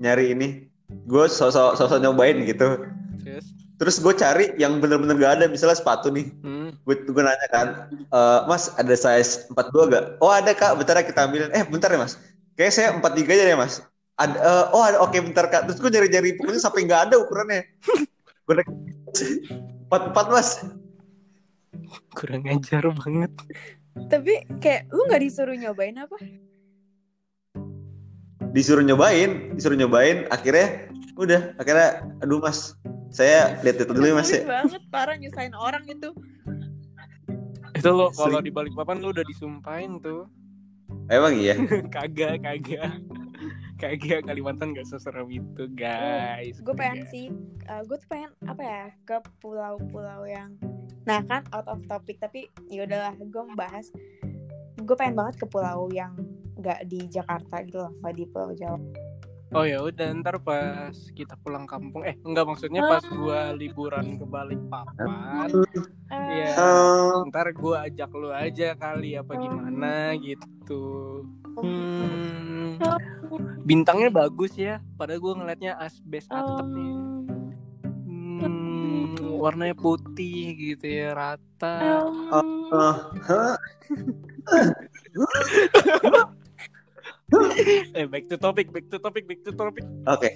nyari 0.00 0.26
ini. 0.36 0.48
Gue 1.06 1.30
sosok 1.30 1.78
sosok 1.78 1.98
nyobain 2.02 2.42
gitu. 2.44 2.84
Terus, 3.20 3.46
Terus 3.80 3.96
gue 4.04 4.12
cari 4.12 4.46
yang 4.60 4.76
bener-bener 4.76 5.16
gak 5.16 5.40
ada, 5.40 5.44
misalnya 5.48 5.72
sepatu 5.72 6.12
nih. 6.12 6.28
hmm, 6.44 6.84
Gue 6.84 7.00
gue 7.00 7.22
nanya 7.24 7.48
kan, 7.48 7.66
"Eh, 7.96 8.40
Mas 8.44 8.68
ada 8.76 8.92
size 8.92 9.48
42 9.48 9.88
gak? 9.88 10.04
Oh 10.20 10.28
ada 10.28 10.52
kak, 10.52 10.76
bentar 10.76 11.00
ya 11.00 11.04
kita 11.08 11.24
ambilin. 11.24 11.48
Eh 11.56 11.64
bentar 11.64 11.88
ya 11.88 11.96
mas, 11.96 12.20
kayak 12.60 12.72
saya 12.76 12.88
43 12.92 13.32
aja 13.40 13.44
deh 13.48 13.56
mas. 13.56 13.80
Ada, 14.20 14.36
eh, 14.36 14.64
oh 14.76 14.82
ada, 14.84 15.00
oke 15.00 15.16
bentar 15.16 15.48
kak. 15.48 15.64
Terus 15.64 15.80
gue 15.80 15.90
nyari-nyari 15.96 16.36
pokoknya 16.36 16.60
sampai 16.60 16.84
nggak 16.84 17.08
ada 17.08 17.16
ukurannya. 17.16 17.64
Gue 18.44 18.54
naik 18.60 18.68
44 19.88 20.34
mas. 20.34 20.50
kurang 22.14 22.44
ajar 22.46 22.84
banget. 22.92 23.32
Tapi 24.06 24.46
kayak 24.62 24.92
lu 24.92 25.02
nggak 25.08 25.22
disuruh 25.24 25.56
nyobain 25.56 25.96
apa? 25.98 26.18
Disuruh 28.50 28.84
nyobain, 28.84 29.54
disuruh 29.56 29.78
nyobain. 29.78 30.26
Akhirnya 30.30 30.90
udah, 31.18 31.54
akhirnya 31.58 32.04
aduh 32.22 32.38
mas, 32.42 32.74
saya 33.10 33.58
lihat 33.66 33.82
itu 33.82 33.90
dulu 33.90 34.06
ya 34.06 34.14
mas 34.14 34.30
ya. 34.30 34.42
Banget, 34.46 34.82
parah 34.90 35.16
nyusahin 35.18 35.54
orang 35.54 35.82
itu. 35.90 36.10
Itu 37.74 37.90
lo 37.90 38.10
kalau 38.14 38.38
di 38.42 38.50
balik 38.52 38.74
papan 38.74 39.02
lu 39.02 39.10
udah 39.10 39.24
disumpahin 39.26 39.98
tuh. 40.02 40.26
Emang 41.10 41.34
iya. 41.34 41.58
kagak, 41.94 42.42
kagak. 42.42 43.02
Kagak 43.80 44.28
Kalimantan 44.28 44.76
gak 44.76 44.84
seserem 44.84 45.24
itu, 45.32 45.64
guys. 45.72 46.60
Gue 46.60 46.76
pengen 46.76 47.08
sih, 47.08 47.32
gue 47.64 47.96
tuh 47.96 48.08
pengen 48.12 48.28
apa 48.44 48.60
ya 48.60 48.84
ke 49.08 49.16
pulau-pulau 49.40 50.28
yang, 50.28 50.52
nah 51.08 51.24
kan 51.24 51.40
out 51.56 51.64
of 51.64 51.80
topic 51.88 52.20
tapi 52.20 52.52
ya 52.68 52.84
udahlah 52.84 53.16
gue 53.16 53.42
membahas. 53.42 53.88
Gue 54.76 54.96
pengen 55.00 55.16
banget 55.16 55.40
ke 55.40 55.46
pulau 55.48 55.88
yang 55.96 56.12
nggak 56.60 56.84
di 56.92 57.08
Jakarta 57.08 57.64
gitu 57.64 57.80
loh, 57.80 57.92
nggak 58.04 58.14
di 58.20 58.24
Pulau 58.28 58.52
Jawa. 58.52 58.76
Oh 59.50 59.66
ya 59.66 59.82
udah 59.82 60.14
ntar 60.22 60.38
pas 60.38 60.94
kita 61.10 61.34
pulang 61.42 61.66
kampung 61.66 62.06
eh 62.06 62.14
enggak 62.22 62.46
maksudnya 62.46 62.86
pas 62.86 63.02
gua 63.02 63.50
liburan 63.50 64.14
ke 64.14 64.22
Balikpapan 64.22 65.50
ya 66.06 66.54
ntar 67.26 67.50
gua 67.58 67.90
ajak 67.90 68.14
lu 68.14 68.30
aja 68.30 68.78
kali 68.78 69.18
apa 69.18 69.34
gimana 69.34 70.14
gitu. 70.22 71.26
Hmm, 71.58 72.78
bintangnya 73.66 74.06
bagus 74.14 74.54
ya 74.54 74.78
padahal 74.94 75.18
gua 75.18 75.34
ngeliatnya 75.42 75.74
asbes 75.82 76.30
atap 76.30 76.70
nih. 76.70 76.94
Hmm, 78.06 79.18
warnanya 79.34 79.74
putih 79.74 80.54
gitu 80.54 80.86
ya 80.86 81.10
rata 81.10 82.06
eh, 87.96 88.06
back 88.06 88.26
to 88.26 88.36
topic 88.36 88.68
back 88.68 88.86
to 88.86 88.98
topic 88.98 89.24
back 89.24 89.40
to 89.40 89.52
topic 89.52 89.84
Oke. 90.06 90.34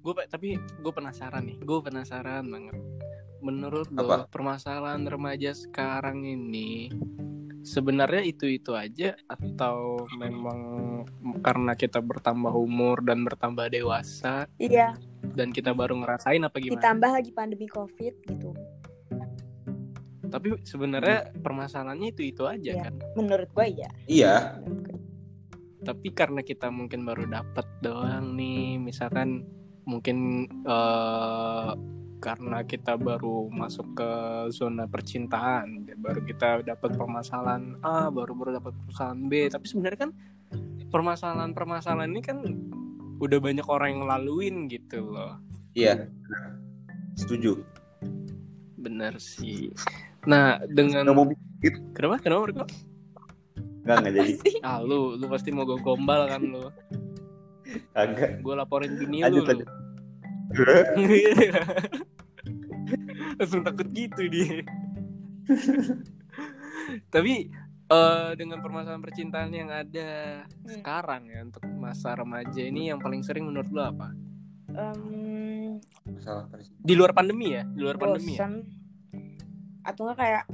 gue 0.00 0.12
tapi 0.26 0.48
gue 0.56 0.92
penasaran 0.92 1.44
nih 1.44 1.58
gue 1.58 1.78
penasaran 1.80 2.44
banget 2.44 2.76
menurut 3.40 3.88
lo 3.90 4.04
Apa? 4.04 4.16
permasalahan 4.26 5.04
remaja 5.04 5.52
sekarang 5.52 6.22
ini 6.22 6.92
sebenarnya 7.60 8.24
itu-itu 8.24 8.72
aja 8.72 9.12
atau 9.26 10.00
memang 10.16 10.58
karena 11.40 11.72
kita 11.74 12.00
bertambah 12.00 12.52
umur 12.52 13.00
dan 13.00 13.20
bertambah 13.20 13.68
dewasa 13.68 14.48
Iya, 14.56 14.96
dan 15.32 15.52
kita 15.52 15.72
baru 15.72 15.96
ngerasain 15.96 16.40
apa 16.40 16.56
gimana? 16.56 16.80
ditambah 16.80 17.10
lagi 17.12 17.30
pandemi 17.32 17.68
covid 17.68 18.16
gitu. 18.24 18.56
Tapi 20.30 20.62
sebenarnya 20.62 21.34
permasalahannya 21.36 22.14
itu-itu 22.14 22.46
aja 22.46 22.70
Iya. 22.70 22.82
kan. 22.86 22.94
Menurut 23.12 23.50
gue 23.50 23.66
iya. 23.68 23.90
Iya, 24.06 24.34
Menurut. 24.56 24.79
Tapi 25.80 26.08
karena 26.12 26.44
kita 26.44 26.68
mungkin 26.68 27.08
baru 27.08 27.24
dapat 27.24 27.66
doang 27.80 28.36
nih, 28.36 28.76
misalkan 28.76 29.44
mungkin 29.88 30.44
eh, 30.64 31.70
karena 32.20 32.58
kita 32.68 33.00
baru 33.00 33.48
masuk 33.48 33.96
ke 33.96 34.10
zona 34.52 34.84
percintaan, 34.84 35.88
baru 35.96 36.20
kita 36.20 36.60
dapat 36.62 36.92
permasalahan 36.92 37.80
A, 37.80 38.12
baru 38.12 38.36
baru 38.36 38.60
dapat 38.60 38.76
permasalahan 38.76 39.20
B. 39.26 39.32
Tapi 39.48 39.66
sebenarnya 39.66 39.98
kan 40.08 40.12
permasalahan-permasalahan 40.92 42.10
ini 42.12 42.20
kan 42.20 42.38
udah 43.20 43.38
banyak 43.40 43.66
orang 43.68 43.88
yang 43.96 44.00
ngelaluin 44.04 44.56
gitu 44.68 45.00
loh. 45.00 45.40
iya. 45.72 46.08
Setuju. 47.16 47.60
Bener 48.80 49.16
sih. 49.20 49.72
Nah, 50.28 50.60
dengan 50.68 51.08
kenapa? 51.92 52.16
Kenapa? 52.20 52.64
Kenapa? 53.90 54.06
nggak 54.06 54.12
nggak 54.14 54.26
jadi. 54.38 54.52
Ah, 54.62 54.78
lu 54.80 55.18
lu 55.18 55.26
pasti 55.26 55.50
mau 55.50 55.66
gue 55.66 55.78
gombal 55.82 56.30
kan 56.30 56.40
lu. 56.40 56.70
Kagak. 57.90 58.38
Gue 58.40 58.54
laporin 58.54 58.94
bini 58.94 59.20
Lanjut, 59.20 59.42
lu. 59.42 59.48
lanjut. 59.50 59.68
Langsung 63.38 63.62
takut 63.62 63.86
gitu 63.90 64.22
dia. 64.26 64.62
Tapi 67.10 67.50
eh, 67.90 68.30
dengan 68.34 68.58
permasalahan 68.58 69.02
percintaan 69.02 69.50
yang 69.50 69.70
ada 69.70 70.42
Hmm. 70.46 70.70
sekarang 70.70 71.22
ya 71.26 71.40
untuk 71.42 71.62
masa 71.78 72.14
remaja 72.14 72.62
ini 72.62 72.90
yang 72.90 72.98
paling 72.98 73.22
sering 73.22 73.46
menurut 73.46 73.70
lu 73.70 73.82
apa? 73.82 74.14
Presiden. 76.50 76.78
Di 76.82 76.94
luar 76.94 77.10
pandemi 77.10 77.54
ya? 77.54 77.62
Di 77.66 77.80
luar 77.82 77.98
pandemi 77.98 78.38
ya? 78.38 78.46
Atau 79.82 80.06
enggak 80.06 80.18
kayak 80.18 80.44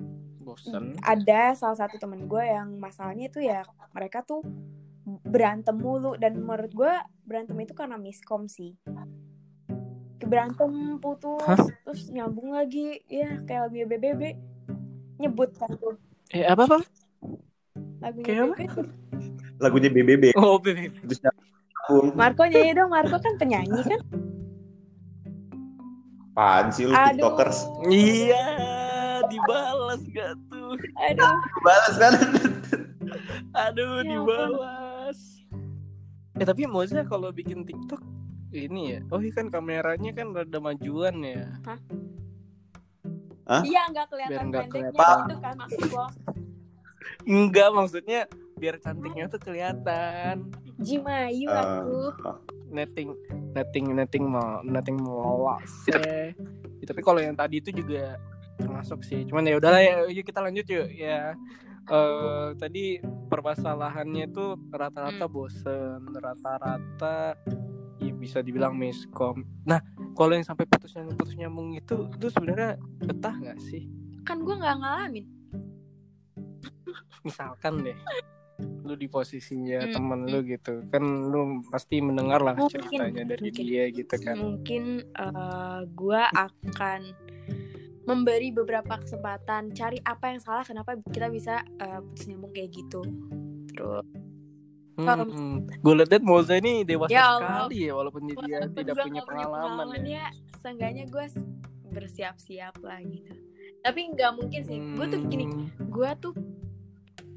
Bosen. 0.47 0.95
ada 1.03 1.59
salah 1.59 1.75
satu 1.75 1.99
temen 1.99 2.31
gue 2.31 2.39
yang 2.47 2.79
masalahnya 2.79 3.27
itu 3.27 3.43
ya 3.43 3.67
mereka 3.91 4.23
tuh 4.23 4.47
berantem 5.27 5.75
mulu 5.75 6.15
dan 6.15 6.39
menurut 6.39 6.71
gue 6.71 6.95
berantem 7.27 7.59
itu 7.67 7.75
karena 7.75 7.99
miskom 7.99 8.47
sih 8.47 8.79
berantem 10.23 11.03
putus 11.03 11.43
Hah? 11.43 11.59
terus 11.83 12.07
nyambung 12.15 12.55
lagi 12.55 13.03
ya 13.11 13.43
kayak 13.43 13.71
lagunya 13.71 13.87
BBB 13.91 14.23
nyebut 15.19 15.51
kan 15.59 15.71
tuh 15.79 15.99
Eh 16.35 16.43
apa 16.43 16.67
apa? 16.67 16.79
lagunya 18.03 18.27
Kayak 18.27 18.43
apa? 18.43 18.55
BBB 18.59 18.77
Lagunya 19.57 19.89
BBB. 19.89 20.25
Oh, 20.37 20.59
BBB. 20.59 20.93
Terus 21.07 21.21
nyambung. 21.23 22.07
Marco 22.19 22.43
nyanyi 22.45 22.73
dong 22.75 22.91
Marco 22.91 23.17
kan 23.23 23.35
penyanyi 23.39 23.81
kan 23.87 24.01
Apaan 26.37 26.69
sih 26.69 26.85
lu 26.85 26.93
aduh 26.93 27.17
tiktokers? 27.17 27.59
Iya, 27.89 28.45
dibalas 29.29 30.01
gak 30.11 30.33
tuh? 30.49 30.75
aduh 30.99 31.35
Balas 31.61 31.95
kan? 31.97 32.13
Aduh, 33.55 34.03
Ya 34.03 34.19
dibalas. 34.19 35.19
Eh 36.37 36.45
tapi 36.45 36.69
Moza 36.69 37.01
kalau 37.03 37.33
bikin 37.33 37.65
TikTok 37.65 38.03
ini 38.53 38.97
ya, 38.97 39.01
oh 39.09 39.21
iya 39.21 39.33
kan 39.33 39.49
kameranya 39.49 40.13
kan 40.13 40.33
rada 40.33 40.59
majuan 40.59 41.21
ya. 41.21 41.49
iya 43.63 43.87
nggak 43.89 44.07
Biar 44.07 44.11
kelihatan 44.11 44.45
nggak 44.51 44.65
pendeknya 44.69 44.91
kelihatan. 44.91 45.19
gitu 45.23 45.37
kan 45.39 45.55
maksud 45.57 45.89
lo 45.93 46.07
Enggak 47.27 47.69
maksudnya 47.75 48.21
biar 48.57 48.75
cantiknya 48.79 49.27
tuh 49.27 49.41
kelihatan. 49.43 50.51
Jimayu 50.79 51.49
Eh, 51.49 51.57
aku 51.57 52.01
Netting, 52.67 53.15
netting, 53.55 53.87
netting 53.95 54.25
mau, 54.27 54.61
netting 54.63 54.99
mau 54.99 55.55
ya. 55.87 56.35
Tapi 56.83 57.01
kalau 57.03 57.19
yang 57.23 57.35
tadi 57.35 57.59
itu 57.59 57.71
juga 57.73 58.19
termasuk 58.57 59.01
sih. 59.03 59.23
Cuman 59.23 59.45
ya 59.45 59.57
udahlah 59.57 59.79
ya, 59.79 59.95
yuk 60.07 60.25
kita 60.25 60.41
lanjut 60.41 60.67
yuk 60.67 60.89
ya. 60.91 61.33
Eh 61.87 62.49
tadi 62.57 62.99
permasalahannya 63.27 64.27
itu 64.27 64.45
rata-rata 64.69 65.25
bosen, 65.27 66.03
rata-rata 66.11 67.37
ya 67.97 68.13
bisa 68.13 68.41
dibilang 68.41 68.75
miskom. 68.75 69.41
Nah, 69.63 69.79
kalau 70.13 70.33
yang 70.33 70.43
sampai 70.43 70.65
putus 70.65 70.93
nyambung 70.93 71.17
putus 71.17 71.35
nyambung 71.35 71.69
itu 71.73 71.97
itu 72.11 72.27
sebenarnya 72.29 72.71
betah 73.01 73.35
nggak 73.35 73.61
sih? 73.63 73.87
kan 74.23 74.43
gue 74.43 74.53
nggak 74.53 74.77
ngalamin 74.77 75.23
Misalkan 77.23 77.83
deh 77.83 77.95
lu 78.83 78.95
di 78.95 79.05
posisinya 79.05 79.85
Hmm. 79.85 79.93
temen 79.93 80.21
lu 80.25 80.41
gitu 80.43 80.81
kan 80.89 81.03
lu 81.05 81.61
pasti 81.69 82.01
mendengar 82.01 82.41
lah 82.41 82.57
Mungkin, 82.57 82.73
ceritanya 82.81 83.23
dari 83.29 83.51
mungkin. 83.51 83.63
dia 83.63 83.85
gitu 83.87 84.15
kan 84.17 84.35
mungkin 84.35 84.83
eh, 85.05 85.81
gue 85.87 86.23
akan 86.25 87.01
memberi 88.07 88.49
beberapa 88.51 88.97
kesempatan 88.97 89.71
cari 89.71 89.99
apa 90.01 90.25
yang 90.29 90.39
salah 90.39 90.63
kenapa 90.63 90.95
kita 91.05 91.27
bisa 91.27 91.55
eh, 91.77 92.01
putus 92.01 92.27
nyambung 92.27 92.51
kayak 92.51 92.71
gitu 92.73 93.03
terus 93.69 94.07
kalau- 94.97 95.29
Hmm, 95.29 95.61
gue 95.77 95.93
liat 95.95 96.23
Moza 96.23 96.57
ini 96.57 96.81
dewasa 96.81 97.13
Ya 97.13 97.29
Allah. 97.29 97.69
sekali 97.69 97.85
ya 97.85 97.93
walaupun 97.93 98.23
dia 98.25 98.33
walaupun 98.33 98.73
tidak 98.73 98.95
punya 98.97 99.13
nggak 99.13 99.29
pengalaman, 99.29 99.87
ya. 100.01 100.09
ya 100.09 100.27
seenggaknya 100.57 101.05
gue 101.05 101.25
bersiap-siap 101.87 102.75
lah 102.81 102.99
gitu 103.01 103.35
tapi 103.83 104.01
nggak 104.09 104.33
mungkin 104.35 104.61
sih 104.63 104.79
gue 104.95 105.07
tuh 105.07 105.21
gini 105.27 105.45
Hmm, 105.45 105.69
gue 105.87 106.11
tuh 106.17 106.33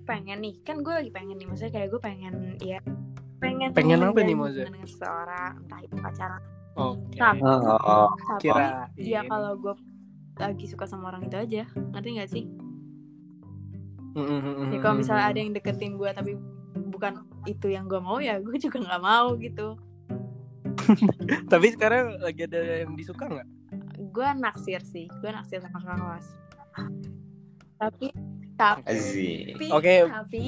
pengen 0.03 0.39
nih 0.39 0.55
kan 0.63 0.79
gue 0.79 0.93
lagi 0.93 1.11
pengen 1.11 1.35
nih 1.35 1.45
maksudnya 1.45 1.73
kayak 1.75 1.89
gue 1.89 1.99
pengen 1.99 2.33
ya 2.59 2.79
pengen 3.37 3.69
Pengen 3.71 4.01
apa 4.01 4.19
nih, 4.19 4.33
Moza? 4.33 4.63
dengan 4.63 4.83
seseorang 4.83 5.51
entah 5.59 5.79
itu 5.79 5.95
pacaran 5.95 6.41
Oke. 6.71 7.17
Tapi- 7.17 7.41
Oh, 7.41 7.59
oh, 7.61 7.75
oh. 7.77 8.09
tapi 8.29 8.41
Kira. 8.45 8.87
ya 8.95 9.21
kalau 9.25 9.51
gue 9.57 9.73
lagi 10.39 10.65
suka 10.65 10.87
sama 10.87 11.11
orang 11.11 11.27
itu 11.27 11.35
aja 11.35 11.63
ngerti 11.93 12.09
nggak 12.15 12.31
sih 12.31 12.45
ya 14.73 14.77
kalau 14.81 14.95
misalnya 14.97 15.25
ada 15.31 15.39
yang 15.39 15.51
deketin 15.53 15.95
gue 15.99 16.09
tapi 16.11 16.33
bukan 16.89 17.23
itu 17.45 17.71
yang 17.71 17.85
gue 17.87 17.99
mau 18.01 18.17
ya 18.19 18.39
gue 18.39 18.55
juga 18.57 18.79
nggak 18.79 19.03
mau 19.03 19.35
gitu 19.37 19.75
Tapi 21.53 21.69
sekarang 21.69 22.17
lagi 22.17 22.49
ada 22.49 22.81
yang 22.81 22.97
disuka 22.97 23.29
nggak? 23.29 23.45
gue 24.09 24.27
naksir 24.41 24.81
sih 24.81 25.05
gue 25.21 25.29
naksir 25.29 25.61
sama 25.61 25.77
kakak 25.83 25.99
kelas 26.01 26.27
tapi 27.77 28.07
tapi 28.57 28.81
Asik. 28.89 29.55
Oke. 29.71 30.07
tapi 30.09 30.43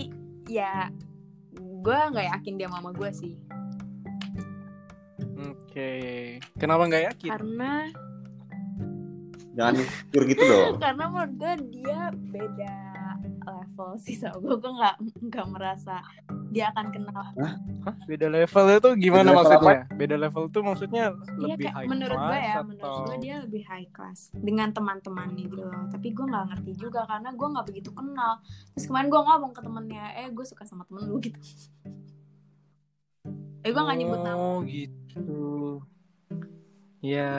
ya 0.50 0.90
gue 1.56 2.00
nggak 2.12 2.28
yakin 2.40 2.54
dia 2.58 2.68
mama 2.72 2.90
gue 2.96 3.12
sih 3.14 3.36
Oke. 5.42 6.38
Kenapa 6.60 6.84
nggak 6.86 7.04
yakin? 7.16 7.30
karena 7.32 7.74
Jangan 9.52 9.74
insecure 9.78 10.26
gitu 10.32 10.44
dong. 10.44 10.74
karena 10.84 11.06
menurut 11.12 11.34
gue 11.36 11.54
dia 11.74 12.02
beda 12.14 12.76
level 13.42 13.90
sih 13.98 14.16
sama 14.16 14.38
gue 14.38 14.56
gue 14.56 14.72
nggak 14.72 14.96
nggak 15.28 15.48
merasa 15.50 16.00
dia 16.52 16.68
akan 16.76 16.88
kenal 16.92 17.16
Hah? 17.34 17.54
Beda 18.06 18.28
level 18.28 18.66
itu 18.70 18.90
gimana 19.00 19.32
Beda 19.32 19.40
level 19.40 19.50
maksudnya? 19.50 19.82
Beda 19.98 20.16
level 20.20 20.44
itu 20.46 20.60
maksudnya 20.62 21.06
Iya 21.10 21.36
lebih 21.40 21.66
kayak 21.66 21.74
high 21.74 21.88
menurut 21.90 22.18
gue 22.18 22.28
class 22.28 22.44
ya 22.44 22.52
atau 22.54 22.66
menurut 22.70 23.00
gue 23.02 23.18
dia 23.18 23.36
lebih 23.42 23.64
high 23.66 23.90
class 23.90 24.20
dengan 24.36 24.68
teman-temannya 24.70 25.44
gitu 25.50 25.64
loh 25.64 25.84
tapi 25.90 26.08
gue 26.12 26.26
nggak 26.28 26.46
ngerti 26.54 26.72
juga 26.78 27.02
karena 27.10 27.30
gue 27.34 27.48
nggak 27.50 27.66
begitu 27.66 27.90
kenal 27.92 28.34
terus 28.76 28.86
kemarin 28.86 29.08
gue 29.10 29.22
ngomong 29.24 29.52
ke 29.52 29.62
temennya 29.64 30.06
eh 30.22 30.28
gue 30.30 30.46
suka 30.46 30.64
sama 30.68 30.84
temen 30.86 31.02
lu 31.10 31.18
gitu 31.18 31.40
eh 33.62 33.70
gue 33.70 33.82
nggak 33.82 33.98
nyebut 33.98 34.22
nama 34.22 34.38
Oh 34.38 34.60
gitu. 34.64 35.42
Ya 37.02 37.30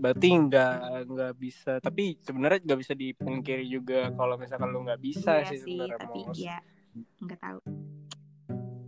berarti 0.00 0.28
nggak 0.32 0.74
nggak 1.06 1.32
bisa 1.36 1.72
tapi 1.78 2.16
sebenarnya 2.18 2.64
nggak 2.64 2.80
bisa 2.80 2.92
dipungkiri 2.94 3.68
juga 3.68 4.08
kalau 4.10 4.34
misalkan 4.34 4.68
lu 4.68 4.80
nggak 4.82 4.98
bisa 4.98 5.38
Iya 5.38 5.46
sih 5.46 5.58
sih 5.58 5.76
sebenarnya 5.76 5.96
tapi 6.00 6.18
Mos. 6.24 6.36
ya 6.36 6.56
nggak 7.20 7.38
tahu 7.38 7.60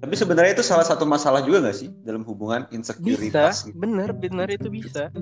Tapi 0.03 0.15
sebenarnya 0.19 0.53
itu 0.53 0.65
salah 0.65 0.83
satu 0.83 1.07
masalah 1.07 1.39
juga 1.41 1.63
gak 1.63 1.79
sih 1.79 1.87
dalam 2.03 2.27
hubungan 2.27 2.67
bisa 2.67 2.75
insecuritas 2.75 3.63
gitu. 3.63 3.79
bener 3.79 4.11
bener 4.11 4.51
itu 4.51 4.67
bisa 4.67 5.15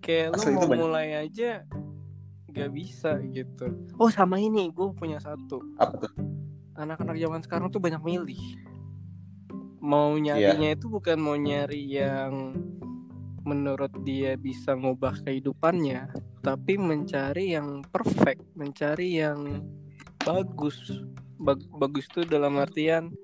kayak 0.00 0.32
Asli 0.32 0.48
lu 0.48 0.54
itu 0.54 0.56
mau 0.56 0.64
banyak. 0.64 0.80
mulai 0.80 1.08
aja 1.20 1.60
nggak 2.48 2.70
bisa 2.72 3.20
gitu 3.28 3.68
oh 3.94 4.08
sama 4.08 4.40
ini 4.40 4.72
gue 4.72 4.88
punya 4.94 5.20
satu 5.20 5.60
Apa 5.76 6.00
tuh? 6.00 6.12
anak-anak 6.72 7.18
zaman 7.18 7.40
sekarang 7.44 7.68
tuh 7.68 7.78
banyak 7.78 8.00
milih 8.00 8.40
mau 9.78 10.16
Iya. 10.16 10.40
nyarinya 10.56 10.70
itu 10.72 10.86
bukan 10.88 11.18
mau 11.18 11.36
nyari 11.36 11.82
yang 11.92 12.56
menurut 13.48 13.90
dia 14.02 14.36
bisa 14.36 14.72
ngubah 14.72 15.24
kehidupannya 15.24 16.12
tapi 16.38 16.76
mencari 16.76 17.56
yang 17.56 17.80
perfect 17.82 18.44
mencari 18.52 19.16
yang 19.16 19.64
bagus 20.20 20.76
Bag- 21.36 21.70
bagus 21.72 22.04
tuh 22.06 22.22
dalam 22.22 22.58
artian 22.58 23.14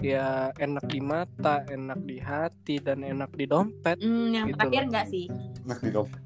ya 0.00 0.48
enak 0.54 0.84
di 0.84 0.98
mata 0.98 1.60
enak 1.64 2.00
di 2.02 2.16
hati 2.18 2.76
dan 2.76 3.00
enak 3.00 3.30
di 3.30 3.44
dompet 3.44 3.96
Hmm, 3.96 4.32
yang 4.32 4.46
Gitu 4.46 4.58
terakhir 4.58 4.82
loh. 4.82 4.90
nggak 4.90 5.06
sih 5.06 5.24
Nah, 5.62 5.78
di 5.78 5.90
dompet. 5.90 6.20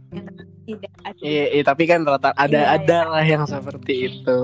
Iya, 1.19 1.45
iya, 1.53 1.63
tapi 1.63 1.87
kan 1.87 2.03
rata 2.03 2.31
ada 2.33 2.51
Iya, 2.51 2.67
ada 2.77 2.99
lah 3.09 3.23
yang 3.25 3.45
seperti 3.45 3.93
itu. 4.11 4.41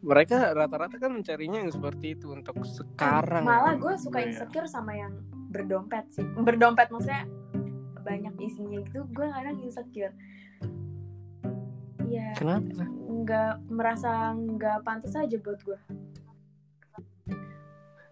Mereka 0.00 0.52
rata-rata 0.52 0.98
kan 0.98 1.10
mencarinya 1.12 1.62
yang 1.62 1.70
seperti 1.70 2.12
itu 2.12 2.30
untuk 2.30 2.58
sekarang. 2.62 3.42
malah 3.42 3.74
gue 3.74 3.94
suka 3.96 4.18
insecure 4.20 4.66
sama 4.66 4.92
yang 4.92 5.14
berdompet 5.48 6.08
sih 6.10 6.24
berdompet 6.36 6.88
maksudnya 6.88 7.28
banyak 8.02 8.34
isinya 8.38 8.78
gitu 8.82 9.06
gue 9.10 9.26
kadang 9.26 9.58
insecure 9.62 10.14
Iya, 12.12 12.36
Kenapa? 12.36 12.84
nggak 13.08 13.72
merasa 13.72 14.36
nggak 14.36 14.84
pantas 14.84 15.16
aja 15.16 15.32
buat 15.40 15.56
gue. 15.64 15.80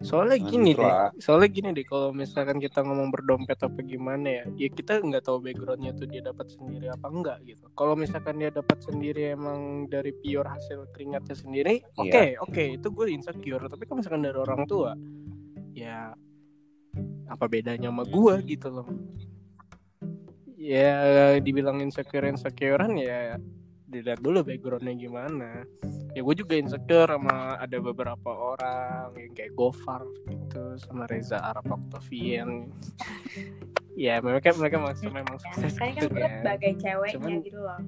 Soalnya 0.01 0.41
Nah, 0.41 0.49
gini 0.49 0.73
gitu 0.73 0.81
deh, 0.81 0.93
soalnya 1.21 1.49
gini 1.53 1.69
deh, 1.77 1.85
kalau 1.85 2.09
misalkan 2.09 2.57
kita 2.57 2.81
ngomong 2.81 3.13
berdompet 3.13 3.61
apa 3.61 3.77
gimana 3.85 4.41
ya, 4.41 4.43
ya 4.57 4.67
kita 4.73 4.97
nggak 4.97 5.21
tahu 5.21 5.37
backgroundnya 5.45 5.93
tuh 5.93 6.09
dia 6.09 6.25
dapat 6.25 6.49
sendiri 6.49 6.89
apa 6.89 7.05
enggak 7.05 7.37
gitu. 7.45 7.69
Kalau 7.77 7.93
misalkan 7.93 8.41
dia 8.41 8.49
dapat 8.49 8.81
sendiri 8.81 9.37
emang 9.37 9.85
dari 9.85 10.09
pure 10.09 10.49
hasil 10.49 10.89
keringatnya 10.89 11.37
sendiri, 11.37 11.85
Iya. 12.01 12.01
oke 12.01 12.23
oke 12.49 12.63
itu 12.81 12.87
gue 12.89 13.05
insecure. 13.13 13.61
Tapi 13.69 13.83
kalau 13.85 14.01
misalkan 14.01 14.25
dari 14.25 14.37
orang 14.41 14.65
tua, 14.65 14.97
ya 15.77 16.17
apa 17.29 17.45
bedanya 17.45 17.93
sama 17.93 18.01
gue 18.01 18.33
gitu 18.49 18.73
loh. 18.73 18.89
Ya 20.61 21.41
dibilang 21.41 21.81
insecure 21.81 22.29
insecurean 22.29 22.93
ya 23.01 23.41
dilihat 23.91 24.23
dulu 24.23 24.45
backgroundnya 24.47 24.95
gimana 24.95 25.67
ya 26.15 26.23
gue 26.23 26.35
juga 26.35 26.55
insecure 26.55 27.11
sama 27.11 27.59
ada 27.59 27.77
beberapa 27.83 28.31
orang 28.31 29.11
yang 29.19 29.31
kayak 29.35 29.51
Gofar 29.51 30.07
gitu 30.31 30.79
sama 30.79 31.03
Reza 31.11 31.39
Arab 31.43 31.67
Octavian 31.67 32.71
ya 33.99 34.23
mereka 34.23 34.55
mereka 34.55 34.79
maksud 34.79 35.11
memang 35.11 35.35
sukses 35.43 35.75
kan 35.75 35.91
gitu 35.91 36.07
gue 36.07 36.23
ya 36.23 36.39
sebagai 36.39 36.71
ceweknya 36.79 37.15
Cuman- 37.19 37.43
gitu 37.43 37.59
loh. 37.59 37.79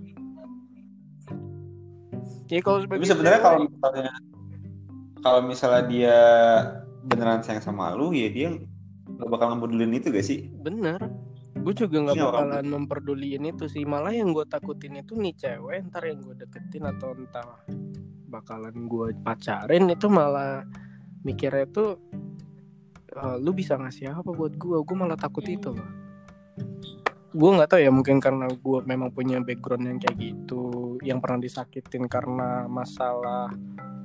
ya 2.51 2.59
kalau 2.59 2.79
sebagai 2.83 2.99
Tapi 2.99 3.11
sebenarnya 3.15 3.39
kalau 3.39 3.59
misalnya 3.63 4.11
kalau 5.23 5.39
misalnya 5.47 5.83
dia 5.87 6.17
beneran 7.07 7.39
sayang 7.43 7.63
sama 7.63 7.95
lu, 7.95 8.11
ya 8.11 8.27
dia 8.27 8.59
gak 9.19 9.29
bakal 9.31 9.55
ngebudulin 9.55 9.95
itu 9.95 10.11
gak 10.11 10.23
sih? 10.27 10.51
bener 10.59 10.99
gue 11.63 11.73
juga 11.73 11.97
nggak 12.03 12.17
bakalan 12.19 12.65
memperduliin 12.67 13.43
itu 13.47 13.71
sih. 13.71 13.87
Malah 13.87 14.11
yang 14.11 14.35
gue 14.35 14.43
takutin 14.43 14.99
itu 14.99 15.15
nih 15.15 15.33
cewek 15.33 15.87
ntar 15.89 16.03
yang 16.03 16.19
gue 16.19 16.35
deketin 16.35 16.83
atau 16.83 17.15
entah 17.15 17.63
bakalan 18.27 18.75
gue 18.91 19.15
pacarin 19.23 19.87
itu 19.87 20.07
malah 20.11 20.67
mikirnya 21.23 21.65
tuh 21.71 21.95
"Eh, 23.13 23.37
lu 23.39 23.55
bisa 23.55 23.79
ngasih 23.79 24.11
apa 24.11 24.29
buat 24.35 24.57
gue 24.59 24.77
gue 24.83 24.95
malah 24.97 25.15
takut 25.15 25.45
itu 25.47 25.71
loh. 25.71 25.89
Gue 27.33 27.49
nggak 27.49 27.69
tahu 27.71 27.79
ya 27.81 27.89
mungkin 27.89 28.19
karena 28.19 28.45
gue 28.45 28.79
memang 28.85 29.09
punya 29.09 29.39
background 29.41 29.87
yang 29.89 29.99
kayak 30.03 30.17
gitu 30.19 30.97
yang 31.01 31.17
pernah 31.23 31.41
disakitin 31.41 32.05
karena 32.05 32.67
masalah 32.69 33.49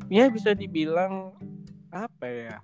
ya 0.09 0.33
bisa 0.33 0.57
dibilang 0.57 1.37
apa 1.93 2.25
ya 2.25 2.57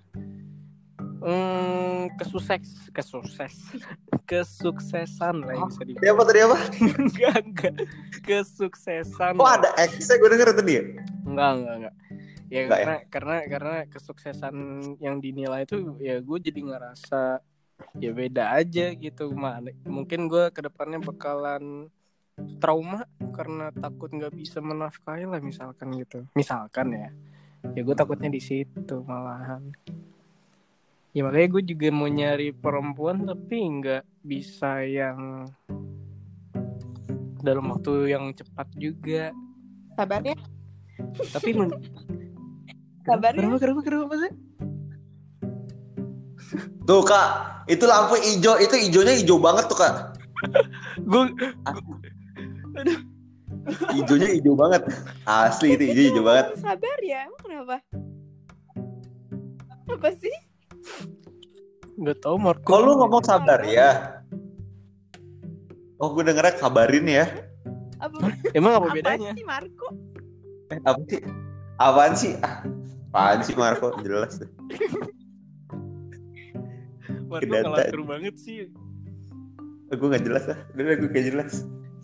hmm, 1.25 2.15
kesukses 2.21 2.69
kesukses 2.93 3.55
kesuksesan 4.31 5.45
lah 5.45 5.53
yang 5.57 5.69
bisa 5.73 5.83
dibilang. 5.85 6.15
Apa 6.17 6.23
tadi 6.29 6.41
apa? 6.45 6.57
enggak 7.09 7.37
enggak. 7.41 7.75
Kesuksesan 8.25 9.33
Oh 9.41 9.49
ada 9.49 9.73
X-nya 9.81 10.17
gue 10.21 10.29
denger 10.33 10.49
tadi 10.53 10.73
ya? 10.77 10.85
enggak 11.25 11.51
enggak 11.57 11.75
enggak. 11.81 11.95
Ya 12.53 12.61
Enggak 12.69 12.79
ya? 12.79 12.85
karena 12.85 12.97
karena 13.09 13.37
karena 13.49 13.75
kesuksesan 13.89 14.57
yang 15.01 15.17
dinilai 15.19 15.65
itu 15.65 15.97
ya 15.99 16.21
gue 16.21 16.39
jadi 16.39 16.61
ngerasa 16.61 17.41
ya 17.99 18.11
beda 18.15 18.45
aja 18.55 18.87
gitu. 18.95 19.33
Mungkin 19.89 20.29
gue 20.29 20.53
ke 20.53 20.61
depannya 20.63 21.01
bakalan 21.03 21.89
trauma 22.59 23.07
karena 23.35 23.71
takut 23.75 24.11
nggak 24.11 24.35
bisa 24.35 24.59
menafkahi 24.63 25.27
lah 25.27 25.41
misalkan 25.41 25.95
gitu. 25.99 26.29
Misalkan 26.37 26.93
ya. 26.95 27.11
Ya 27.73 27.81
gue 27.81 27.97
takutnya 27.97 28.29
di 28.29 28.45
situ 28.45 28.97
malahan 29.09 29.73
ya 31.15 31.23
makanya 31.23 31.49
gue 31.55 31.63
juga 31.63 31.89
mau 31.95 32.11
nyari 32.11 32.51
perempuan 32.51 33.23
tapi 33.23 33.57
nggak 33.63 34.03
bisa 34.21 34.83
yang 34.83 35.47
dalam 37.39 37.71
waktu 37.71 38.11
yang 38.11 38.35
cepat 38.35 38.67
juga 38.75 39.31
Sabar 39.95 40.27
ya. 40.27 40.35
tapi 41.31 41.55
men- 41.55 41.79
Sabar 43.07 43.31
ya. 43.31 43.47
kenapa 43.47 43.59
kenapa 43.63 43.81
kenapa 43.83 44.15
sih 44.19 44.33
Tuh 46.85 47.01
kak, 47.01 47.29
itu 47.67 47.83
lampu 47.89 48.15
hijau, 48.21 48.61
itu 48.61 48.77
hijaunya 48.77 49.17
hijau 49.17 49.41
banget 49.41 49.65
tuh 49.73 49.79
kak. 49.81 50.13
gue 51.01 51.23
Hijaunya 53.97 54.29
hijau 54.37 54.53
banget. 54.53 54.83
Asli 55.25 55.73
itu 55.75 55.85
hijau 55.89 56.05
hijau 56.13 56.23
banget. 56.23 56.47
Sabar 56.61 56.99
ya. 57.01 57.25
Emang 57.25 57.41
kenapa? 57.41 57.77
Apa 59.89 60.09
sih? 60.21 60.37
Nggak 61.95 62.19
tahu 62.23 62.37
Marco 62.43 62.67
Kok 62.67 62.81
lu 62.83 62.93
ngomong 62.99 63.23
sabar 63.23 63.61
ya? 63.63 64.21
Oh 66.03 66.11
gue 66.11 66.27
dengernya 66.27 66.59
kabarin 66.59 67.07
ya. 67.07 67.25
Apa, 68.03 68.35
emang 68.53 68.77
apa 68.77 68.91
apa 68.91 68.97
bedanya 68.99 69.31
sih 69.33 69.47
Marco? 69.47 69.87
Eh, 70.75 70.79
apa 70.83 71.01
sih? 71.07 71.23
Apaan 71.79 72.13
sih? 72.19 72.33
Ah, 72.43 72.67
apaan 73.15 73.41
sih 73.47 73.55
Marco? 73.55 73.95
Jelas. 74.03 74.43
deh. 74.43 74.51
Marco 77.31 77.41
kedata. 77.47 77.67
ngelatur 77.71 78.03
banget 78.05 78.35
sih 78.39 78.69
gue 79.95 80.09
gak 80.11 80.25
jelas 80.27 80.45
lah. 80.51 80.59
Udah 80.75 80.97
gue 80.99 81.11
gak 81.11 81.27
jelas. 81.31 81.53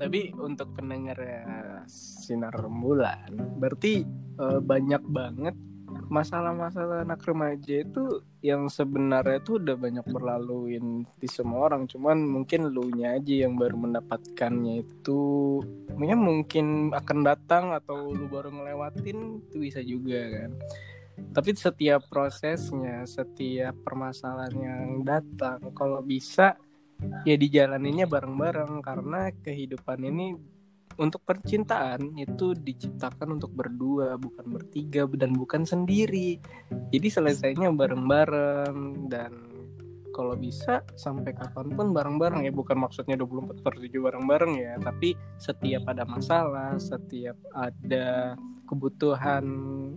tapi 0.01 0.33
untuk 0.41 0.73
pendengar 0.81 1.21
ya, 1.21 1.45
sinar 1.85 2.57
rembulan 2.57 3.37
berarti 3.61 4.01
eh, 4.41 4.61
banyak 4.65 5.05
banget 5.13 5.53
masalah-masalah 6.11 7.07
anak 7.07 7.23
remaja 7.23 7.87
itu 7.87 8.19
yang 8.43 8.67
sebenarnya 8.67 9.39
tuh 9.47 9.63
udah 9.63 9.79
banyak 9.79 10.03
berlaluin 10.11 11.07
di 11.23 11.29
semua 11.31 11.71
orang. 11.71 11.87
Cuman 11.87 12.19
mungkin 12.27 12.67
lu 12.75 12.91
nya 12.91 13.15
aja 13.15 13.47
yang 13.47 13.55
baru 13.55 13.79
mendapatkannya 13.79 14.83
itu. 14.83 15.63
Mungkin 15.95 16.19
mungkin 16.19 16.67
akan 16.91 17.19
datang 17.23 17.71
atau 17.71 18.11
lu 18.11 18.27
baru 18.27 18.51
ngelewatin 18.51 19.39
itu 19.47 19.57
bisa 19.63 19.81
juga 19.87 20.19
kan. 20.35 20.51
Tapi 21.31 21.55
setiap 21.55 22.03
prosesnya 22.11 23.07
setiap 23.07 23.79
permasalahan 23.87 24.57
yang 24.59 25.07
datang 25.07 25.63
kalau 25.79 26.03
bisa 26.03 26.59
ya 27.23 27.39
dijalaninnya 27.39 28.11
bareng-bareng. 28.11 28.83
Karena 28.83 29.31
kehidupan 29.31 30.11
ini 30.11 30.35
untuk 31.01 31.25
percintaan 31.25 32.15
itu 32.21 32.53
diciptakan 32.53 33.41
untuk 33.41 33.51
berdua 33.57 34.21
bukan 34.21 34.47
bertiga 34.53 35.09
dan 35.17 35.33
bukan 35.33 35.65
sendiri. 35.65 36.37
Jadi 36.93 37.09
selesainya 37.09 37.73
bareng-bareng 37.73 39.09
dan 39.09 39.50
kalau 40.21 40.37
bisa 40.37 40.85
sampai 40.93 41.33
kapan 41.33 41.73
pun 41.73 41.97
bareng-bareng 41.97 42.45
ya. 42.45 42.53
Bukan 42.53 42.77
maksudnya 42.77 43.17
24 43.17 43.65
per 43.65 43.81
7 43.81 43.89
bareng-bareng 43.89 44.53
ya 44.61 44.77
tapi 44.77 45.17
setiap 45.41 45.89
ada 45.89 46.05
masalah 46.05 46.77
setiap 46.77 47.41
ada 47.57 48.37
kebutuhan 48.69 49.45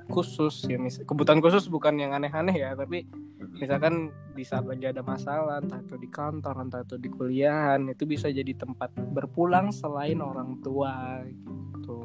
khusus 0.10 0.64
ya 0.66 0.80
mis- 0.80 1.04
kebutuhan 1.04 1.44
khusus 1.44 1.68
bukan 1.68 2.00
yang 2.00 2.16
aneh-aneh 2.16 2.56
ya 2.56 2.74
tapi 2.74 3.06
misalkan 3.54 4.10
di 4.34 4.42
saat 4.42 4.66
lagi 4.66 4.90
ada 4.90 5.06
masalah 5.06 5.62
entah 5.62 5.78
itu 5.78 5.96
di 6.00 6.10
kantor 6.10 6.56
entah 6.66 6.82
itu 6.82 6.98
di 6.98 7.10
kuliahan 7.12 7.86
itu 7.92 8.08
bisa 8.10 8.34
jadi 8.34 8.50
tempat 8.58 8.90
berpulang 9.14 9.70
selain 9.70 10.24
orang 10.24 10.58
tua 10.66 11.22
gitu. 11.28 11.98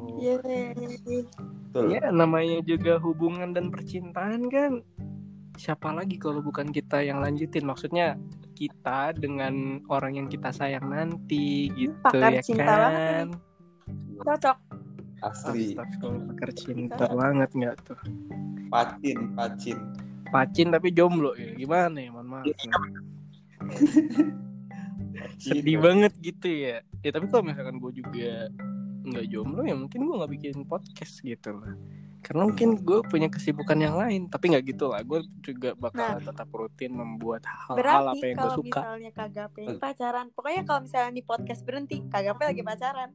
Betul. 1.69 1.85
ya 1.93 2.09
namanya 2.09 2.59
juga 2.65 2.97
hubungan 3.01 3.53
dan 3.53 3.69
percintaan 3.69 4.49
kan 4.49 4.81
siapa 5.59 5.91
lagi 5.91 6.15
kalau 6.15 6.39
bukan 6.39 6.71
kita 6.71 7.03
yang 7.03 7.19
lanjutin 7.19 7.67
maksudnya 7.67 8.15
kita 8.55 9.11
dengan 9.11 9.83
orang 9.91 10.15
yang 10.15 10.27
kita 10.31 10.55
sayang 10.55 10.87
nanti 10.87 11.67
gitu 11.75 11.91
Pakar 11.99 12.31
ya 12.31 12.41
cinta 12.41 12.63
banget 12.71 13.03
kan 13.03 13.27
Cocok. 14.19 14.57
Asli. 15.19 15.75
Pakar 15.75 16.49
cinta 16.55 17.05
banget 17.11 17.49
nggak 17.51 17.75
tuh 17.83 17.99
Pacin, 18.71 19.35
pacin. 19.35 19.77
pacin 20.29 20.67
tapi 20.69 20.93
jomblo 20.93 21.33
ya 21.35 21.51
gimana 21.57 21.97
ya 21.99 22.09
mohon 22.13 22.27
maaf 22.29 22.45
nih. 22.45 22.55
sedih 25.39 25.75
Iya. 25.75 25.83
banget 25.83 26.13
gitu 26.21 26.47
ya 26.47 26.77
ya 27.01 27.09
tapi 27.11 27.25
kalau 27.27 27.43
misalkan 27.47 27.75
gue 27.79 27.91
juga 27.97 28.47
nggak 29.09 29.25
jomblo 29.31 29.61
ya 29.65 29.75
mungkin 29.75 29.99
gue 30.05 30.15
nggak 30.15 30.31
bikin 30.37 30.55
podcast 30.67 31.19
gitu 31.23 31.55
lah 31.57 31.73
karena 32.19 32.41
mungkin 32.43 32.69
gue 32.77 32.99
punya 33.03 33.27
kesibukan 33.27 33.75
yang 33.75 33.95
lain 33.95 34.27
tapi 34.27 34.51
nggak 34.51 34.67
gitu 34.67 34.87
lah 34.87 34.99
gue 35.01 35.23
juga 35.39 35.71
bakal 35.73 36.19
tetap 36.19 36.49
rutin 36.49 36.91
membuat 36.91 37.41
hal-hal 37.43 38.11
apa 38.11 38.21
yang 38.21 38.35
gue 38.35 38.43
kalau 38.43 38.57
suka 38.57 38.79
misalnya 38.81 39.11
kagak 39.11 39.47
pengen 39.51 39.75
pacaran, 39.77 40.27
pokoknya 40.29 40.61
kalau 40.63 40.79
misalnya 40.83 41.11
di 41.11 41.23
podcast 41.23 41.61
berhenti, 41.63 42.03
kagak 42.05 42.35
lagi 42.35 42.59
pacaran. 42.61 43.09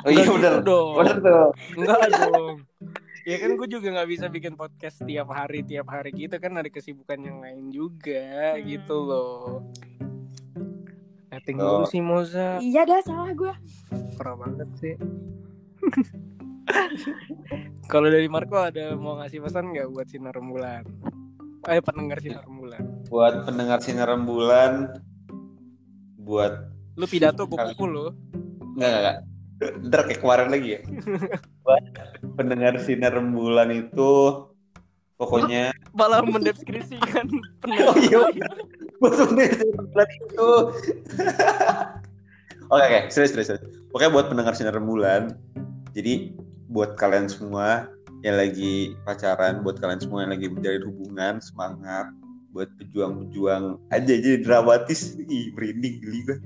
Oh 0.00 0.10
iya 0.10 0.20
Nggak 0.20 0.36
bener. 0.36 0.52
gitu 0.52 0.60
dong 0.62 0.88
Bener 0.96 1.16
tuh. 1.18 1.48
enggak 1.74 2.00
dong 2.12 2.56
ya 3.24 3.36
kan 3.38 3.50
gue 3.54 3.68
juga 3.70 3.86
nggak 3.90 4.10
bisa 4.10 4.26
bikin 4.28 4.52
podcast 4.52 5.00
tiap 5.00 5.28
hari 5.28 5.64
tiap 5.64 5.88
hari 5.88 6.12
gitu 6.12 6.36
kan 6.36 6.52
ada 6.52 6.68
kesibukan 6.68 7.16
yang 7.18 7.40
lain 7.40 7.72
juga 7.72 8.54
Hmm. 8.54 8.62
gitu 8.62 8.96
loh 9.00 9.64
Setting 11.26 11.56
Oh. 11.56 11.80
dulu 11.80 11.84
sih 11.84 11.98
Moza. 11.98 12.60
Iya 12.60 12.86
dah 12.86 13.02
salah 13.02 13.34
gue. 13.34 13.50
Parah 14.14 14.38
banget 14.38 14.68
sih. 14.76 14.94
Kalau 17.92 18.08
dari 18.08 18.26
Marco 18.26 18.56
ada 18.56 18.96
mau 18.96 19.20
ngasih 19.20 19.40
pesan 19.40 19.70
nggak 19.72 19.88
buat 19.92 20.06
sinar 20.08 20.32
rembulan? 20.32 20.82
Eh 21.64 21.80
pendengar 21.80 22.18
sinar 22.20 22.44
rembulan. 22.44 22.82
Buat 23.08 23.34
pendengar 23.44 23.78
sinar 23.80 24.08
rembulan, 24.08 25.00
buat 26.20 26.68
Lu 26.94 27.04
pidato 27.04 27.44
kuku 27.44 27.84
lu. 27.84 28.06
Enggak, 28.76 28.88
enggak, 28.88 29.00
enggak. 29.00 29.18
Ntar 29.86 30.00
kayak 30.06 30.20
kemarin 30.20 30.48
lagi 30.50 30.68
ya. 30.76 30.80
Buat 31.62 31.84
pendengar 32.36 32.74
sinar 32.80 33.12
rembulan 33.14 33.70
itu 33.70 34.12
pokoknya 35.14 35.70
Malah 35.94 36.26
mendeskripsikan 36.26 37.26
Oh 37.30 37.94
pendengar. 37.94 37.96
iya. 38.34 38.48
Buat 38.98 39.14
pendengar 39.24 39.52
sinar 39.56 39.74
rembulan 39.78 40.08
itu. 40.10 40.50
Oke, 42.64 42.80
oke, 42.80 42.98
serius, 43.12 43.30
serius, 43.36 43.48
serius. 43.52 43.62
Pokoknya 43.92 44.10
buat 44.10 44.26
pendengar 44.32 44.56
sinar 44.56 44.72
rembulan. 44.72 45.36
Jadi 45.92 46.32
buat 46.74 46.98
kalian 46.98 47.30
semua 47.30 47.86
yang 48.26 48.42
lagi 48.42 48.98
pacaran, 49.06 49.62
buat 49.62 49.78
kalian 49.78 50.02
semua 50.02 50.26
yang 50.26 50.34
lagi 50.34 50.50
menjalin 50.50 50.84
hubungan, 50.90 51.34
semangat. 51.38 52.10
Buat 52.50 52.70
pejuang-pejuang 52.78 53.78
aja 53.94 54.14
jadi 54.18 54.42
dramatis, 54.42 55.14
ih 55.14 55.54
merinding 55.54 56.02
geli 56.02 56.20
gue. 56.26 56.38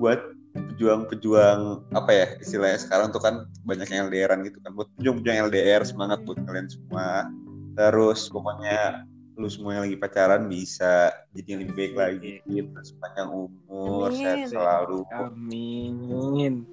Buat 0.00 0.20
pejuang-pejuang 0.56 1.92
apa 1.92 2.10
ya 2.12 2.26
istilahnya 2.40 2.80
sekarang 2.80 3.12
tuh 3.12 3.20
kan 3.20 3.44
banyak 3.68 3.88
yang 3.92 4.08
LDRan 4.08 4.40
gitu 4.48 4.56
kan 4.64 4.72
buat 4.72 4.88
pejuang-pejuang 4.96 5.52
LDR 5.52 5.84
semangat 5.84 6.24
buat 6.24 6.40
kalian 6.48 6.68
semua 6.72 7.28
terus 7.76 8.32
pokoknya 8.32 9.04
lu 9.36 9.52
semua 9.52 9.76
yang 9.76 9.84
lagi 9.84 10.00
pacaran 10.00 10.48
bisa 10.48 11.12
jadi 11.36 11.48
yang 11.56 11.60
lebih 11.68 11.76
baik 11.76 11.92
lagi 11.92 12.34
terus 12.48 12.96
panjang 12.96 13.28
umur 13.28 14.08
Amin. 14.08 14.20
sehat 14.24 14.38
selalu 14.48 15.04
Amin. 15.12 16.64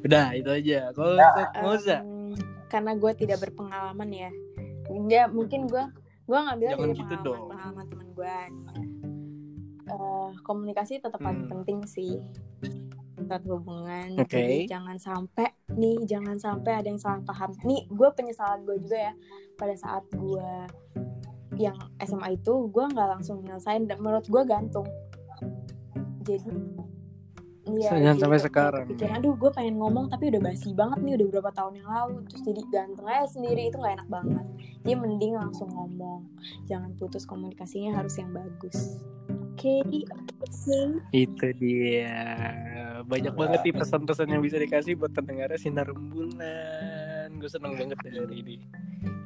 Udah 0.00 0.26
itu 0.32 0.48
aja. 0.48 0.90
Kalau 0.90 1.14
untuk 1.14 1.48
Moza, 1.60 1.98
Em, 1.98 2.34
karena 2.66 2.92
gue 2.94 3.12
tidak 3.14 3.38
berpengalaman 3.40 4.08
ya. 4.10 4.30
Enggak, 4.88 5.26
mungkin 5.30 5.66
gue 5.66 5.84
gue 6.24 6.38
ngambil 6.38 6.68
Jangan 6.68 6.80
dari 6.82 6.92
gitu 6.92 7.04
pengalaman 7.08 7.24
dong. 7.24 7.48
pengalaman 7.48 7.84
teman 7.88 8.08
gue. 8.12 8.36
Eh, 9.88 10.30
komunikasi 10.42 10.92
tetap 10.98 11.16
paling 11.16 11.44
Hmm. 11.44 11.52
penting 11.54 11.78
sih 11.84 12.20
saat 13.20 13.44
hubungan. 13.44 14.16
Oke. 14.16 14.30
Jadi 14.30 14.56
jangan 14.66 14.96
sampai 14.96 15.48
nih, 15.70 16.04
jangan 16.04 16.36
sampai 16.36 16.72
ada 16.74 16.86
yang 16.86 16.96
salah 16.96 17.20
paham. 17.22 17.52
Nih, 17.62 17.84
gue 17.86 18.08
penyesalan 18.10 18.62
gue 18.62 18.76
juga 18.78 18.98
ya 19.02 19.12
pada 19.54 19.74
saat 19.74 20.04
gue 20.10 20.48
yang 21.58 21.74
SMA 21.98 22.38
itu 22.38 22.68
gue 22.68 22.84
nggak 22.86 23.08
langsung 23.10 23.42
nyelesain 23.42 23.84
dan 23.84 23.98
menurut 23.98 24.24
gue 24.24 24.42
gantung. 24.44 24.86
Jadi 26.22 26.52
Iya, 27.68 27.90
Jangan 27.92 28.16
jadi 28.16 28.22
sampai 28.24 28.40
sekarang. 28.40 28.84
kepikiran, 28.88 29.14
aduh 29.20 29.34
gue 29.36 29.50
pengen 29.52 29.74
ngomong 29.76 30.06
tapi 30.08 30.24
udah 30.32 30.40
basi 30.40 30.70
banget 30.72 30.98
nih 31.04 31.12
udah 31.20 31.26
beberapa 31.28 31.50
tahun 31.52 31.72
yang 31.76 31.88
lalu 31.88 32.16
terus 32.24 32.42
jadi 32.48 32.62
ganteng 32.72 33.06
aja 33.06 33.26
sendiri 33.28 33.62
itu 33.68 33.76
nggak 33.76 33.94
enak 34.00 34.08
banget 34.08 34.46
dia 34.86 34.96
mending 34.96 35.34
langsung 35.36 35.68
ngomong 35.68 36.24
jangan 36.64 36.90
putus 36.96 37.28
komunikasinya 37.28 38.00
harus 38.00 38.16
yang 38.16 38.32
bagus 38.32 38.96
oke 39.28 39.84
oke 39.84 40.08
itu 41.12 41.48
dia. 41.58 42.14
Banyak 43.04 43.34
banget 43.34 43.60
nih 43.66 43.74
pesan-pesan 43.74 44.30
yang 44.30 44.42
bisa 44.42 44.56
dikasih 44.56 44.94
buat 44.94 45.10
pendengar 45.10 45.50
sinar 45.58 45.90
rembulan. 45.90 47.28
Gue 47.36 47.50
seneng 47.50 47.74
banget 47.74 47.98
dari 48.06 48.38
ini. 48.38 48.56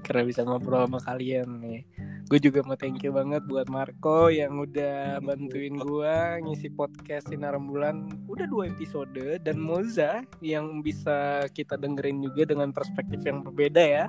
Karena 0.03 0.23
bisa 0.27 0.43
ngobrol 0.43 0.85
sama 0.87 0.99
kalian 1.03 1.63
nih. 1.63 1.81
Gue 2.27 2.39
juga 2.41 2.65
mau 2.65 2.75
thank 2.75 3.03
you 3.05 3.13
banget 3.13 3.45
buat 3.47 3.69
Marco 3.69 4.33
yang 4.33 4.59
udah 4.59 5.21
bantuin 5.21 5.77
gue 5.79 6.15
ngisi 6.43 6.73
podcast 6.73 7.29
Sinar 7.29 7.55
Rembulan 7.55 8.11
udah 8.27 8.47
dua 8.51 8.71
episode. 8.73 9.15
Dan 9.43 9.63
Moza 9.63 10.27
yang 10.43 10.83
bisa 10.83 11.47
kita 11.55 11.79
dengerin 11.79 12.19
juga 12.25 12.49
dengan 12.49 12.75
perspektif 12.75 13.23
yang 13.23 13.47
berbeda 13.47 13.83
ya. 13.83 14.05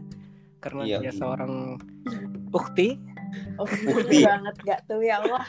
Karena 0.64 0.88
Iya. 0.88 0.98
dia 1.04 1.14
seorang 1.14 1.78
ukti. 2.56 2.96
Oh 3.58 3.66
Bukti. 3.68 4.24
banget 4.24 4.56
gak 4.64 4.80
tuh 4.88 5.02
ya 5.02 5.20
Allah. 5.20 5.44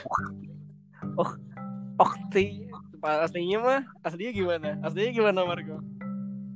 Ukti. 2.00 2.66
Pak, 2.98 3.28
aslinya 3.28 3.58
mah 3.60 3.80
aslinya 4.02 4.32
gimana? 4.32 4.68
Aslinya 4.80 5.12
gimana 5.12 5.40
Marco? 5.44 5.78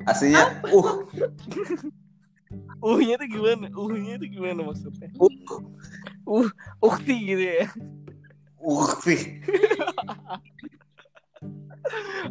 Aslinya 0.09 0.65
uh 0.73 1.05
uhnya 2.83 3.15
tuh 3.19 3.29
gimana? 3.29 3.67
Uhnya 3.75 4.15
tuh 4.19 4.29
gimana 4.31 4.61
maksudnya? 4.63 5.09
Uh 5.19 5.33
uh 6.29 6.49
ukti 6.83 7.15
gitu 7.35 7.45
ya. 7.45 7.67
Uh 8.59 8.91
sih 9.03 9.41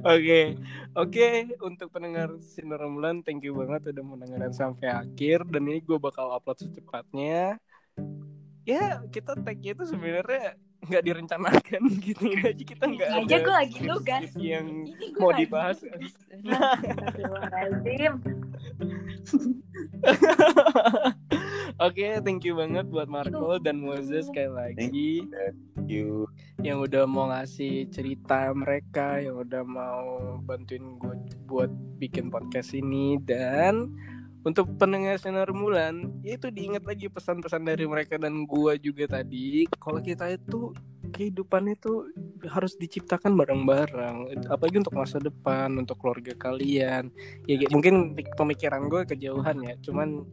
Oke, 0.05 0.53
oke 0.93 1.27
untuk 1.65 1.89
pendengar 1.89 2.29
sinar 2.43 2.77
rembulan, 2.77 3.25
thank 3.25 3.41
you 3.41 3.57
banget 3.57 3.89
udah 3.95 4.05
mendengarkan 4.05 4.53
sampai 4.53 4.93
akhir. 4.93 5.47
Dan 5.49 5.65
ini 5.65 5.81
gue 5.81 5.97
bakal 5.97 6.29
upload 6.29 6.61
secepatnya. 6.61 7.57
Ya 8.67 9.01
kita 9.09 9.33
tag-nya 9.39 9.73
itu 9.73 9.85
sebenarnya 9.89 10.59
nggak 10.88 11.03
direncanakan 11.03 11.83
gitu 12.07 12.31
aja 12.31 12.63
kita 12.63 12.88
nggak 12.88 13.09
aja 13.11 13.27
ada 13.27 13.38
gue 13.43 13.53
lagi 13.53 13.79
skrip 13.83 14.31
yang 14.55 14.88
Ini 14.88 15.11
gue 15.13 15.19
mau 15.19 15.31
lagi 15.31 15.41
dibahas. 15.43 15.77
Astagfirullahaladzim. 15.83 18.13
Oke, 21.77 22.17
thank 22.25 22.41
you 22.41 22.57
banget 22.57 22.89
buat 22.89 23.05
Marco 23.05 23.61
dan 23.61 23.77
Moses 23.77 24.25
sekali 24.31 24.49
lagi. 24.49 25.21
you 25.85 26.25
yang 26.65 26.81
udah 26.81 27.05
mau 27.05 27.29
ngasih 27.29 27.85
cerita 27.93 28.49
mereka, 28.57 29.21
yang 29.21 29.45
udah 29.45 29.61
mau 29.61 30.41
bantuin 30.41 30.97
gue 30.97 31.13
buat 31.45 31.69
bikin 32.01 32.33
podcast 32.33 32.73
ini 32.73 33.21
dan 33.21 33.93
untuk 34.47 34.71
pendengar 34.79 35.19
sinar 35.19 35.51
rembulan 35.51 36.07
ya 36.23 36.39
itu 36.39 36.47
diingat 36.47 36.87
lagi 36.87 37.11
pesan-pesan 37.11 37.67
dari 37.67 37.83
mereka 37.83 38.15
dan 38.15 38.47
gue 38.47 38.73
juga 38.79 39.19
tadi 39.19 39.67
kalau 39.75 39.99
kita 39.99 40.31
itu 40.31 40.71
kehidupan 41.11 41.67
itu 41.67 42.07
harus 42.47 42.79
diciptakan 42.79 43.35
bareng-bareng 43.35 44.31
apalagi 44.47 44.79
untuk 44.79 44.95
masa 44.95 45.19
depan 45.19 45.75
untuk 45.75 45.99
keluarga 45.99 46.31
kalian 46.39 47.11
ya 47.43 47.59
mungkin 47.75 48.15
pemikiran 48.39 48.87
gue 48.87 49.03
kejauhan 49.03 49.57
ya 49.67 49.75
cuman 49.83 50.23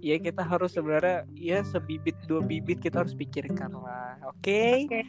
ya 0.00 0.16
kita 0.16 0.40
harus 0.40 0.72
sebenarnya 0.72 1.28
ya 1.36 1.60
sebibit 1.60 2.16
dua 2.24 2.40
bibit 2.40 2.80
kita 2.80 3.04
harus 3.04 3.12
pikirkan 3.12 3.76
lah 3.76 4.16
oke 4.24 4.88
Oke. 4.88 5.02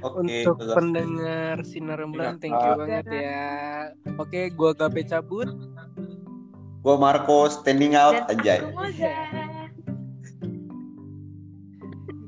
oke 0.00 0.20
untuk 0.24 0.56
bagus. 0.56 0.72
pendengar 0.72 1.54
sinar 1.68 2.00
rembulan 2.00 2.40
thank 2.40 2.56
you 2.56 2.72
Iya. 2.72 2.78
banget 2.80 3.04
ya 3.12 3.44
oke 4.16 4.40
gua 4.56 4.72
gape 4.72 5.04
cabut 5.04 5.48
gua 6.80 6.96
Marco 6.96 7.48
standing 7.48 7.94
out 7.96 8.28
Dan 8.28 8.40
anjay. 8.40 8.60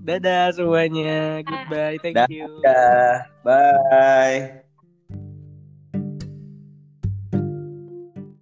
Dadah 0.03 0.51
semuanya. 0.51 1.47
Goodbye. 1.47 1.97
Thank 2.03 2.27
you. 2.27 2.51
Dadah. 2.59 3.31
bye 3.47 4.62